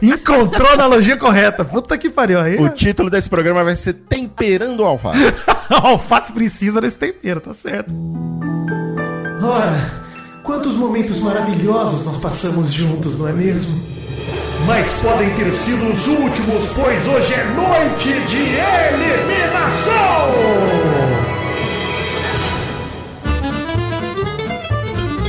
Encontrou 0.00 0.68
a 0.68 0.72
analogia 0.72 1.16
correta. 1.18 1.62
Puta 1.62 1.98
que 1.98 2.08
pariu. 2.08 2.40
Aí, 2.40 2.56
O 2.58 2.70
título 2.70 3.10
desse 3.10 3.28
programa 3.28 3.62
vai 3.62 3.76
ser 3.76 3.92
Temperando 3.92 4.80
o 4.80 4.84
Alface. 4.86 5.18
a 5.68 5.88
alface 5.88 6.32
precisa 6.32 6.80
desse 6.80 6.96
tempero, 6.96 7.40
tá 7.40 7.52
certo. 7.52 7.81
Ora, 9.42 10.02
quantos 10.42 10.74
momentos 10.74 11.18
maravilhosos 11.18 12.04
nós 12.04 12.16
passamos 12.16 12.72
juntos, 12.72 13.18
não 13.18 13.28
é 13.28 13.32
mesmo? 13.32 13.80
Mas 14.66 14.92
podem 14.94 15.34
ter 15.34 15.52
sido 15.52 15.90
os 15.90 16.06
últimos, 16.06 16.68
pois 16.74 17.06
hoje 17.06 17.34
é 17.34 17.44
noite 17.54 18.08
de 18.26 18.36
eliminação! 18.96 20.32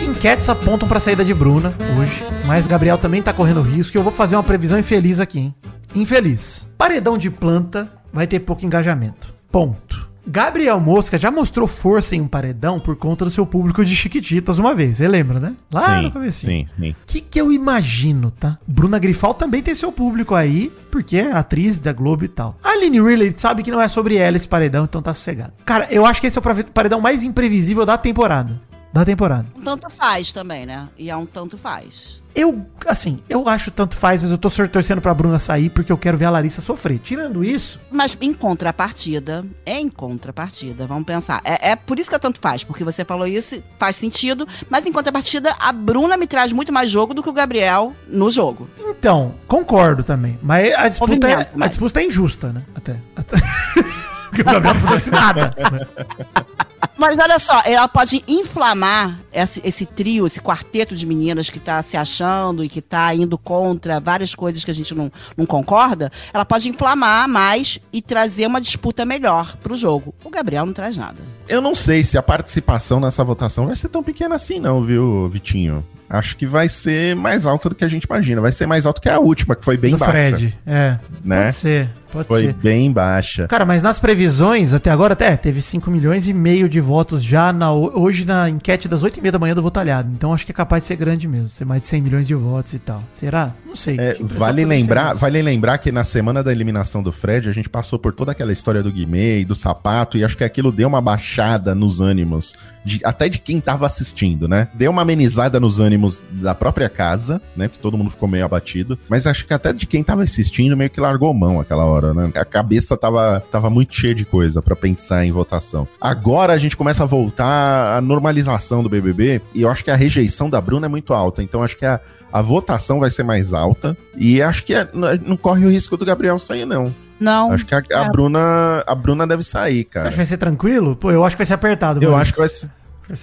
Enquetes 0.08 0.48
apontam 0.48 0.88
pra 0.88 1.00
saída 1.00 1.26
de 1.26 1.34
Bruna 1.34 1.74
hoje, 2.00 2.24
mas 2.46 2.68
Gabriel 2.68 2.98
também 2.98 3.22
tá 3.22 3.34
correndo 3.34 3.62
risco 3.62 3.98
e 3.98 4.00
eu 4.00 4.04
vou 4.04 4.12
fazer 4.12 4.36
uma 4.36 4.44
previsão 4.44 4.78
infeliz 4.78 5.20
aqui, 5.20 5.40
hein? 5.40 5.56
Infeliz. 5.96 6.68
Paredão 6.78 7.18
de 7.18 7.30
planta 7.30 7.92
vai 8.12 8.26
ter 8.26 8.40
pouco 8.40 8.66
engajamento. 8.66 9.34
Ponto. 9.52 10.13
Gabriel 10.26 10.80
Mosca 10.80 11.18
já 11.18 11.30
mostrou 11.30 11.68
força 11.68 12.16
em 12.16 12.22
um 12.22 12.28
paredão 12.28 12.80
por 12.80 12.96
conta 12.96 13.26
do 13.26 13.32
seu 13.32 13.46
público 13.46 13.84
de 13.84 13.96
Chiquititas 13.96 14.58
uma 14.58 14.74
vez. 14.74 14.98
Você 14.98 15.08
lembra, 15.08 15.40
né? 15.40 15.56
Lá 15.72 16.02
no 16.02 16.12
comecinho. 16.12 16.68
sim, 16.68 16.76
sim. 16.80 16.92
O 16.92 16.96
que, 17.06 17.22
que 17.22 17.40
eu 17.40 17.52
imagino, 17.52 18.32
tá? 18.32 18.58
Bruna 18.66 19.00
Grifal 19.00 19.34
também 19.34 19.62
tem 19.62 19.76
seu 19.76 19.92
público 19.92 20.34
aí, 20.34 20.72
porque 20.92 21.18
é 21.18 21.32
atriz 21.32 21.78
da 21.78 21.92
Globo 21.92 22.24
e 22.24 22.28
tal. 22.28 22.58
A 22.64 22.70
Aline 22.70 23.02
Ridley 23.02 23.34
sabe 23.36 23.64
que 23.64 23.72
não 23.72 23.82
é 23.82 23.88
sobre 23.88 24.16
ela 24.16 24.38
esse 24.38 24.48
paredão, 24.48 24.86
então 24.86 25.02
tá 25.02 25.14
sossegado. 25.14 25.54
Cara, 25.66 25.88
eu 25.92 26.06
acho 26.06 26.22
que 26.22 26.28
esse 26.28 26.38
é 26.38 26.42
o 26.42 26.66
paredão 26.72 27.02
mais 27.02 27.24
imprevisível 27.24 27.86
da 27.86 27.98
temporada. 27.98 28.62
Da 28.94 29.04
temporada. 29.04 29.48
Um 29.58 29.62
tanto 29.64 29.90
faz 29.90 30.32
também, 30.32 30.68
né? 30.68 30.88
E 30.96 31.10
é 31.10 31.18
um 31.18 31.26
tanto 31.26 31.58
faz. 31.58 32.22
Eu, 32.36 32.64
assim, 32.88 33.20
eu 33.28 33.48
acho 33.50 33.72
tanto 33.72 33.96
faz, 33.96 34.22
mas 34.22 34.30
eu 34.30 34.38
tô 34.38 34.50
torcendo 34.52 35.02
pra 35.02 35.14
Bruna 35.16 35.40
sair 35.40 35.70
porque 35.72 35.92
eu 35.92 35.98
quero 35.98 36.16
ver 36.18 36.26
a 36.26 36.30
Larissa 36.30 36.62
sofrer. 36.62 37.00
Tirando 37.00 37.44
isso, 37.44 37.80
Mas 37.92 38.16
em 38.22 38.34
contrapartida, 38.34 39.44
em 39.66 39.90
contrapartida, 39.90 40.86
vamos 40.86 41.06
pensar. 41.06 41.42
É, 41.44 41.72
é 41.72 41.76
por 41.76 41.98
isso 41.98 42.08
que 42.10 42.16
eu 42.16 42.20
tanto 42.20 42.40
faz, 42.40 42.64
porque 42.64 42.84
você 42.84 43.04
falou 43.04 43.26
isso, 43.28 43.62
faz 43.80 43.96
sentido. 43.96 44.48
Mas 44.70 44.86
em 44.86 44.92
contrapartida, 44.92 45.56
a 45.60 45.72
Bruna 45.72 46.16
me 46.16 46.28
traz 46.28 46.52
muito 46.54 46.72
mais 46.72 46.90
jogo 46.92 47.16
do 47.16 47.24
que 47.24 47.30
o 47.30 47.34
Gabriel 47.34 47.94
no 48.08 48.30
jogo. 48.30 48.68
então, 48.80 49.34
concordo 49.48 50.04
também. 50.04 50.38
Mas 50.44 50.72
a 50.76 50.88
disputa, 50.88 51.14
é, 51.14 51.18
Movimento, 51.18 51.56
a 51.56 51.58
mas- 51.58 51.70
disputa 51.70 52.00
é 52.00 52.06
injusta, 52.06 52.54
né? 52.54 52.62
Até. 52.76 52.96
até. 53.16 53.38
porque 54.30 54.42
o 54.42 54.46
Gabriel 54.46 54.74
não 54.76 54.82
fizesse 54.82 55.10
nada. 55.12 55.52
né? 55.72 55.88
Mas 57.04 57.20
olha 57.20 57.38
só, 57.38 57.62
ela 57.66 57.86
pode 57.86 58.24
inflamar 58.26 59.20
esse, 59.34 59.62
esse 59.66 59.86
trio, 59.86 60.26
esse 60.26 60.40
quarteto 60.40 60.96
de 60.96 61.06
meninas 61.06 61.50
que 61.50 61.60
tá 61.60 61.84
se 61.84 61.98
achando 61.98 62.64
e 62.64 62.70
que 62.70 62.82
tá 62.82 63.14
indo 63.14 63.38
contra 63.38 64.00
várias 64.00 64.34
coisas 64.34 64.64
que 64.64 64.72
a 64.72 64.74
gente 64.74 64.96
não, 64.96 65.12
não 65.36 65.46
concorda. 65.46 66.10
Ela 66.34 66.46
pode 66.46 66.70
inflamar 66.70 67.28
mais 67.28 67.78
e 67.92 68.02
trazer 68.02 68.48
uma 68.48 68.62
disputa 68.62 69.04
melhor 69.04 69.58
pro 69.58 69.76
jogo. 69.76 70.16
O 70.24 70.30
Gabriel 70.30 70.66
não 70.66 70.72
traz 70.72 70.96
nada. 70.96 71.18
Eu 71.50 71.60
não 71.60 71.76
sei 71.76 72.06
se 72.06 72.18
a 72.18 72.24
participação 72.24 73.02
nessa 73.02 73.22
votação 73.22 73.68
vai 73.68 73.76
ser 73.76 73.90
tão 73.90 74.02
pequena 74.02 74.36
assim, 74.36 74.58
não, 74.58 74.82
viu, 74.82 75.28
Vitinho? 75.28 75.86
acho 76.10 76.38
que 76.38 76.46
vai 76.46 76.70
ser 76.70 77.16
mais 77.16 77.46
alta 77.46 77.70
do 77.70 77.76
que 77.76 77.84
a 77.84 77.88
gente 77.88 78.04
imagina. 78.04 78.40
Vai 78.40 78.52
ser 78.52 78.68
mais 78.68 78.86
alta 78.86 79.02
que 79.02 79.10
a 79.10 79.20
última, 79.20 79.56
que 79.56 79.66
foi 79.66 79.76
bem 79.76 79.92
do 79.92 79.98
baixa. 79.98 80.12
Fred. 80.12 80.58
É. 80.66 80.98
Né? 81.24 81.46
Pode 81.46 81.56
ser. 81.56 81.90
Pode 82.14 82.28
Foi 82.28 82.42
ser. 82.44 82.54
bem 82.54 82.94
baixa. 82.94 83.48
Cara, 83.48 83.66
mas 83.66 83.82
nas 83.82 83.98
previsões, 83.98 84.72
até 84.72 84.92
agora, 84.92 85.14
até 85.14 85.36
teve 85.36 85.64
5 85.64 85.90
milhões 85.90 86.28
e 86.28 86.34
meio 86.34 86.70
de 86.70 86.80
votos 86.80 86.93
já 87.20 87.54
na, 87.54 87.72
hoje 87.72 88.26
na 88.26 88.50
enquete 88.50 88.88
das 88.88 89.04
8 89.04 89.18
e 89.18 89.22
meia 89.22 89.32
da 89.32 89.40
manhã 89.40 89.56
do 89.56 89.62
Votalhado. 89.62 90.10
Então 90.14 90.34
acho 90.34 90.46
que 90.46 90.52
é 90.52 90.56
capaz 90.56 90.84
de 90.84 90.88
ser 90.88 90.96
grande 90.96 91.28
mesmo, 91.28 91.48
ser 91.48 91.66
mais 91.66 91.82
de 91.82 91.88
100 91.88 92.02
milhões 92.02 92.28
de 92.28 92.36
votos 92.36 92.74
e 92.74 92.80
tal. 92.80 93.04
Será? 93.14 93.54
Não 93.66 93.76
sei. 93.76 93.98
É, 94.00 94.18
vale 94.22 94.66
lembrar, 94.66 95.14
vale 95.14 95.42
lembrar 95.42 95.78
que 95.78 95.92
na 95.92 96.04
semana 96.04 96.44
da 96.44 96.52
eliminação 96.52 97.02
do 97.02 97.12
Fred, 97.12 97.50
a 97.50 97.54
gente 97.54 97.70
passou 97.70 97.98
por 97.98 98.14
toda 98.14 98.32
aquela 98.32 98.52
história 98.52 98.84
do 98.84 98.92
Guimê 98.92 99.40
e 99.40 99.46
do 99.46 99.56
sapato, 99.56 100.18
e 100.18 100.24
acho 100.24 100.38
que 100.38 100.44
aquilo 100.44 100.72
deu 100.72 100.88
uma 100.88 101.02
baixada 101.02 101.74
nos 101.74 102.00
ânimos, 102.00 102.56
de- 102.86 103.02
até 103.04 103.30
de 103.30 103.40
quem 103.40 103.60
tava 103.62 103.86
assistindo, 103.86 104.48
né? 104.48 104.68
Deu 104.74 104.92
uma 104.92 105.02
amenizada 105.02 105.60
nos 105.60 105.80
ânimos 105.80 106.22
da 106.32 106.54
própria 106.56 106.90
casa, 106.90 107.42
né? 107.56 107.68
Que 107.68 107.80
todo 107.80 107.98
mundo 107.98 108.10
ficou 108.10 108.28
meio 108.28 108.46
abatido. 108.46 108.98
Mas 109.10 109.26
acho 109.28 109.46
que 109.46 109.54
até 109.54 109.72
de 109.74 109.86
quem 109.86 110.04
tava 110.04 110.24
assistindo 110.24 110.76
meio 110.78 110.90
que 110.90 111.00
largou 111.00 111.34
mão 111.34 111.60
aquela 111.60 111.86
hora, 111.86 112.14
né? 112.14 112.32
A 112.36 112.46
cabeça 112.46 112.96
tava, 112.98 113.44
tava 113.52 113.70
muito 113.70 113.94
cheia 113.96 114.16
de 114.16 114.26
coisa 114.26 114.62
pra 114.62 114.76
pensar 114.76 115.26
em 115.26 115.32
votação. 115.32 115.88
Agora 116.00 116.54
a 116.54 116.58
gente 116.58 116.76
começa 116.78 117.04
a 117.04 117.08
voltar 117.08 117.98
à 117.98 118.02
normalização 118.02 118.84
do 118.84 118.90
BBB, 118.90 119.42
e 119.54 119.62
eu 119.62 119.70
acho 119.70 119.84
que 119.84 119.92
a 119.92 119.96
rejeição 119.96 120.50
da 120.50 120.60
Bruna 120.62 120.86
é 120.86 120.90
muito 120.90 121.14
alta, 121.14 121.42
então 121.44 121.64
acho 121.64 121.78
que 121.78 121.86
a 121.86 122.00
a 122.32 122.42
votação 122.42 123.00
vai 123.00 123.12
ser 123.12 123.22
mais 123.22 123.54
alta 123.54 123.96
e 124.18 124.42
acho 124.42 124.64
que 124.64 124.74
é- 124.74 124.90
não 125.24 125.38
corre 125.38 125.68
o 125.68 125.70
risco 125.70 125.96
do 125.96 126.04
Gabriel 126.04 126.40
sair, 126.40 126.66
não. 126.66 126.92
Não. 127.24 127.52
Acho 127.52 127.66
que 127.66 127.74
a, 127.74 127.82
a 127.94 128.04
é. 128.06 128.10
Bruna 128.10 128.84
a 128.86 128.96
Bruna 128.96 129.26
deve 129.26 129.44
sair, 129.44 129.80
Você 129.80 129.84
cara. 129.86 130.08
acha 130.08 130.12
que 130.12 130.18
vai 130.18 130.26
ser 130.26 130.38
tranquilo? 130.38 130.96
Pô, 130.96 131.12
eu 131.12 131.24
acho 131.26 131.36
que 131.36 131.40
vai 131.40 131.46
ser 131.48 131.54
apertado. 131.54 132.04
Eu 132.04 132.16
acho 132.16 132.34
que 132.34 132.40
vai 132.40 132.50
ser. 132.50 132.70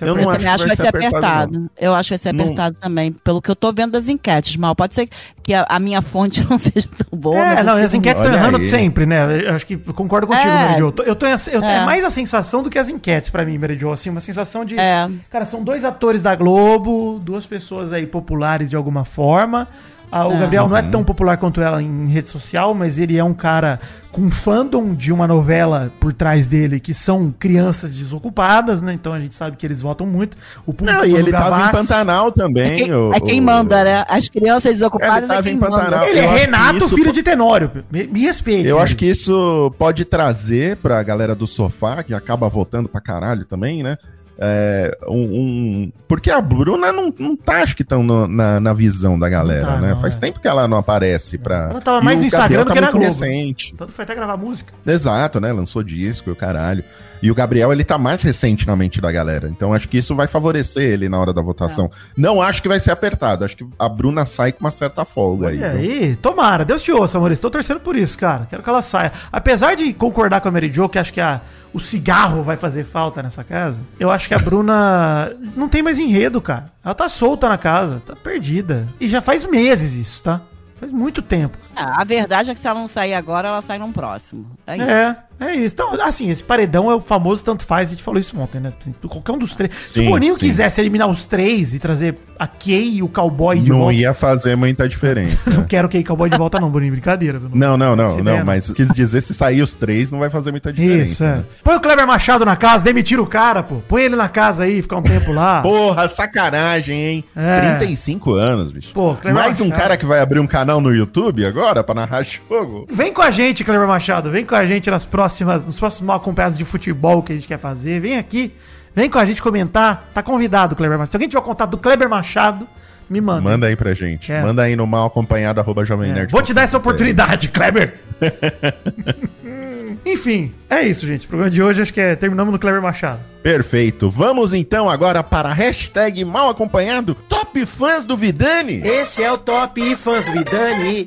Eu 0.02 0.14
não 0.14 0.22
Eu 0.22 0.30
apertado. 0.30 0.36
também 0.38 0.48
acho 0.52 0.62
que 0.62 0.68
vai 0.68 0.76
ser 0.76 0.88
apertado. 0.88 1.58
não. 1.58 1.70
Eu 1.80 1.94
acho 1.94 2.08
que 2.08 2.12
vai 2.14 2.18
ser 2.18 2.34
Não- 2.34 2.44
apertado 2.44 2.76
também. 2.78 3.12
Pelo 3.24 3.40
que 3.40 3.50
eu 3.50 3.56
tô 3.56 3.72
vendo 3.72 3.92
das 3.92 4.08
enquetes, 4.08 4.54
mal. 4.56 4.76
Pode 4.76 4.94
ser 4.94 5.08
que 5.42 5.54
a, 5.54 5.64
a 5.68 5.78
minha 5.80 6.02
fonte 6.02 6.44
não 6.48 6.58
seja 6.58 6.86
tão 7.08 7.18
boa, 7.18 7.38
É, 7.38 7.54
mas 7.56 7.66
não, 7.66 7.74
assim, 7.74 7.84
as 7.84 7.94
enquetes 7.94 8.20
estão 8.22 8.34
errando 8.36 8.58
aí. 8.58 8.66
sempre, 8.68 9.06
né? 9.06 9.48
Eu 9.48 9.54
acho 9.54 9.66
que 9.66 9.80
eu 9.84 9.94
concordo 9.94 10.26
contigo, 10.26 10.46
É. 10.48 10.54
Mary 10.68 10.78
Jo. 10.78 10.84
Eu 10.88 10.92
tô, 10.92 11.02
eu 11.02 11.16
tô 11.16 11.26
eu- 11.26 11.64
é. 11.64 11.76
É. 11.76 11.84
mais 11.86 12.04
a 12.04 12.10
sensação 12.10 12.62
do 12.62 12.68
que 12.68 12.78
as 12.78 12.90
enquetes 12.90 13.30
pra 13.30 13.44
mim, 13.44 13.56
Mary 13.56 13.76
Jo. 13.80 13.90
Assim, 13.90 14.10
uma 14.10 14.20
sensação 14.20 14.66
de. 14.66 14.78
É. 14.78 15.08
Cara, 15.30 15.46
são 15.46 15.64
dois 15.64 15.82
atores 15.84 16.20
da 16.20 16.34
Globo, 16.36 17.18
duas 17.18 17.46
pessoas 17.46 17.90
aí 17.90 18.06
populares 18.06 18.68
de 18.68 18.76
alguma 18.76 19.04
forma. 19.04 19.66
Ah, 20.12 20.26
o 20.26 20.32
É. 20.32 20.38
Gabriel 20.40 20.68
não 20.68 20.76
é 20.76 20.82
Uhum. 20.82 20.90
tão 20.90 21.04
popular 21.04 21.36
quanto 21.36 21.60
ela 21.60 21.82
em 21.82 22.08
rede 22.08 22.28
social, 22.30 22.74
mas 22.74 22.98
ele 22.98 23.16
é 23.16 23.22
um 23.22 23.32
cara 23.34 23.78
com 24.10 24.28
fandom 24.28 24.92
de 24.92 25.12
uma 25.12 25.24
novela 25.28 25.92
por 26.00 26.12
trás 26.12 26.48
dele, 26.48 26.80
que 26.80 26.92
são 26.92 27.32
crianças 27.38 27.96
desocupadas, 27.96 28.82
né? 28.82 28.92
Então 28.92 29.12
a 29.12 29.20
gente 29.20 29.36
sabe 29.36 29.56
que 29.56 29.64
eles 29.64 29.80
votam 29.80 30.04
muito. 30.04 30.36
O 30.66 30.72
público 30.74 30.98
Não, 30.98 31.06
e 31.06 31.14
ele 31.14 31.30
tava 31.30 31.46
em 31.46 31.60
Gavassi- 31.60 31.72
Pantanal 31.88 32.28
É 32.28 32.32
também. 32.32 32.76
quem, 32.76 32.92
o- 32.92 33.12
é 33.14 33.20
quem 33.20 33.40
o- 33.40 33.42
manda, 33.44 33.84
né? 33.84 34.04
As 34.08 34.28
crianças 34.28 34.72
desocupadas 34.72 35.30
Ele 35.30 35.38
é 35.38 35.42
quem 35.42 35.54
em 35.54 35.58
manda. 35.58 35.76
Pantanal. 35.76 36.04
Ele 36.08 36.18
Eu 36.18 36.24
é 36.24 36.26
que 36.34 36.40
Renato, 36.40 36.76
isso 36.78 36.88
filho 36.88 37.12
de 37.12 37.22
Tenório. 37.22 37.70
Me, 37.90 38.06
me 38.08 38.20
respeite. 38.22 38.68
Eu 38.68 38.80
acho 38.80 38.92
Jo. 38.94 38.98
que 38.98 39.06
isso 39.06 39.72
pode 39.78 40.04
trazer 40.04 40.76
pra 40.78 41.00
galera 41.04 41.36
do 41.36 41.46
sofá, 41.46 42.02
que 42.02 42.12
acaba 42.12 42.48
votando 42.48 42.88
pra 42.88 43.00
caralho 43.00 43.44
também, 43.44 43.84
né? 43.84 43.96
É, 44.42 44.96
um, 45.06 45.20
um- 45.22 45.92
Porque 46.08 46.30
a 46.30 46.40
Bruna 46.40 46.90
não, 46.90 47.12
não 47.18 47.36
tá, 47.36 47.62
acho 47.62 47.76
que 47.76 47.84
tão 47.84 48.02
no- 48.02 48.26
na, 48.26 48.58
na 48.58 48.72
visão 48.72 49.18
da 49.18 49.28
galera, 49.28 49.66
tá, 49.66 49.80
né? 49.80 49.90
não, 49.90 50.00
Faz 50.00 50.16
é. 50.16 50.20
tempo 50.20 50.40
que 50.40 50.48
ela 50.48 50.66
não 50.66 50.78
aparece 50.78 51.36
pra. 51.36 51.68
Ela 51.70 51.80
tava 51.80 52.00
mais 52.00 52.18
no 52.20 52.24
Instagram 52.24 52.64
do 52.64 52.72
que 52.72 52.80
na 52.80 52.86
muito 52.86 52.92
Globo. 52.92 53.04
recente. 53.06 53.74
Tanto 53.76 53.92
foi 53.92 54.02
até 54.04 54.14
gravar 54.14 54.38
música. 54.38 54.72
Exato, 54.86 55.40
né? 55.40 55.52
Lançou 55.52 55.82
disco 55.82 56.30
e 56.30 56.32
o 56.32 56.36
caralho. 56.36 56.82
E 57.22 57.30
o 57.30 57.34
Gabriel, 57.34 57.72
ele 57.72 57.84
tá 57.84 57.98
mais 57.98 58.22
recente 58.22 58.66
na 58.66 58.74
mente 58.74 59.00
da 59.00 59.12
galera. 59.12 59.48
Então 59.48 59.74
acho 59.74 59.88
que 59.88 59.98
isso 59.98 60.14
vai 60.14 60.26
favorecer 60.26 60.82
ele 60.82 61.08
na 61.08 61.18
hora 61.18 61.32
da 61.32 61.42
votação. 61.42 61.90
Não 62.16 62.40
acho 62.40 62.62
que 62.62 62.68
vai 62.68 62.80
ser 62.80 62.90
apertado. 62.90 63.44
Acho 63.44 63.56
que 63.56 63.66
a 63.78 63.88
Bruna 63.88 64.24
sai 64.24 64.52
com 64.52 64.60
uma 64.60 64.70
certa 64.70 65.04
folga 65.04 65.48
aí. 65.48 65.58
Olha 65.58 65.72
viu? 65.72 65.80
aí, 65.80 66.16
tomara. 66.16 66.64
Deus 66.64 66.82
te 66.82 66.92
ouça, 66.92 67.18
Maurício. 67.18 67.42
Tô 67.42 67.50
torcendo 67.50 67.80
por 67.80 67.96
isso, 67.96 68.18
cara. 68.18 68.46
Quero 68.48 68.62
que 68.62 68.68
ela 68.68 68.82
saia. 68.82 69.12
Apesar 69.30 69.74
de 69.74 69.92
concordar 69.92 70.40
com 70.40 70.48
a 70.48 70.50
Mary 70.50 70.72
Jo, 70.72 70.88
que 70.88 70.98
acho 70.98 71.12
que 71.12 71.20
a, 71.20 71.40
o 71.72 71.80
cigarro 71.80 72.42
vai 72.42 72.56
fazer 72.56 72.84
falta 72.84 73.22
nessa 73.22 73.44
casa, 73.44 73.80
eu 73.98 74.10
acho 74.10 74.28
que 74.28 74.34
a 74.34 74.38
Bruna 74.38 75.32
não 75.56 75.68
tem 75.68 75.82
mais 75.82 75.98
enredo, 75.98 76.40
cara. 76.40 76.72
Ela 76.84 76.94
tá 76.94 77.08
solta 77.08 77.48
na 77.48 77.58
casa, 77.58 78.02
tá 78.06 78.16
perdida. 78.16 78.88
E 78.98 79.08
já 79.08 79.20
faz 79.20 79.44
meses 79.44 79.94
isso, 79.94 80.22
tá? 80.22 80.40
Faz 80.76 80.90
muito 80.90 81.20
tempo. 81.20 81.58
Ah, 81.76 82.00
a 82.00 82.04
verdade 82.04 82.50
é 82.50 82.54
que 82.54 82.60
se 82.60 82.66
ela 82.66 82.80
não 82.80 82.88
sair 82.88 83.12
agora, 83.12 83.48
ela 83.48 83.60
sai 83.60 83.78
num 83.78 83.92
próximo. 83.92 84.46
É 84.66 84.76
isso. 84.76 84.84
É, 84.84 85.22
é 85.40 85.54
isso. 85.54 85.74
Então, 85.74 85.94
assim, 86.02 86.30
esse 86.30 86.42
paredão 86.44 86.90
é 86.90 86.94
o 86.94 87.00
famoso 87.00 87.44
tanto 87.44 87.64
faz, 87.64 87.88
a 87.88 87.92
gente 87.92 88.02
falou 88.02 88.20
isso 88.20 88.38
ontem, 88.38 88.60
né? 88.60 88.72
Assim, 88.80 88.92
Qualquer 89.08 89.32
um 89.32 89.38
dos 89.38 89.54
três. 89.54 89.74
Se 89.74 90.00
Sim, 90.00 90.06
o 90.06 90.10
Boninho 90.10 90.34
sim. 90.34 90.40
quisesse 90.46 90.80
eliminar 90.80 91.08
os 91.08 91.24
três 91.24 91.74
e 91.74 91.78
trazer 91.78 92.16
a 92.38 92.46
Kay 92.46 92.96
e 92.96 93.02
o 93.02 93.08
cowboy 93.08 93.58
de 93.58 93.70
Não 93.70 93.78
volta. 93.80 93.94
ia 93.94 94.14
fazer 94.14 94.56
muita 94.56 94.88
diferença. 94.88 95.50
Não 95.54 95.64
quero 95.64 95.88
Kay 95.88 96.00
e 96.00 96.04
cowboy 96.04 96.28
de 96.30 96.36
volta, 96.36 96.60
não, 96.60 96.68
Boninho. 96.70 96.92
Brincadeira, 96.92 97.38
viu? 97.38 97.50
Não, 97.52 97.76
não, 97.76 97.94
não, 97.96 98.10
Se 98.10 98.22
não, 98.22 98.36
né? 98.38 98.42
mas 98.44 98.70
quis 98.70 98.88
dizer 98.88 99.20
se 99.20 99.34
sair 99.34 99.62
os 99.62 99.74
três 99.74 100.10
não 100.12 100.18
vai 100.18 100.28
fazer 100.30 100.50
muita 100.50 100.72
diferença. 100.72 101.12
Isso, 101.12 101.24
é. 101.24 101.36
né? 101.36 101.44
Põe 101.62 101.76
o 101.76 101.80
Kleber 101.80 102.06
Machado 102.06 102.44
na 102.44 102.56
casa, 102.56 102.82
demitiram 102.84 103.22
o 103.22 103.26
cara, 103.26 103.62
pô. 103.62 103.76
Põe 103.88 104.02
ele 104.02 104.16
na 104.16 104.28
casa 104.28 104.64
aí, 104.64 104.82
ficar 104.82 104.96
um 104.96 105.02
tempo 105.02 105.32
lá. 105.32 105.60
Porra, 105.62 106.08
sacanagem, 106.08 106.96
hein? 106.98 107.24
É. 107.36 107.76
35 107.76 108.34
anos, 108.34 108.72
bicho. 108.72 108.90
Pô, 108.92 109.14
Cleber 109.14 109.34
Mais 109.34 109.60
um 109.60 109.66
Machado. 109.68 109.80
cara 109.82 109.96
que 109.96 110.06
vai 110.06 110.20
abrir 110.20 110.38
um 110.40 110.46
canal 110.46 110.80
no 110.80 110.94
YouTube 110.94 111.44
agora 111.44 111.82
pra 111.84 111.94
narrar 111.94 112.22
jogo. 112.24 112.86
Vem 112.90 113.12
com 113.12 113.22
a 113.22 113.30
gente, 113.30 113.62
Kleber 113.64 113.86
Machado. 113.86 114.30
Vem 114.30 114.44
com 114.44 114.54
a 114.54 114.64
gente 114.66 114.90
nas 114.90 115.04
próximas, 115.04 115.29
nos 115.66 115.78
próximos 115.78 116.06
mal 116.06 116.16
acompanhados 116.16 116.56
de 116.58 116.64
futebol 116.64 117.22
que 117.22 117.32
a 117.32 117.34
gente 117.34 117.46
quer 117.48 117.58
fazer. 117.58 118.00
Vem 118.00 118.18
aqui, 118.18 118.52
vem 118.94 119.08
com 119.08 119.18
a 119.18 119.24
gente 119.24 119.42
comentar. 119.42 120.08
Tá 120.14 120.22
convidado, 120.22 120.74
Kleber 120.76 120.98
Machado. 120.98 121.10
Se 121.12 121.16
alguém 121.16 121.28
tiver 121.28 121.42
contato 121.42 121.70
do 121.70 121.78
Kleber 121.78 122.08
Machado, 122.08 122.66
me 123.08 123.20
manda. 123.20 123.40
Manda 123.40 123.66
aí 123.66 123.76
pra 123.76 123.92
gente. 123.92 124.30
É. 124.32 124.42
Manda 124.42 124.62
aí 124.62 124.76
no 124.76 124.86
mal 124.86 125.06
acompanhado 125.06 125.60
arroba 125.60 125.84
jovem 125.84 126.10
É, 126.10 126.14
nerd. 126.14 126.30
Vou 126.30 126.42
te 126.42 126.54
dar 126.54 126.62
essa 126.62 126.76
oportunidade, 126.76 127.48
Kleber. 127.48 127.94
Enfim, 130.06 130.54
é 130.68 130.82
isso, 130.82 131.06
gente. 131.06 131.26
O 131.26 131.28
programa 131.28 131.50
de 131.50 131.62
hoje 131.62 131.82
acho 131.82 131.92
que 131.92 132.00
é 132.00 132.14
terminamos 132.16 132.52
no 132.52 132.58
Kleber 132.58 132.80
Machado. 132.80 133.20
Perfeito. 133.42 134.10
Vamos 134.10 134.54
então 134.54 134.88
agora 134.88 135.22
para 135.22 135.48
a 135.50 135.52
hashtag 135.52 136.24
mal 136.24 136.48
acompanhado 136.48 137.14
Top 137.28 137.66
Fãs 137.66 138.06
do 138.06 138.16
Vidani. 138.16 138.80
Esse 138.84 139.22
é 139.22 139.30
o 139.32 139.36
Top 139.38 139.96
Fãs 139.96 140.24
do 140.24 140.32
Vidani. 140.32 141.04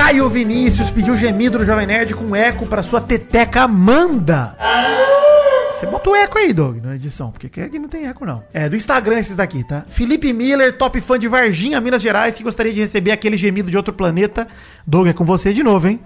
Caio 0.00 0.30
Vinícius 0.30 0.88
pediu 0.88 1.14
gemido 1.14 1.58
no 1.58 1.64
Jovem 1.66 1.86
Nerd 1.86 2.14
com 2.14 2.34
eco 2.34 2.64
pra 2.64 2.82
sua 2.82 3.02
teteca 3.02 3.64
Amanda. 3.64 4.56
Você 5.74 5.84
bota 5.84 6.08
o 6.08 6.16
eco 6.16 6.38
aí, 6.38 6.54
Doug, 6.54 6.78
na 6.82 6.94
edição, 6.94 7.30
porque 7.30 7.60
aqui 7.60 7.78
não 7.78 7.86
tem 7.86 8.06
eco, 8.06 8.24
não. 8.24 8.42
É, 8.50 8.66
do 8.66 8.76
Instagram 8.76 9.18
esses 9.18 9.36
daqui, 9.36 9.62
tá? 9.62 9.84
Felipe 9.90 10.32
Miller, 10.32 10.78
top 10.78 10.98
fã 11.02 11.18
de 11.18 11.28
Varginha, 11.28 11.78
Minas 11.82 12.00
Gerais, 12.00 12.34
que 12.34 12.42
gostaria 12.42 12.72
de 12.72 12.80
receber 12.80 13.10
aquele 13.10 13.36
gemido 13.36 13.70
de 13.70 13.76
outro 13.76 13.92
planeta. 13.92 14.48
Doug, 14.86 15.06
é 15.06 15.12
com 15.12 15.26
você 15.26 15.52
de 15.52 15.62
novo, 15.62 15.86
hein? 15.86 16.00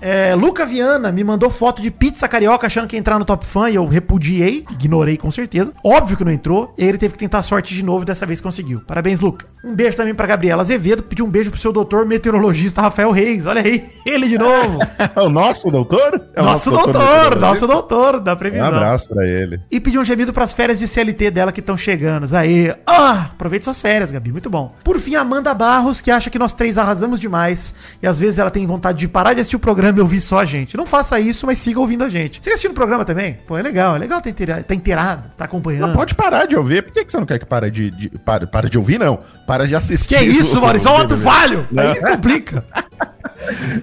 É, 0.00 0.34
Luca 0.34 0.64
Viana 0.64 1.12
me 1.12 1.22
mandou 1.22 1.50
foto 1.50 1.82
de 1.82 1.90
pizza 1.90 2.26
carioca 2.28 2.66
achando 2.66 2.86
que 2.86 2.96
ia 2.96 3.00
entrar 3.00 3.18
no 3.18 3.24
Top 3.24 3.44
Fã 3.44 3.68
e 3.70 3.74
eu 3.74 3.86
repudiei, 3.86 4.64
ignorei 4.70 5.16
com 5.16 5.30
certeza. 5.30 5.72
Óbvio 5.84 6.16
que 6.16 6.24
não 6.24 6.32
entrou, 6.32 6.74
e 6.78 6.84
ele 6.84 6.98
teve 6.98 7.12
que 7.14 7.18
tentar 7.18 7.38
a 7.38 7.42
sorte 7.42 7.74
de 7.74 7.82
novo, 7.82 8.04
dessa 8.04 8.24
vez 8.26 8.40
conseguiu. 8.40 8.80
Parabéns, 8.86 9.20
Luca. 9.20 9.46
Um 9.64 9.74
beijo 9.74 9.96
também 9.96 10.14
pra 10.14 10.26
Gabriela 10.26 10.62
Azevedo, 10.62 11.02
pediu 11.02 11.24
um 11.26 11.30
beijo 11.30 11.50
pro 11.50 11.60
seu 11.60 11.72
doutor 11.72 12.06
meteorologista 12.06 12.80
Rafael 12.80 13.10
Reis. 13.10 13.46
Olha 13.46 13.60
aí, 13.62 13.84
ele 14.06 14.26
de 14.28 14.38
novo. 14.38 14.78
É 15.14 15.20
o 15.20 15.28
nosso 15.28 15.70
doutor? 15.70 16.20
É 16.34 16.40
o 16.40 16.44
nosso 16.44 16.70
doutor 16.70 16.92
doutor, 16.92 17.38
nosso 17.38 17.66
doutor 17.66 18.20
da 18.20 18.32
Um 18.32 18.36
previsão. 18.36 18.68
abraço 18.68 19.08
pra 19.08 19.26
ele. 19.26 19.60
E 19.70 19.78
pediu 19.78 20.00
um 20.00 20.04
gemido 20.04 20.32
pras 20.32 20.52
férias 20.52 20.78
de 20.78 20.88
CLT 20.88 21.30
dela 21.30 21.52
que 21.52 21.60
estão 21.60 21.76
chegando. 21.76 22.26
Aí, 22.34 22.74
ah, 22.86 23.30
aproveite 23.32 23.64
suas 23.64 23.80
férias, 23.80 24.10
Gabi, 24.10 24.32
muito 24.32 24.48
bom. 24.48 24.74
Por 24.82 24.98
fim, 24.98 25.14
Amanda 25.14 25.52
Barros, 25.52 26.00
que 26.00 26.10
acha 26.10 26.30
que 26.30 26.38
nós 26.38 26.52
três 26.52 26.78
arrasamos 26.78 27.20
demais. 27.20 27.74
E 28.02 28.06
às 28.06 28.18
vezes 28.18 28.38
ela 28.38 28.50
tem 28.50 28.66
vontade 28.66 28.98
de 28.98 29.08
parar 29.08 29.34
de 29.34 29.40
assistir 29.40 29.56
o 29.56 29.60
programa 29.60 29.89
e 29.98 30.02
ouvir 30.02 30.20
só 30.20 30.40
a 30.40 30.44
gente. 30.44 30.76
Não 30.76 30.86
faça 30.86 31.18
isso, 31.18 31.46
mas 31.46 31.58
siga 31.58 31.80
ouvindo 31.80 32.04
a 32.04 32.08
gente. 32.08 32.38
Siga 32.42 32.54
assistindo 32.54 32.72
o 32.72 32.74
programa 32.74 33.04
também? 33.04 33.36
Pô, 33.46 33.56
é 33.56 33.62
legal, 33.62 33.96
é 33.96 33.98
legal 33.98 34.20
tá 34.20 34.74
inteirado, 34.74 35.30
tá 35.36 35.44
acompanhando. 35.44 35.88
Não 35.88 35.94
pode 35.94 36.14
parar 36.14 36.46
de 36.46 36.56
ouvir. 36.56 36.82
Por 36.82 36.92
que, 36.92 37.04
que 37.04 37.12
você 37.12 37.18
não 37.18 37.26
quer 37.26 37.38
que 37.38 37.46
pare 37.46 37.70
de, 37.70 37.90
de 37.90 38.08
para, 38.18 38.46
para 38.46 38.68
de 38.68 38.78
ouvir, 38.78 38.98
não? 38.98 39.18
Para 39.46 39.66
de 39.66 39.74
assistir. 39.74 40.18
Que 40.18 40.24
isso, 40.24 40.60
Maurício? 40.60 40.90
Um 40.90 40.94
o 40.94 40.98
BBB. 40.98 41.22
falho. 41.22 41.68
Não. 41.70 41.82
Aí 41.82 42.00
complica. 42.00 42.64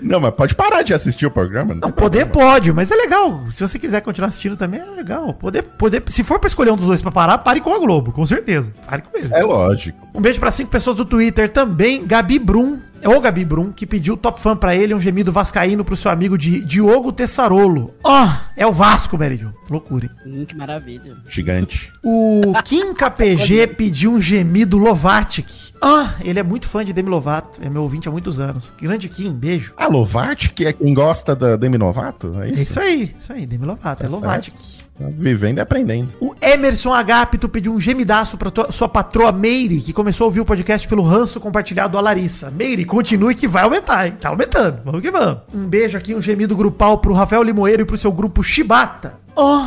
Não, 0.01 0.19
mas 0.19 0.33
pode 0.35 0.55
parar 0.55 0.83
de 0.83 0.93
assistir 0.93 1.25
o 1.25 1.31
programa. 1.31 1.73
Não 1.73 1.81
Não, 1.81 1.91
poder 1.91 2.25
problema. 2.25 2.51
pode, 2.51 2.73
mas 2.73 2.91
é 2.91 2.95
legal. 2.95 3.45
Se 3.51 3.61
você 3.61 3.79
quiser 3.79 4.01
continuar 4.01 4.29
assistindo 4.29 4.55
também, 4.55 4.79
é 4.79 4.85
legal. 4.85 5.33
Poder, 5.33 5.63
poder, 5.63 6.03
se 6.07 6.23
for 6.23 6.39
pra 6.39 6.47
escolher 6.47 6.71
um 6.71 6.75
dos 6.75 6.85
dois 6.85 7.01
pra 7.01 7.11
parar, 7.11 7.39
pare 7.39 7.59
com 7.59 7.73
a 7.73 7.79
Globo, 7.79 8.11
com 8.11 8.25
certeza. 8.25 8.71
Pare 8.87 9.01
com 9.01 9.17
eles. 9.17 9.31
É 9.31 9.43
lógico. 9.43 10.07
Um 10.13 10.21
beijo 10.21 10.39
pra 10.39 10.51
cinco 10.51 10.69
pessoas 10.69 10.95
do 10.95 11.05
Twitter 11.05 11.49
também. 11.49 12.05
Gabi 12.05 12.39
Brum, 12.39 12.79
o 13.05 13.19
Gabi 13.19 13.43
Brum, 13.45 13.71
que 13.71 13.85
pediu 13.85 14.15
top 14.15 14.41
fã 14.41 14.55
pra 14.55 14.75
ele, 14.75 14.93
um 14.93 14.99
gemido 14.99 15.31
vascaíno 15.31 15.83
pro 15.83 15.95
seu 15.97 16.09
amigo 16.09 16.37
de 16.37 16.61
Diogo 16.63 17.11
Tessarolo. 17.11 17.93
Ó, 18.03 18.29
É 18.55 18.65
o 18.65 18.71
Vasco, 18.71 19.17
Jo. 19.37 19.49
Loucura, 19.69 20.05
hein? 20.05 20.11
Hum, 20.25 20.45
que 20.45 20.55
maravilha. 20.55 21.15
Gigante. 21.29 21.91
O 22.03 22.53
Kim 22.63 22.93
KPG 22.93 23.67
pediu 23.75 24.13
um 24.13 24.21
gemido 24.21 24.77
Lovatic. 24.77 25.47
Ah, 25.81 26.15
ele 26.21 26.39
é 26.39 26.43
muito 26.43 26.67
fã 26.67 26.83
de 26.83 26.91
Demi 26.93 27.09
Lovato. 27.09 27.59
É 27.61 27.69
meu 27.69 27.83
ouvinte 27.83 28.07
há 28.07 28.11
muitos 28.11 28.39
anos. 28.39 28.73
Grande 28.81 29.07
Kim, 29.09 29.31
beijo. 29.33 29.73
A 29.77 29.87
Lovati, 29.87 30.51
que 30.51 30.65
é 30.65 30.73
quem 30.73 30.93
gosta 30.93 31.35
da 31.35 31.55
Demi 31.55 31.77
Novato? 31.77 32.33
É 32.41 32.47
É 32.47 32.51
isso? 32.53 32.61
isso 32.63 32.79
aí, 32.79 33.15
isso 33.19 33.33
aí, 33.33 33.45
Demi 33.45 33.65
Lovato, 33.65 34.03
é 34.03 34.07
Tá 34.07 34.11
Lovatic. 34.15 34.55
Tá 34.99 35.05
Vivendo 35.09 35.57
e 35.59 35.61
aprendendo. 35.61 36.09
O 36.19 36.33
Emerson 36.41 36.91
Agapito 36.93 37.47
pediu 37.47 37.71
um 37.73 37.79
gemidaço 37.79 38.37
pra 38.37 38.49
tua- 38.49 38.71
sua 38.71 38.89
patroa 38.89 39.31
Meire, 39.31 39.79
que 39.81 39.93
começou 39.93 40.25
a 40.25 40.27
ouvir 40.27 40.39
o 40.41 40.45
podcast 40.45 40.87
pelo 40.87 41.03
ranço 41.03 41.39
compartilhado 41.39 41.97
a 41.97 42.01
Larissa. 42.01 42.49
Meire, 42.49 42.83
continue 42.83 43.35
que 43.35 43.47
vai 43.47 43.63
aumentar, 43.63 44.07
hein? 44.07 44.15
Tá 44.19 44.29
aumentando. 44.29 44.81
Vamos 44.83 45.01
que 45.01 45.11
vamos. 45.11 45.39
Um 45.53 45.65
beijo 45.67 45.97
aqui, 45.97 46.15
um 46.15 46.21
gemido 46.21 46.55
grupal 46.55 46.97
pro 46.97 47.13
Rafael 47.13 47.43
Limoeiro 47.43 47.83
e 47.83 47.85
pro 47.85 47.97
seu 47.97 48.11
grupo 48.11 48.41
Shibata. 48.43 49.19
Oh, 49.35 49.65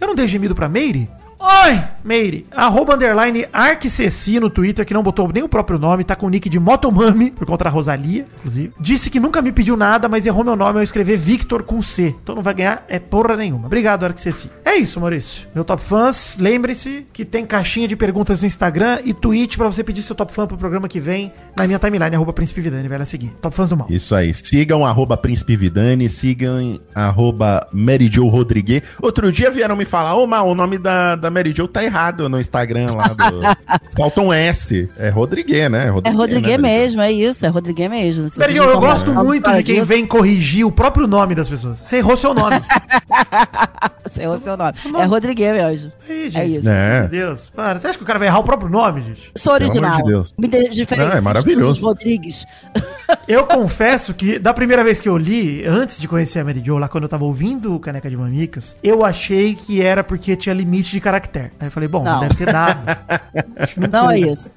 eu 0.00 0.06
não 0.06 0.14
dei 0.14 0.28
gemido 0.28 0.54
pra 0.54 0.68
Meire? 0.68 1.10
Oi, 1.40 1.80
Meire. 2.02 2.46
Arroba 2.50 2.94
underline 2.94 3.46
Arquiceci 3.52 4.40
no 4.40 4.50
Twitter, 4.50 4.84
que 4.84 4.92
não 4.92 5.04
botou 5.04 5.30
nem 5.32 5.42
o 5.42 5.48
próprio 5.48 5.78
nome, 5.78 6.02
tá 6.02 6.16
com 6.16 6.26
o 6.26 6.28
nick 6.28 6.48
de 6.48 6.58
Motomami, 6.58 7.30
por 7.30 7.46
conta 7.46 7.64
da 7.64 7.70
Rosalia, 7.70 8.26
inclusive. 8.38 8.72
Disse 8.80 9.08
que 9.08 9.20
nunca 9.20 9.40
me 9.40 9.52
pediu 9.52 9.76
nada, 9.76 10.08
mas 10.08 10.26
errou 10.26 10.42
meu 10.42 10.56
nome 10.56 10.78
ao 10.78 10.82
escrever 10.82 11.16
Victor 11.16 11.62
com 11.62 11.80
C. 11.80 12.14
Então 12.22 12.34
não 12.34 12.42
vai 12.42 12.54
ganhar 12.54 12.84
é 12.88 12.98
porra 12.98 13.36
nenhuma. 13.36 13.66
Obrigado, 13.66 14.04
Arquiceci. 14.04 14.50
É 14.64 14.74
isso, 14.74 14.98
Maurício. 14.98 15.46
Meu 15.54 15.64
top 15.64 15.82
fãs, 15.82 16.36
lembre-se 16.40 17.06
que 17.12 17.24
tem 17.24 17.46
caixinha 17.46 17.86
de 17.86 17.94
perguntas 17.94 18.40
no 18.40 18.46
Instagram 18.46 18.98
e 19.04 19.14
tweet 19.14 19.56
pra 19.56 19.66
você 19.66 19.84
pedir 19.84 20.02
seu 20.02 20.16
top 20.16 20.32
fã 20.32 20.46
pro 20.46 20.56
programa 20.56 20.88
que 20.88 20.98
vem 20.98 21.32
na 21.56 21.66
minha 21.66 21.78
timeline, 21.78 22.14
arroba 22.14 22.32
Príncipe 22.32 22.60
Vidani, 22.60 22.88
vai 22.88 22.98
lá 22.98 23.04
seguir. 23.04 23.30
Top 23.40 23.54
fãs 23.54 23.68
do 23.68 23.76
mal. 23.76 23.86
Isso 23.90 24.14
aí. 24.14 24.34
Sigam 24.34 24.84
arroba 24.84 25.16
Príncipe 25.16 25.56
Vidani, 25.56 26.08
sigam 26.08 26.80
arroba 26.94 27.66
Mary 27.72 28.08
Rodrigues. 28.08 28.82
Outro 29.00 29.30
dia 29.30 29.50
vieram 29.50 29.76
me 29.76 29.84
falar, 29.84 30.14
ô 30.14 30.26
Mal, 30.26 30.48
o 30.48 30.54
nome 30.54 30.78
da, 30.78 31.16
da 31.16 31.27
Mary 31.30 31.52
Jo 31.52 31.68
tá 31.68 31.82
errado 31.82 32.28
no 32.28 32.40
Instagram 32.40 32.94
lá 32.94 33.08
do... 33.08 33.40
Falta 33.96 34.20
um 34.20 34.32
S. 34.32 34.88
É 34.96 35.08
Rodrigues, 35.08 35.70
né? 35.70 35.86
É 36.04 36.10
Rodrigues 36.10 36.42
né, 36.42 36.56
Mary 36.56 36.56
Jo? 36.56 36.62
mesmo, 36.62 37.02
é 37.02 37.12
isso, 37.12 37.46
é 37.46 37.48
Rodrigues 37.48 37.90
mesmo. 37.90 38.28
Se 38.30 38.38
Peraí, 38.38 38.56
vocês 38.56 38.70
eu, 38.70 38.80
gosto 38.80 39.14
muito 39.14 39.50
de 39.52 39.62
quem 39.62 39.82
vem 39.82 40.06
corrigir 40.06 40.66
o 40.66 40.72
próprio 40.72 41.06
nome 41.06 41.34
das 41.34 41.48
pessoas. 41.48 41.78
Você 41.78 41.96
errou 41.96 42.16
seu 42.16 42.34
nome. 42.34 42.56
Você 44.14 44.22
errou 44.22 44.40
seu 44.40 44.56
nome. 44.56 44.72
É 44.98 45.04
Rodrigues 45.04 45.52
mesmo. 45.52 45.92
Aí, 46.08 46.30
É 46.34 46.46
isso. 46.46 46.68
É. 46.68 47.00
Meu 47.00 47.08
Deus. 47.08 47.50
Para, 47.50 47.78
você 47.78 47.88
acha 47.88 47.98
que 47.98 48.04
o 48.04 48.06
cara 48.06 48.18
vai 48.18 48.28
errar 48.28 48.38
o 48.38 48.44
próprio 48.44 48.68
nome, 48.68 49.02
gente? 49.02 49.30
Sou 49.36 49.52
original. 49.52 49.98
de 49.98 50.04
Deus. 50.04 50.34
Me 50.38 50.48
de- 50.48 50.68
diferencie 50.70 51.10
Não, 51.12 51.18
é 51.18 51.20
maravilhoso. 51.20 51.66
dos 51.66 51.80
Rodrigues. 51.80 52.44
Eu 53.26 53.44
confesso 53.46 54.12
que 54.14 54.38
da 54.38 54.52
primeira 54.54 54.82
vez 54.84 55.00
que 55.00 55.08
eu 55.08 55.16
li, 55.16 55.64
antes 55.66 56.00
de 56.00 56.06
conhecer 56.08 56.38
a 56.40 56.44
Mary 56.44 56.62
Jo, 56.64 56.78
lá 56.78 56.88
quando 56.88 57.04
eu 57.04 57.08
tava 57.08 57.24
ouvindo 57.24 57.74
o 57.74 57.80
Caneca 57.80 58.08
de 58.08 58.16
Mamicas, 58.16 58.76
eu 58.82 59.04
achei 59.04 59.54
que 59.54 59.82
era 59.82 60.02
porque 60.04 60.34
tinha 60.36 60.54
limite 60.54 60.90
de 60.90 61.00
caractere. 61.00 61.50
Aí 61.60 61.66
eu 61.68 61.70
falei, 61.70 61.88
bom, 61.88 62.02
não, 62.04 62.12
Não. 62.14 62.20
deve 62.20 62.34
ter 62.36 62.46
dado. 62.52 62.78
Acho 63.56 63.74
que 63.74 63.80
Não 63.80 64.10
é 64.10 64.14
coube. 64.20 64.32
isso. 64.32 64.50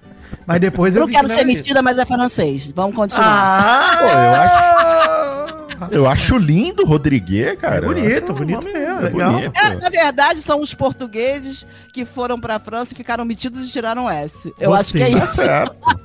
Mas 0.46 0.60
depois 0.62 0.96
Eu 0.96 1.02
não 1.02 1.08
vi 1.08 1.14
quero 1.14 1.28
que 1.28 1.34
ser 1.34 1.40
isso. 1.48 1.58
metida, 1.58 1.82
mas 1.82 1.98
é 1.98 2.06
francês. 2.06 2.72
Vamos 2.76 2.96
continuar. 2.96 3.26
Ah! 3.28 3.98
Pô, 4.00 4.08
eu 4.08 5.86
acho, 5.86 5.94
eu 5.96 6.08
acho 6.08 6.38
lindo 6.38 6.84
o 6.84 6.86
Rodrigues, 6.86 7.56
cara. 7.60 7.78
É 7.78 7.82
bonito, 7.82 8.34
bonito 8.34 8.64
mesmo, 8.66 8.80
é 9.00 9.02
legal. 9.04 9.32
bonito. 9.34 9.58
É, 9.58 9.76
na 9.76 9.90
verdade, 9.90 10.40
são 10.42 10.62
os 10.62 10.74
portugueses 10.74 11.66
que 11.94 12.06
foram 12.06 12.40
pra 12.40 12.60
França 12.60 12.94
e 12.94 12.98
ficaram 12.98 13.24
metidos 13.26 13.66
e 13.66 13.72
tiraram 13.72 14.10
S. 14.10 14.54
Eu 14.60 14.74
acho 14.74 14.94
que 14.94 15.02
é 15.04 15.10
Tá 15.12 15.24
isso. 15.24 15.36
certo. 15.36 15.76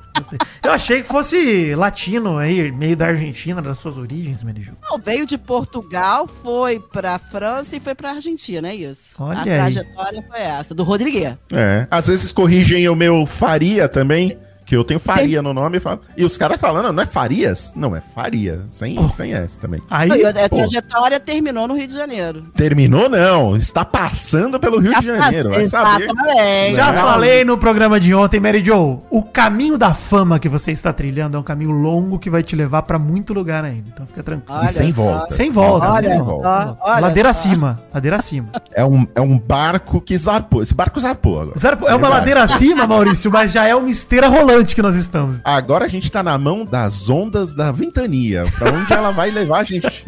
Eu 0.63 0.71
achei 0.71 1.03
que 1.03 1.07
fosse 1.07 1.75
latino 1.75 2.37
aí, 2.39 2.71
meio 2.71 2.97
da 2.97 3.05
Argentina, 3.07 3.61
das 3.61 3.77
suas 3.77 3.97
origens, 3.99 4.41
Mary 4.43 4.63
Jo. 4.63 4.73
Não, 4.81 4.97
veio 4.97 5.25
de 5.27 5.37
Portugal, 5.37 6.27
foi 6.27 6.79
pra 6.79 7.19
França 7.19 7.75
e 7.75 7.79
foi 7.79 7.93
pra 7.93 8.09
Argentina, 8.11 8.67
é 8.67 8.75
isso. 8.75 9.15
Olha 9.19 9.37
a 9.37 9.41
aí. 9.43 9.45
trajetória 9.45 10.25
foi 10.27 10.41
essa, 10.41 10.73
do 10.73 10.83
Rodrigues. 10.83 11.35
É. 11.53 11.87
Às 11.91 12.07
vezes 12.07 12.31
corrigem 12.31 12.89
o 12.89 12.95
meu 12.95 13.25
Faria 13.27 13.87
também, 13.87 14.35
que 14.67 14.75
eu 14.75 14.83
tenho 14.83 14.99
Faria 14.99 15.41
no 15.41 15.53
nome 15.53 15.81
e 16.17 16.25
os 16.25 16.37
caras 16.37 16.59
falando, 16.61 16.91
não 16.91 17.01
é 17.01 17.05
Farias? 17.05 17.71
Não, 17.75 17.95
é 17.95 18.01
Faria. 18.13 18.61
Sem, 18.67 18.95
sem 19.15 19.33
S 19.33 19.57
também. 19.57 19.81
Aí, 19.89 20.09
Não, 20.09 20.29
a, 20.29 20.49
trajetória 20.49 21.19
terminou 21.19 21.67
no 21.67 21.73
Rio 21.75 21.87
de 21.87 21.93
Janeiro. 21.93 22.43
Terminou, 22.53 23.07
não. 23.09 23.55
Está 23.55 23.85
passando 23.85 24.59
pelo 24.59 24.77
Rio 24.79 24.93
de 24.99 25.05
Janeiro. 25.05 25.49
Vai 25.49 25.65
saber. 25.67 26.03
Exatamente. 26.03 26.75
Já 26.75 26.91
Não. 26.91 27.01
falei 27.01 27.45
no 27.45 27.57
programa 27.57 27.99
de 27.99 28.13
ontem, 28.13 28.39
Mary 28.39 28.63
Jo, 28.63 28.99
o 29.09 29.23
caminho 29.23 29.77
da 29.77 29.93
fama 29.93 30.37
que 30.37 30.49
você 30.49 30.71
está 30.71 30.91
trilhando 30.91 31.37
é 31.37 31.39
um 31.39 31.43
caminho 31.43 31.71
longo 31.71 32.19
que 32.19 32.29
vai 32.29 32.43
te 32.43 32.55
levar 32.55 32.81
pra 32.83 32.99
muito 32.99 33.33
lugar 33.33 33.63
ainda. 33.63 33.89
Então 33.93 34.05
fica 34.05 34.21
tranquilo. 34.21 34.59
Olha 34.59 34.65
E 34.67 34.73
sem 34.73 34.93
só. 34.93 35.01
volta. 35.01 35.33
Sem 35.33 35.49
volta, 35.49 35.91
Olha 35.93 36.09
sem 36.09 36.19
volta. 36.23 36.77
olha 36.81 36.99
ladeira 36.99 37.31
só. 37.33 37.39
acima, 37.39 37.79
ladeira 37.93 38.17
acima. 38.17 38.49
É 38.73 38.83
um, 38.83 39.07
é 39.15 39.21
um 39.21 39.39
barco 39.39 40.01
que 40.01 40.17
zarpou. 40.17 40.61
Esse 40.61 40.73
barco 40.73 40.99
zarpou 40.99 41.39
agora. 41.41 41.57
Zero- 41.57 41.87
é 41.87 41.95
uma 41.95 42.09
ladeira 42.09 42.43
acima, 42.43 42.85
Maurício, 42.85 43.31
mas 43.31 43.51
já 43.51 43.65
é 43.65 43.73
uma 43.75 43.89
esteira 43.89 44.27
rolante 44.57 44.75
que 44.75 44.81
nós 44.81 44.95
estamos. 44.95 45.39
Agora 45.43 45.85
a 45.85 45.87
gente 45.87 46.11
tá 46.11 46.23
na 46.23 46.37
mão 46.37 46.65
das 46.65 47.09
ondas 47.09 47.53
da 47.53 47.71
ventania. 47.71 48.45
Pra 48.57 48.71
onde 48.71 48.91
ela 48.91 49.11
vai 49.11 49.29
levar 49.29 49.59
a 49.59 49.63
gente. 49.63 50.03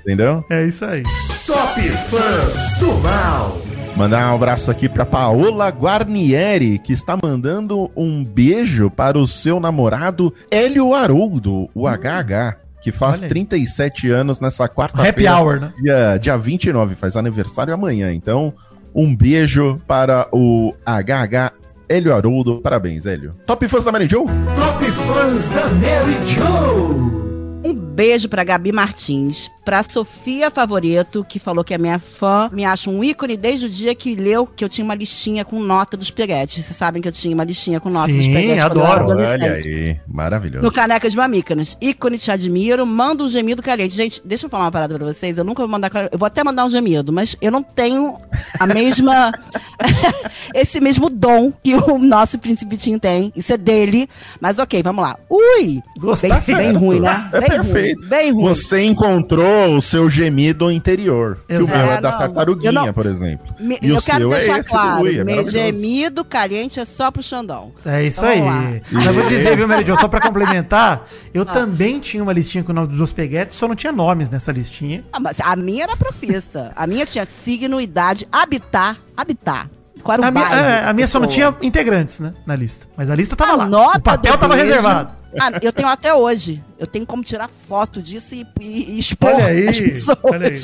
Entendeu? 0.00 0.44
É 0.48 0.64
isso 0.64 0.84
aí. 0.84 1.02
Top 1.46 1.80
Fãs 1.80 2.78
do 2.78 2.92
Mal. 3.00 3.60
Mandar 3.96 4.32
um 4.32 4.36
abraço 4.36 4.70
aqui 4.70 4.88
pra 4.88 5.04
Paola 5.04 5.68
Guarnieri, 5.68 6.78
que 6.78 6.92
está 6.92 7.18
mandando 7.22 7.90
um 7.94 8.24
beijo 8.24 8.90
para 8.90 9.18
o 9.18 9.26
seu 9.26 9.60
namorado 9.60 10.32
Hélio 10.50 10.94
Haroldo, 10.94 11.68
o 11.74 11.86
HH, 11.86 12.56
que 12.80 12.90
faz 12.92 13.18
Olha 13.18 13.24
aí. 13.26 13.28
37 13.28 14.08
anos 14.08 14.40
nessa 14.40 14.64
Happy 14.64 14.74
quarta-feira. 14.74 15.36
hour, 15.36 15.60
né? 15.60 15.72
Dia, 15.82 16.16
dia 16.18 16.38
29, 16.38 16.94
faz 16.94 17.14
aniversário 17.16 17.74
amanhã. 17.74 18.10
Então, 18.14 18.54
um 18.94 19.14
beijo 19.14 19.78
para 19.86 20.26
o 20.32 20.72
HH 20.86 21.59
Hélio 21.90 22.14
Haroldo. 22.14 22.60
Parabéns, 22.60 23.04
Hélio. 23.04 23.34
Top 23.44 23.66
fãs 23.68 23.84
da 23.84 23.90
Mary 23.90 24.06
Jo? 24.08 24.24
Top 24.24 24.84
Fãs 24.92 25.48
da 25.48 25.68
Mary 25.68 26.14
Jo. 26.28 27.29
Um 27.62 27.74
beijo 27.74 28.28
pra 28.28 28.42
Gabi 28.42 28.72
Martins, 28.72 29.50
pra 29.64 29.84
Sofia 29.88 30.50
Favorito, 30.50 31.24
que 31.28 31.38
falou 31.38 31.62
que 31.62 31.74
é 31.74 31.78
minha 31.78 31.98
fã, 31.98 32.48
me 32.52 32.64
acha 32.64 32.88
um 32.88 33.04
ícone 33.04 33.36
desde 33.36 33.66
o 33.66 33.68
dia 33.68 33.94
que 33.94 34.14
leu 34.14 34.46
que 34.46 34.64
eu 34.64 34.68
tinha 34.68 34.84
uma 34.84 34.94
listinha 34.94 35.44
com 35.44 35.60
nota 35.60 35.96
dos 35.96 36.10
peguetes. 36.10 36.64
Vocês 36.64 36.76
sabem 36.76 37.02
que 37.02 37.08
eu 37.08 37.12
tinha 37.12 37.34
uma 37.34 37.44
listinha 37.44 37.78
com 37.78 37.90
nota 37.90 38.12
dos 38.12 38.24
Sim, 38.24 38.32
peguetes 38.32 38.64
adoro. 38.64 39.08
Olha 39.10 39.52
aí, 39.52 40.00
maravilhoso. 40.08 40.64
No 40.64 40.72
Caneca 40.72 41.08
de 41.08 41.16
Mamícanas. 41.16 41.76
Ícone, 41.80 42.18
te 42.18 42.30
admiro. 42.30 42.86
Manda 42.86 43.22
um 43.22 43.28
gemido 43.28 43.62
caliente. 43.62 43.94
Gente, 43.94 44.22
deixa 44.24 44.46
eu 44.46 44.50
falar 44.50 44.64
uma 44.64 44.72
parada 44.72 44.94
pra 44.96 45.06
vocês. 45.06 45.36
Eu 45.36 45.44
nunca 45.44 45.62
vou 45.62 45.68
mandar. 45.68 45.90
Eu 46.10 46.18
vou 46.18 46.26
até 46.26 46.42
mandar 46.42 46.64
um 46.64 46.70
gemido, 46.70 47.12
mas 47.12 47.36
eu 47.42 47.52
não 47.52 47.62
tenho 47.62 48.18
a 48.58 48.66
mesma. 48.66 49.32
esse 50.54 50.80
mesmo 50.80 51.08
dom 51.08 51.52
que 51.62 51.74
o 51.74 51.98
nosso 51.98 52.38
Principitinho 52.38 52.98
tem. 52.98 53.32
Isso 53.36 53.52
é 53.52 53.56
dele. 53.56 54.08
Mas 54.40 54.58
ok, 54.58 54.82
vamos 54.82 55.02
lá. 55.02 55.16
Ui! 55.28 55.82
Gostei. 55.98 56.30
Bem, 56.30 56.56
bem 56.56 56.72
ruim, 56.72 57.00
né? 57.00 57.28
Bem 57.32 57.49
perfeito. 57.50 57.98
Ruim, 58.00 58.08
bem 58.08 58.32
ruim. 58.32 58.42
Você 58.44 58.82
encontrou 58.84 59.76
o 59.76 59.82
seu 59.82 60.08
gemido 60.08 60.70
interior. 60.70 61.38
Que 61.48 61.54
o 61.54 61.62
Exato. 61.62 61.78
meu 61.78 61.90
é 61.90 61.94
É, 61.96 62.00
da 62.00 62.10
não, 62.12 62.18
tartaruguinha, 62.18 62.72
não- 62.72 62.92
por 62.92 63.06
exemplo. 63.06 63.46
Me- 63.58 63.78
E 63.82 63.90
o 63.92 63.96
eu 63.96 64.02
quero 64.02 64.18
seu 64.20 64.32
é 64.32 64.36
deixar 64.38 64.58
esse 64.60 64.68
claro, 64.70 65.02
Ui, 65.04 65.18
é 65.18 65.24
meu 65.24 65.48
gemido 65.48 66.24
caliente 66.24 66.78
é 66.80 66.84
só 66.84 67.10
pro 67.10 67.22
Xandão. 67.22 67.72
É 67.84 68.02
isso 68.04 68.24
Então, 68.26 68.48
aí. 68.50 68.82
Mas 68.90 69.06
eu 69.06 69.12
vou 69.14 69.26
dizer, 69.26 69.56
viu, 69.56 69.66
Jo, 69.86 70.00
só 70.00 70.08
pra 70.08 70.20
complementar, 70.20 71.04
Ah. 71.06 71.14
eu 71.34 71.44
também 71.44 71.98
tinha 71.98 72.22
uma 72.22 72.32
listinha 72.32 72.62
com 72.64 72.72
o 72.72 72.74
nome 72.74 72.88
dos 72.88 73.12
peguetes, 73.12 73.56
só 73.56 73.66
não 73.68 73.74
tinha 73.74 73.92
nomes 73.92 74.28
nessa 74.30 74.52
listinha. 74.52 75.04
Ah, 75.12 75.20
mas 75.20 75.38
a 75.40 75.54
minha 75.56 75.84
era 75.84 75.96
profissa. 75.96 76.72
A 76.76 76.86
minha 76.86 77.04
tinha 77.06 77.24
signo, 77.26 77.80
idade, 77.80 78.26
habitar, 78.30 78.96
habitar. 79.16 79.68
Qual 80.02 80.14
era 80.14 80.22
o 80.22 80.24
A 80.26 80.30
minha, 80.30 80.44
bairro 80.44 80.64
é, 80.66 80.84
a 80.88 80.92
minha 80.94 81.06
só 81.06 81.20
não 81.20 81.26
tinha 81.28 81.54
integrantes, 81.60 82.20
né, 82.20 82.32
na 82.46 82.56
lista. 82.56 82.86
Mas 82.96 83.10
a 83.10 83.14
lista 83.14 83.36
tava 83.36 83.52
A 83.52 83.56
lá. 83.56 83.66
nota 83.66 83.98
o 83.98 84.02
papel 84.02 84.38
tava 84.38 84.54
beijo- 84.54 84.68
reservado. 84.72 85.12
Ah, 85.38 85.52
eu 85.62 85.72
tenho 85.72 85.88
até 85.88 86.12
hoje. 86.14 86.62
Eu 86.78 86.86
tenho 86.86 87.06
como 87.06 87.22
tirar 87.22 87.48
foto 87.68 88.02
disso 88.02 88.34
e, 88.34 88.44
e- 88.60 88.92
e 88.96 88.98
expor 88.98 89.32
Olha 89.34 89.46
aí, 89.46 89.68
as 89.68 89.78
pessoas. 89.80 90.18
olha 90.24 90.48
aí. 90.48 90.60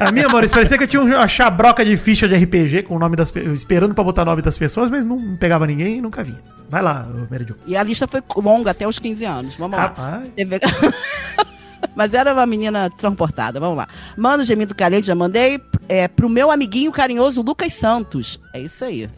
A 0.00 0.12
minha, 0.12 0.28
Maurício, 0.28 0.54
parecia 0.54 0.76
que 0.76 0.84
eu 0.84 0.88
tinha 0.88 1.02
uma 1.02 1.26
chabroca 1.28 1.84
de 1.84 1.96
ficha 1.96 2.28
de 2.28 2.34
RPG 2.36 2.82
com 2.82 2.96
o 2.96 2.98
nome 2.98 3.16
das 3.16 3.30
pe- 3.30 3.40
esperando 3.52 3.94
pra 3.94 4.04
botar 4.04 4.22
o 4.22 4.24
nome 4.26 4.42
das 4.42 4.58
pessoas, 4.58 4.90
mas 4.90 5.04
não, 5.06 5.36
pegava 5.36 5.66
ninguém 5.66 5.98
e 5.98 6.00
nunca 6.00 6.22
vinha. 6.22 6.38
Vai 6.68 6.82
lá, 6.82 7.06
Jo. 7.46 7.56
E 7.66 7.76
a 7.76 7.82
lista 7.82 8.06
foi 8.06 8.22
longa 8.36 8.70
até 8.72 8.86
os 8.86 8.98
15 8.98 9.24
anos. 9.24 9.54
Vamos 9.56 9.76
lá. 9.76 9.84
Rapaz. 9.84 10.28
Teve- 10.36 10.60
Mas 11.96 12.14
era 12.14 12.32
uma 12.32 12.46
menina 12.46 12.88
transportada, 12.90 13.58
vamos 13.58 13.76
lá. 13.76 13.88
Manda 14.16 14.42
o 14.42 14.46
gemido 14.46 14.74
caliente, 14.74 15.06
já 15.06 15.14
mandei. 15.14 15.60
É, 15.90 16.06
pro 16.06 16.28
meu 16.28 16.52
amiguinho 16.52 16.92
carinhoso 16.92 17.42
Lucas 17.42 17.72
Santos. 17.72 18.38
É 18.54 18.60
isso 18.60 18.84
aí. 18.84 19.10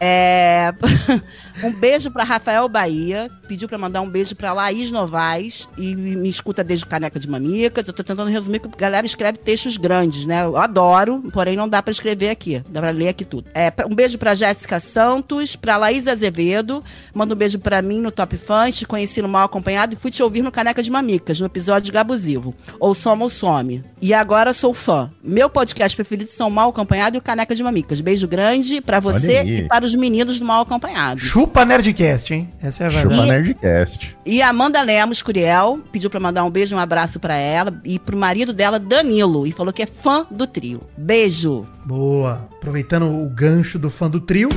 É, 0.00 0.72
Um 1.62 1.72
beijo 1.72 2.10
pra 2.10 2.24
Rafael 2.24 2.68
Bahia. 2.68 3.30
Pediu 3.46 3.68
pra 3.68 3.78
mandar 3.78 4.00
um 4.00 4.08
beijo 4.08 4.34
pra 4.34 4.52
Laís 4.52 4.90
Novaes. 4.90 5.68
E 5.78 5.94
me 5.94 6.28
escuta 6.28 6.64
desde 6.64 6.86
Caneca 6.86 7.20
de 7.20 7.28
Mamicas. 7.28 7.86
Eu 7.86 7.94
tô 7.94 8.02
tentando 8.02 8.30
resumir 8.30 8.58
que 8.58 8.66
a 8.66 8.70
galera 8.76 9.06
escreve 9.06 9.38
textos 9.38 9.76
grandes, 9.76 10.26
né? 10.26 10.44
Eu 10.44 10.56
adoro, 10.56 11.22
porém 11.32 11.56
não 11.56 11.68
dá 11.68 11.80
pra 11.82 11.92
escrever 11.92 12.30
aqui. 12.30 12.62
Dá 12.68 12.80
pra 12.80 12.90
ler 12.90 13.08
aqui 13.08 13.24
tudo. 13.24 13.48
É, 13.54 13.72
um 13.86 13.94
beijo 13.94 14.18
pra 14.18 14.34
Jéssica 14.34 14.80
Santos, 14.80 15.54
pra 15.54 15.76
Laís 15.76 16.08
Azevedo. 16.08 16.82
Manda 17.14 17.34
um 17.34 17.38
beijo 17.38 17.58
pra 17.58 17.80
mim 17.82 18.00
no 18.00 18.10
Top 18.10 18.36
Fãs. 18.36 18.76
Te 18.76 18.86
conheci 18.86 19.22
no 19.22 19.28
Mal 19.28 19.44
Acompanhado 19.44 19.94
e 19.94 19.98
fui 19.98 20.10
te 20.10 20.22
ouvir 20.22 20.42
no 20.42 20.50
Caneca 20.50 20.82
de 20.82 20.90
Mamicas, 20.90 21.38
no 21.38 21.46
episódio 21.46 21.92
Gabusivo. 21.92 22.54
Ou 22.80 22.94
Soma 22.94 23.24
ou 23.24 23.30
Some. 23.30 23.84
E 24.02 24.12
agora 24.12 24.52
sou 24.52 24.74
fã. 24.74 25.10
Meu 25.22 25.48
podcast 25.48 25.96
preferido 26.04 26.30
são 26.30 26.50
Mal 26.50 26.68
Acompanhado 26.70 27.16
e 27.16 27.18
o 27.18 27.22
Caneca 27.22 27.54
de 27.54 27.62
Mamicas. 27.62 28.00
Beijo 28.00 28.28
grande 28.28 28.80
pra 28.80 29.00
você 29.00 29.42
e 29.42 29.62
para 29.68 29.84
os 29.84 29.94
meninos 29.94 30.38
do 30.38 30.44
Mal 30.44 30.62
Acompanhado. 30.62 31.20
Chupa 31.20 31.64
Nerdcast, 31.64 32.32
hein? 32.34 32.48
Essa 32.62 32.84
é 32.84 32.86
a 32.86 32.90
verdade. 32.90 33.14
Chupa 33.14 33.26
E- 33.26 33.30
Nerdcast. 33.30 34.16
E 34.26 34.42
a 34.42 34.48
Amanda 34.50 34.80
Lemos 34.82 35.22
Curiel 35.22 35.78
pediu 35.90 36.08
pra 36.10 36.20
mandar 36.20 36.44
um 36.44 36.50
beijo 36.50 36.74
e 36.74 36.76
um 36.76 36.80
abraço 36.80 37.18
pra 37.18 37.34
ela 37.34 37.74
e 37.84 37.98
pro 37.98 38.16
marido 38.16 38.52
dela, 38.52 38.78
Danilo, 38.78 39.46
e 39.46 39.52
falou 39.52 39.72
que 39.72 39.82
é 39.82 39.86
fã 39.86 40.26
do 40.30 40.46
trio. 40.46 40.80
Beijo. 40.96 41.66
Boa. 41.84 42.48
Aproveitando 42.56 43.04
o 43.06 43.28
gancho 43.28 43.78
do 43.78 43.88
fã 43.90 44.08
do 44.10 44.20
trio. 44.20 44.48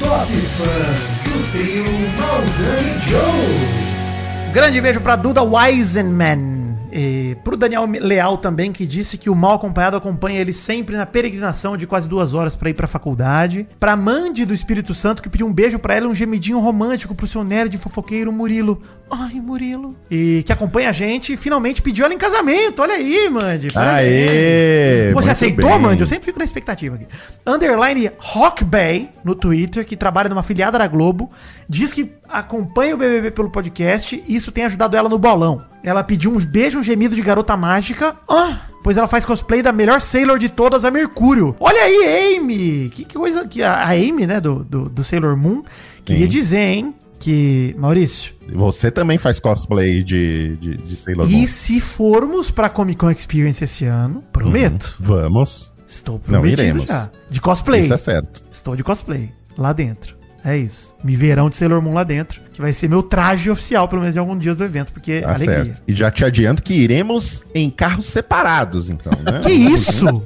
Top 0.00 0.32
Fã 0.32 1.30
do 1.30 1.52
trio 1.52 1.84
Maldani 2.18 3.00
Joe. 3.08 4.52
Grande 4.52 4.80
beijo 4.80 5.00
pra 5.00 5.16
Duda 5.16 5.42
Weisenman. 5.42 6.55
E 6.98 7.36
pro 7.44 7.58
Daniel 7.58 7.84
Leal 7.84 8.38
também, 8.38 8.72
que 8.72 8.86
disse 8.86 9.18
que 9.18 9.28
o 9.28 9.34
mal 9.34 9.56
acompanhado 9.56 9.98
acompanha 9.98 10.40
ele 10.40 10.52
sempre 10.54 10.96
na 10.96 11.04
peregrinação 11.04 11.76
de 11.76 11.86
quase 11.86 12.08
duas 12.08 12.32
horas 12.32 12.56
pra 12.56 12.70
ir 12.70 12.74
pra 12.74 12.86
faculdade. 12.86 13.68
Pra 13.78 13.94
Mandy 13.94 14.46
do 14.46 14.54
Espírito 14.54 14.94
Santo, 14.94 15.22
que 15.22 15.28
pediu 15.28 15.46
um 15.46 15.52
beijo 15.52 15.78
pra 15.78 15.94
ela 15.94 16.08
um 16.08 16.14
gemidinho 16.14 16.58
romântico 16.58 17.14
pro 17.14 17.26
seu 17.26 17.44
nerd 17.44 17.76
fofoqueiro 17.76 18.32
Murilo. 18.32 18.80
Ai, 19.10 19.34
Murilo. 19.34 19.94
E 20.10 20.42
que 20.46 20.52
acompanha 20.54 20.88
a 20.88 20.92
gente 20.92 21.34
e 21.34 21.36
finalmente 21.36 21.82
pediu 21.82 22.06
ela 22.06 22.14
em 22.14 22.18
casamento. 22.18 22.80
Olha 22.80 22.94
aí, 22.94 23.28
Mandy. 23.28 23.68
Aê! 23.74 25.12
Você 25.12 25.30
aceitou, 25.30 25.68
bem. 25.68 25.78
Mandy? 25.78 26.00
Eu 26.00 26.06
sempre 26.06 26.24
fico 26.24 26.38
na 26.38 26.46
expectativa 26.46 26.94
aqui. 26.94 27.06
Underline 27.46 28.10
Rock 28.18 28.64
Bay 28.64 29.10
no 29.22 29.34
Twitter, 29.34 29.84
que 29.84 29.98
trabalha 29.98 30.30
numa 30.30 30.42
filiada 30.42 30.78
da 30.78 30.86
Globo, 30.86 31.30
diz 31.68 31.92
que 31.92 32.10
acompanha 32.26 32.94
o 32.94 32.98
BBB 32.98 33.32
pelo 33.32 33.50
podcast 33.50 34.24
e 34.26 34.34
isso 34.34 34.50
tem 34.50 34.64
ajudado 34.64 34.96
ela 34.96 35.10
no 35.10 35.18
bolão. 35.18 35.62
Ela 35.86 36.02
pediu 36.02 36.32
um 36.32 36.38
beijo, 36.44 36.80
um 36.80 36.82
gemido 36.82 37.14
de 37.14 37.22
garota 37.22 37.56
mágica. 37.56 38.16
Ah, 38.28 38.58
pois 38.82 38.96
ela 38.96 39.06
faz 39.06 39.24
cosplay 39.24 39.62
da 39.62 39.70
melhor 39.72 40.00
Sailor 40.00 40.36
de 40.36 40.48
todas, 40.48 40.84
a 40.84 40.90
Mercúrio. 40.90 41.54
Olha 41.60 41.80
aí, 41.80 42.36
Amy! 42.36 42.90
Que, 42.92 43.04
que 43.04 43.14
coisa 43.16 43.46
que 43.46 43.62
a, 43.62 43.84
Amy, 43.90 44.26
né, 44.26 44.40
do, 44.40 44.64
do, 44.64 44.88
do 44.88 45.04
Sailor 45.04 45.36
Moon, 45.36 45.62
queria 46.04 46.24
Sim. 46.26 46.28
dizer, 46.30 46.58
hein, 46.58 46.94
que, 47.20 47.72
Maurício, 47.78 48.34
Você 48.52 48.90
também 48.90 49.16
faz 49.16 49.38
cosplay 49.38 50.02
de, 50.02 50.56
de, 50.56 50.76
de 50.76 50.96
Sailor 50.96 51.28
Moon. 51.30 51.38
e 51.44 51.46
se 51.46 51.78
formos 51.80 52.50
pra 52.50 52.68
Comic 52.68 52.98
Con 52.98 53.10
Experience 53.12 53.62
esse 53.62 53.84
ano, 53.84 54.24
prometo, 54.32 54.96
Vamos. 54.98 55.72
estou 55.86 56.16
Não, 56.26 56.40
prometido 56.40 56.62
iremos. 56.62 56.86
já. 56.88 57.08
De 57.30 57.40
cosplay. 57.40 57.80
Isso 57.82 57.94
é 57.94 57.98
certo. 57.98 58.42
Estou 58.50 58.74
de 58.74 58.82
cosplay 58.82 59.30
lá 59.56 59.72
dentro. 59.72 60.15
É 60.46 60.56
isso. 60.56 60.94
Me 61.02 61.16
verão 61.16 61.50
de 61.50 61.56
Sailor 61.56 61.82
Moon 61.82 61.92
lá 61.92 62.04
dentro, 62.04 62.40
que 62.52 62.60
vai 62.62 62.72
ser 62.72 62.88
meu 62.88 63.02
traje 63.02 63.50
oficial, 63.50 63.88
pelo 63.88 64.00
menos 64.00 64.14
em 64.14 64.20
alguns 64.20 64.40
dias 64.40 64.56
do 64.56 64.62
evento, 64.64 64.92
porque 64.92 65.20
Tá 65.20 65.30
alegria. 65.30 65.64
certo. 65.64 65.82
E 65.88 65.92
já 65.92 66.08
te 66.08 66.24
adianto 66.24 66.62
que 66.62 66.72
iremos 66.72 67.44
em 67.52 67.68
carros 67.68 68.06
separados, 68.06 68.88
então, 68.88 69.12
né? 69.24 69.40
Que 69.44 69.50
isso? 69.50 70.22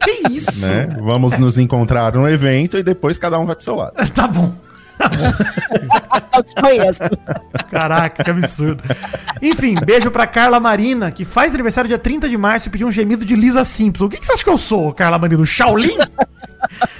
que 0.00 0.28
isso? 0.32 0.60
Né? 0.60 0.86
Vamos 1.02 1.36
nos 1.36 1.58
encontrar 1.58 2.12
no 2.14 2.28
evento 2.28 2.78
e 2.78 2.82
depois 2.84 3.18
cada 3.18 3.40
um 3.40 3.44
vai 3.44 3.56
pro 3.56 3.64
seu 3.64 3.74
lado. 3.74 3.94
Tá 4.14 4.28
bom. 4.28 4.54
Eu 6.36 6.42
te 6.42 6.54
conheço. 6.54 7.00
Caraca, 7.70 8.22
que 8.24 8.30
absurdo. 8.30 8.82
Enfim, 9.42 9.74
beijo 9.84 10.10
pra 10.10 10.26
Carla 10.26 10.58
Marina, 10.60 11.10
que 11.10 11.24
faz 11.24 11.52
aniversário 11.54 11.88
dia 11.88 11.98
30 11.98 12.28
de 12.28 12.36
março 12.38 12.68
e 12.68 12.70
pediu 12.70 12.86
um 12.86 12.92
gemido 12.92 13.24
de 13.24 13.34
Lisa 13.36 13.62
Simpson. 13.64 14.06
O 14.06 14.08
que, 14.08 14.16
que 14.18 14.24
você 14.26 14.32
acha 14.32 14.44
que 14.44 14.48
eu 14.48 14.56
sou, 14.56 14.94
Carla 14.94 15.18
Marina? 15.18 15.42
O 15.42 15.46
Shaolin? 15.46 15.98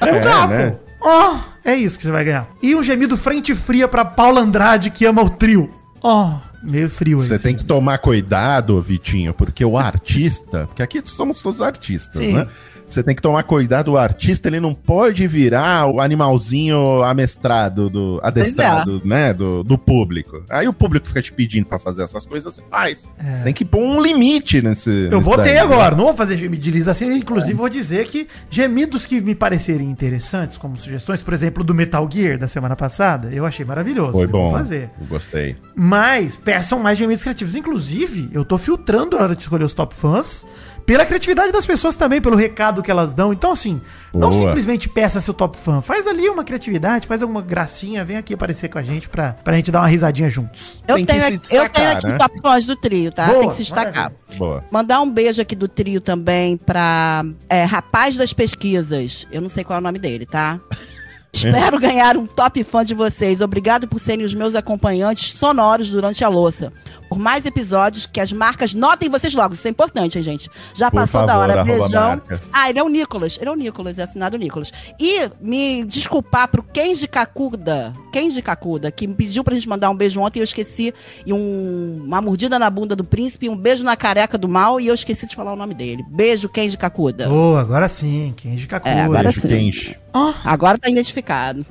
É, 0.00 0.20
dá, 0.20 0.46
né? 0.46 0.76
pô. 1.00 1.36
É 1.66 1.74
isso 1.74 1.98
que 1.98 2.04
você 2.04 2.12
vai 2.12 2.24
ganhar. 2.24 2.48
E 2.62 2.76
um 2.76 2.82
gemido 2.82 3.16
frente 3.16 3.52
fria 3.52 3.88
pra 3.88 4.04
Paula 4.04 4.40
Andrade, 4.40 4.88
que 4.88 5.04
ama 5.04 5.20
o 5.20 5.28
trio. 5.28 5.68
Ó, 6.00 6.38
meio 6.62 6.88
frio 6.88 7.18
Você 7.18 7.36
tem 7.40 7.56
que 7.56 7.64
tomar 7.64 7.98
cuidado, 7.98 8.80
Vitinho, 8.80 9.34
porque 9.34 9.64
o 9.64 9.76
artista, 9.76 10.66
porque 10.68 10.80
aqui 10.80 11.02
somos 11.04 11.42
todos 11.42 11.60
artistas, 11.60 12.18
Sim. 12.18 12.34
né? 12.34 12.46
Você 12.88 13.02
tem 13.02 13.14
que 13.14 13.22
tomar 13.22 13.42
cuidado, 13.42 13.92
o 13.92 13.98
artista 13.98 14.48
ele 14.48 14.60
não 14.60 14.72
pode 14.72 15.26
virar 15.26 15.86
o 15.86 16.00
animalzinho 16.00 17.02
amestrado, 17.02 17.90
do, 17.90 18.20
adestrado, 18.22 19.02
né, 19.04 19.34
do, 19.34 19.62
do 19.62 19.76
público. 19.76 20.42
Aí 20.48 20.68
o 20.68 20.72
público 20.72 21.06
fica 21.06 21.20
te 21.20 21.32
pedindo 21.32 21.66
pra 21.66 21.78
fazer 21.78 22.04
essas 22.04 22.24
coisas, 22.24 22.54
você 22.54 22.62
faz. 22.70 23.14
Você 23.32 23.42
tem 23.42 23.52
que 23.52 23.64
pôr 23.64 23.80
um 23.80 24.00
limite 24.00 24.62
nesse. 24.62 25.08
Eu 25.10 25.20
botei 25.20 25.44
daí, 25.44 25.54
né? 25.54 25.60
agora, 25.60 25.96
não 25.96 26.04
vou 26.04 26.14
fazer 26.14 26.36
gemido 26.36 26.62
de 26.62 26.70
Lisa 26.70 26.92
assim, 26.92 27.12
inclusive 27.12 27.54
vou 27.54 27.68
dizer 27.68 28.06
que 28.06 28.28
gemidos 28.48 29.04
que 29.04 29.20
me 29.20 29.34
parecerem 29.34 29.90
interessantes, 29.90 30.56
como 30.56 30.76
sugestões, 30.76 31.22
por 31.22 31.34
exemplo, 31.34 31.64
do 31.64 31.74
Metal 31.74 32.08
Gear 32.10 32.38
da 32.38 32.48
semana 32.48 32.76
passada, 32.76 33.28
eu 33.32 33.44
achei 33.44 33.64
maravilhoso. 33.64 34.12
Foi 34.12 34.26
bom. 34.26 34.50
fazer. 34.50 34.90
Eu 35.00 35.06
gostei. 35.06 35.56
Mas 35.74 36.36
peçam 36.36 36.78
mais 36.78 36.98
gemidos 36.98 37.22
criativos. 37.22 37.56
Inclusive, 37.56 38.28
eu 38.32 38.44
tô 38.44 38.56
filtrando 38.56 39.16
na 39.16 39.24
hora 39.24 39.36
de 39.36 39.42
escolher 39.42 39.64
os 39.64 39.72
top 39.72 39.94
fãs 39.94 40.44
pela 40.86 41.04
criatividade 41.04 41.50
das 41.50 41.66
pessoas 41.66 41.96
também, 41.96 42.20
pelo 42.20 42.36
recado 42.36 42.82
que 42.82 42.90
elas 42.90 43.12
dão. 43.12 43.32
Então, 43.32 43.50
assim, 43.50 43.80
não 44.14 44.30
Boa. 44.30 44.46
simplesmente 44.46 44.88
peça 44.88 45.20
seu 45.20 45.34
top 45.34 45.58
fã. 45.58 45.80
Faz 45.80 46.06
ali 46.06 46.28
uma 46.28 46.44
criatividade, 46.44 47.08
faz 47.08 47.22
alguma 47.22 47.42
gracinha, 47.42 48.04
vem 48.04 48.16
aqui 48.16 48.32
aparecer 48.32 48.68
com 48.68 48.78
a 48.78 48.82
gente 48.82 49.08
pra, 49.08 49.32
pra 49.32 49.56
gente 49.56 49.72
dar 49.72 49.80
uma 49.80 49.88
risadinha 49.88 50.30
juntos. 50.30 50.82
Eu 50.86 51.04
tenho, 51.04 51.22
eu 51.24 51.68
tenho 51.68 51.90
aqui 51.90 52.06
né? 52.06 52.14
o 52.14 52.18
top 52.18 52.40
fãs 52.40 52.66
do 52.66 52.76
trio, 52.76 53.10
tá? 53.10 53.26
Boa, 53.26 53.40
Tem 53.40 53.48
que 53.48 53.56
se 53.56 53.62
destacar. 53.62 53.94
maravilha. 53.94 54.38
Boa. 54.38 54.64
Mandar 54.70 55.00
um 55.00 55.10
beijo 55.10 55.42
aqui 55.42 55.56
do 55.56 55.66
trio 55.66 56.00
também 56.00 56.56
pra 56.56 57.24
é, 57.48 57.64
Rapaz 57.64 58.16
das 58.16 58.32
Pesquisas. 58.32 59.26
Eu 59.32 59.40
não 59.40 59.48
sei 59.48 59.64
qual 59.64 59.78
é 59.78 59.80
o 59.80 59.82
nome 59.82 59.98
dele, 59.98 60.24
tá? 60.24 60.60
Espero 61.36 61.78
ganhar 61.78 62.16
um 62.16 62.26
top 62.26 62.64
fã 62.64 62.82
de 62.82 62.94
vocês. 62.94 63.42
Obrigado 63.42 63.86
por 63.86 64.00
serem 64.00 64.24
os 64.24 64.34
meus 64.34 64.54
acompanhantes 64.54 65.34
sonoros 65.34 65.90
durante 65.90 66.24
a 66.24 66.28
louça. 66.28 66.72
Por 67.16 67.22
mais 67.22 67.46
episódios 67.46 68.04
que 68.04 68.20
as 68.20 68.30
marcas 68.30 68.74
notem 68.74 69.08
vocês 69.08 69.34
logo. 69.34 69.54
Isso 69.54 69.66
é 69.66 69.70
importante, 69.70 70.18
hein, 70.18 70.22
gente? 70.22 70.50
Já 70.74 70.90
Por 70.90 70.98
passou 71.00 71.22
da 71.22 71.28
favor, 71.32 71.42
hora. 71.50 71.60
arroba 71.62 71.78
Beijão. 71.78 72.22
Ah, 72.52 72.68
ele 72.68 72.78
é 72.78 72.82
o 72.82 72.88
Nicolas. 72.90 73.38
Ele 73.40 73.48
é 73.48 73.52
o 73.52 73.54
Nicolas, 73.56 73.98
é 73.98 74.02
assinado 74.02 74.36
Nicolas. 74.36 74.70
E 75.00 75.30
me 75.40 75.82
desculpar 75.86 76.46
pro 76.48 76.62
Kenji 76.62 77.08
Kakuda. 77.08 77.94
Kenji 78.12 78.42
Kakuda, 78.42 78.90
que 78.90 79.06
me 79.06 79.14
pediu 79.14 79.42
pra 79.42 79.54
gente 79.54 79.66
mandar 79.66 79.88
um 79.88 79.96
beijo 79.96 80.20
ontem 80.20 80.40
e 80.40 80.42
eu 80.42 80.44
esqueci. 80.44 80.92
E 81.24 81.32
um- 81.32 82.02
uma 82.04 82.20
mordida 82.20 82.58
na 82.58 82.68
bunda 82.68 82.94
do 82.94 83.02
príncipe, 83.02 83.46
e 83.46 83.48
um 83.48 83.56
beijo 83.56 83.82
na 83.82 83.96
careca 83.96 84.36
do 84.36 84.46
mal 84.46 84.78
e 84.78 84.86
eu 84.88 84.94
esqueci 84.94 85.26
de 85.26 85.34
falar 85.34 85.54
o 85.54 85.56
nome 85.56 85.72
dele. 85.72 86.04
Beijo, 86.10 86.50
Kenji 86.50 86.76
Kakuda. 86.76 87.28
Boa, 87.30 87.62
agora 87.62 87.88
sim, 87.88 88.34
Kenji 88.36 88.66
Kakura. 88.66 88.94
É, 88.94 89.00
agora 89.00 89.22
Beijo 89.22 89.40
sim. 89.40 89.48
quente. 89.48 89.98
Agora 90.44 90.76
tá 90.76 90.90
identificado. 90.90 91.64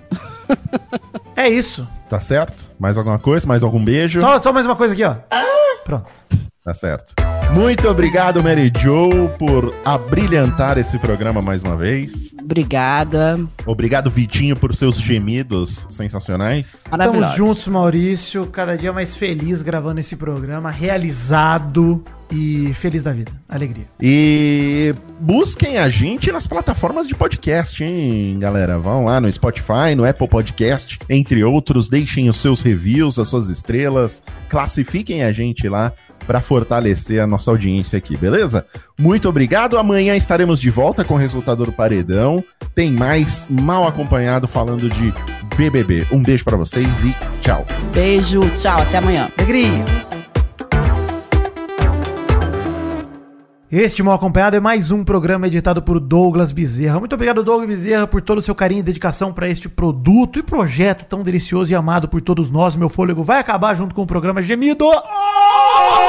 É 1.38 1.50
isso. 1.50 1.86
Tá 2.10 2.22
certo? 2.22 2.72
Mais 2.80 2.98
alguma 2.98 3.18
coisa? 3.20 3.48
Mais 3.48 3.64
algum 3.64 3.84
beijo? 3.84 4.20
Só, 4.20 4.40
só 4.40 4.54
mais 4.54 4.66
uma 4.66 4.76
coisa 4.76 4.94
aqui, 4.94 5.04
ó. 5.04 5.16
Pronto. 5.84 6.10
Tá 6.64 6.74
certo. 6.74 7.14
Muito 7.54 7.88
obrigado, 7.88 8.44
Mary 8.44 8.74
Joe, 8.82 9.30
por 9.38 9.74
abrilhantar 9.86 10.80
esse 10.80 10.98
programa 10.98 11.40
mais 11.42 11.62
uma 11.62 11.76
vez. 11.76 12.34
Obrigada. 12.44 13.40
Obrigado, 13.66 14.10
Vitinho, 14.10 14.56
por 14.56 14.74
seus 14.76 14.98
gemidos 14.98 15.86
sensacionais. 15.90 16.76
Estamos 16.92 17.36
juntos, 17.36 17.68
Maurício. 17.68 18.48
Cada 18.48 18.76
dia 18.76 18.92
mais 18.92 19.16
feliz 19.16 19.62
gravando 19.62 20.00
esse 20.00 20.16
programa, 20.16 20.72
realizado 20.72 22.04
e 22.32 22.74
feliz 22.74 23.04
da 23.04 23.14
vida. 23.14 23.32
Alegria. 23.48 23.86
E 24.02 24.94
busquem 25.20 25.78
a 25.78 25.90
gente 25.90 26.32
nas 26.32 26.48
plataformas 26.48 27.08
de 27.08 27.16
podcast, 27.16 27.84
hein, 27.84 28.38
galera? 28.40 28.78
Vão 28.80 29.06
lá 29.06 29.22
no 29.22 29.32
Spotify, 29.32 29.96
no 29.96 30.06
Apple 30.06 30.28
Podcast, 30.28 31.00
entre 31.10 31.44
outros. 31.44 31.90
Deixem 31.90 32.30
os 32.30 32.38
seus 32.38 32.62
reviews, 32.62 33.20
as 33.20 33.30
suas 33.30 33.50
estrelas. 33.50 34.22
Classifiquem 34.50 35.24
a 35.24 35.32
gente 35.32 35.68
lá 35.68 35.94
para 36.26 36.42
fortalecer 36.42 37.22
a 37.22 37.28
nossa 37.28 37.52
audiência 37.52 37.98
aqui, 37.98 38.18
beleza? 38.18 38.66
Muito 39.00 39.30
obrigado. 39.30 39.78
Amanhã 39.78 40.16
estaremos 40.16 40.60
de 40.60 40.70
volta 40.70 41.04
com 41.04 41.14
o 41.14 41.18
resultado 41.18 41.66
do 41.66 41.72
Paredão. 41.72 42.44
Tem 42.74 42.92
mais 42.92 43.48
mal 43.50 43.88
acompanhado 43.88 44.48
falando 44.48 44.90
de 44.90 45.14
BBB. 45.56 46.08
Um 46.12 46.22
beijo 46.22 46.44
para 46.44 46.58
vocês 46.58 47.04
e 47.04 47.16
tchau. 47.42 47.66
Beijo, 47.94 48.50
tchau, 48.52 48.82
até 48.82 48.98
amanhã. 48.98 49.30
Alegria. 49.38 50.25
Este 53.78 54.02
Mal 54.02 54.16
Acompanhado 54.16 54.56
é 54.56 54.60
mais 54.62 54.90
um 54.90 55.04
programa 55.04 55.48
editado 55.48 55.82
por 55.82 56.00
Douglas 56.00 56.54
Bezerra. 56.54 56.98
Muito 56.98 57.12
obrigado, 57.12 57.44
Douglas 57.44 57.68
Bezerra, 57.68 58.08
por 58.08 58.22
todo 58.22 58.38
o 58.38 58.42
seu 58.42 58.56
carinho 58.56 58.80
e 58.80 58.84
dedicação 58.84 59.34
para 59.34 59.50
este 59.50 59.68
produto 59.68 60.40
e 60.40 60.44
projeto 60.44 61.04
tão 61.04 61.22
delicioso 61.22 61.74
e 61.74 61.76
amado 61.76 62.08
por 62.08 62.22
todos 62.22 62.50
nós. 62.50 62.78
Meu 62.78 62.88
fôlego 62.88 63.22
vai 63.22 63.38
acabar 63.38 63.76
junto 63.76 63.94
com 63.94 64.04
o 64.04 64.08
programa 64.08 64.42
Gemido. 64.42 64.90
Ah! 64.90 66.05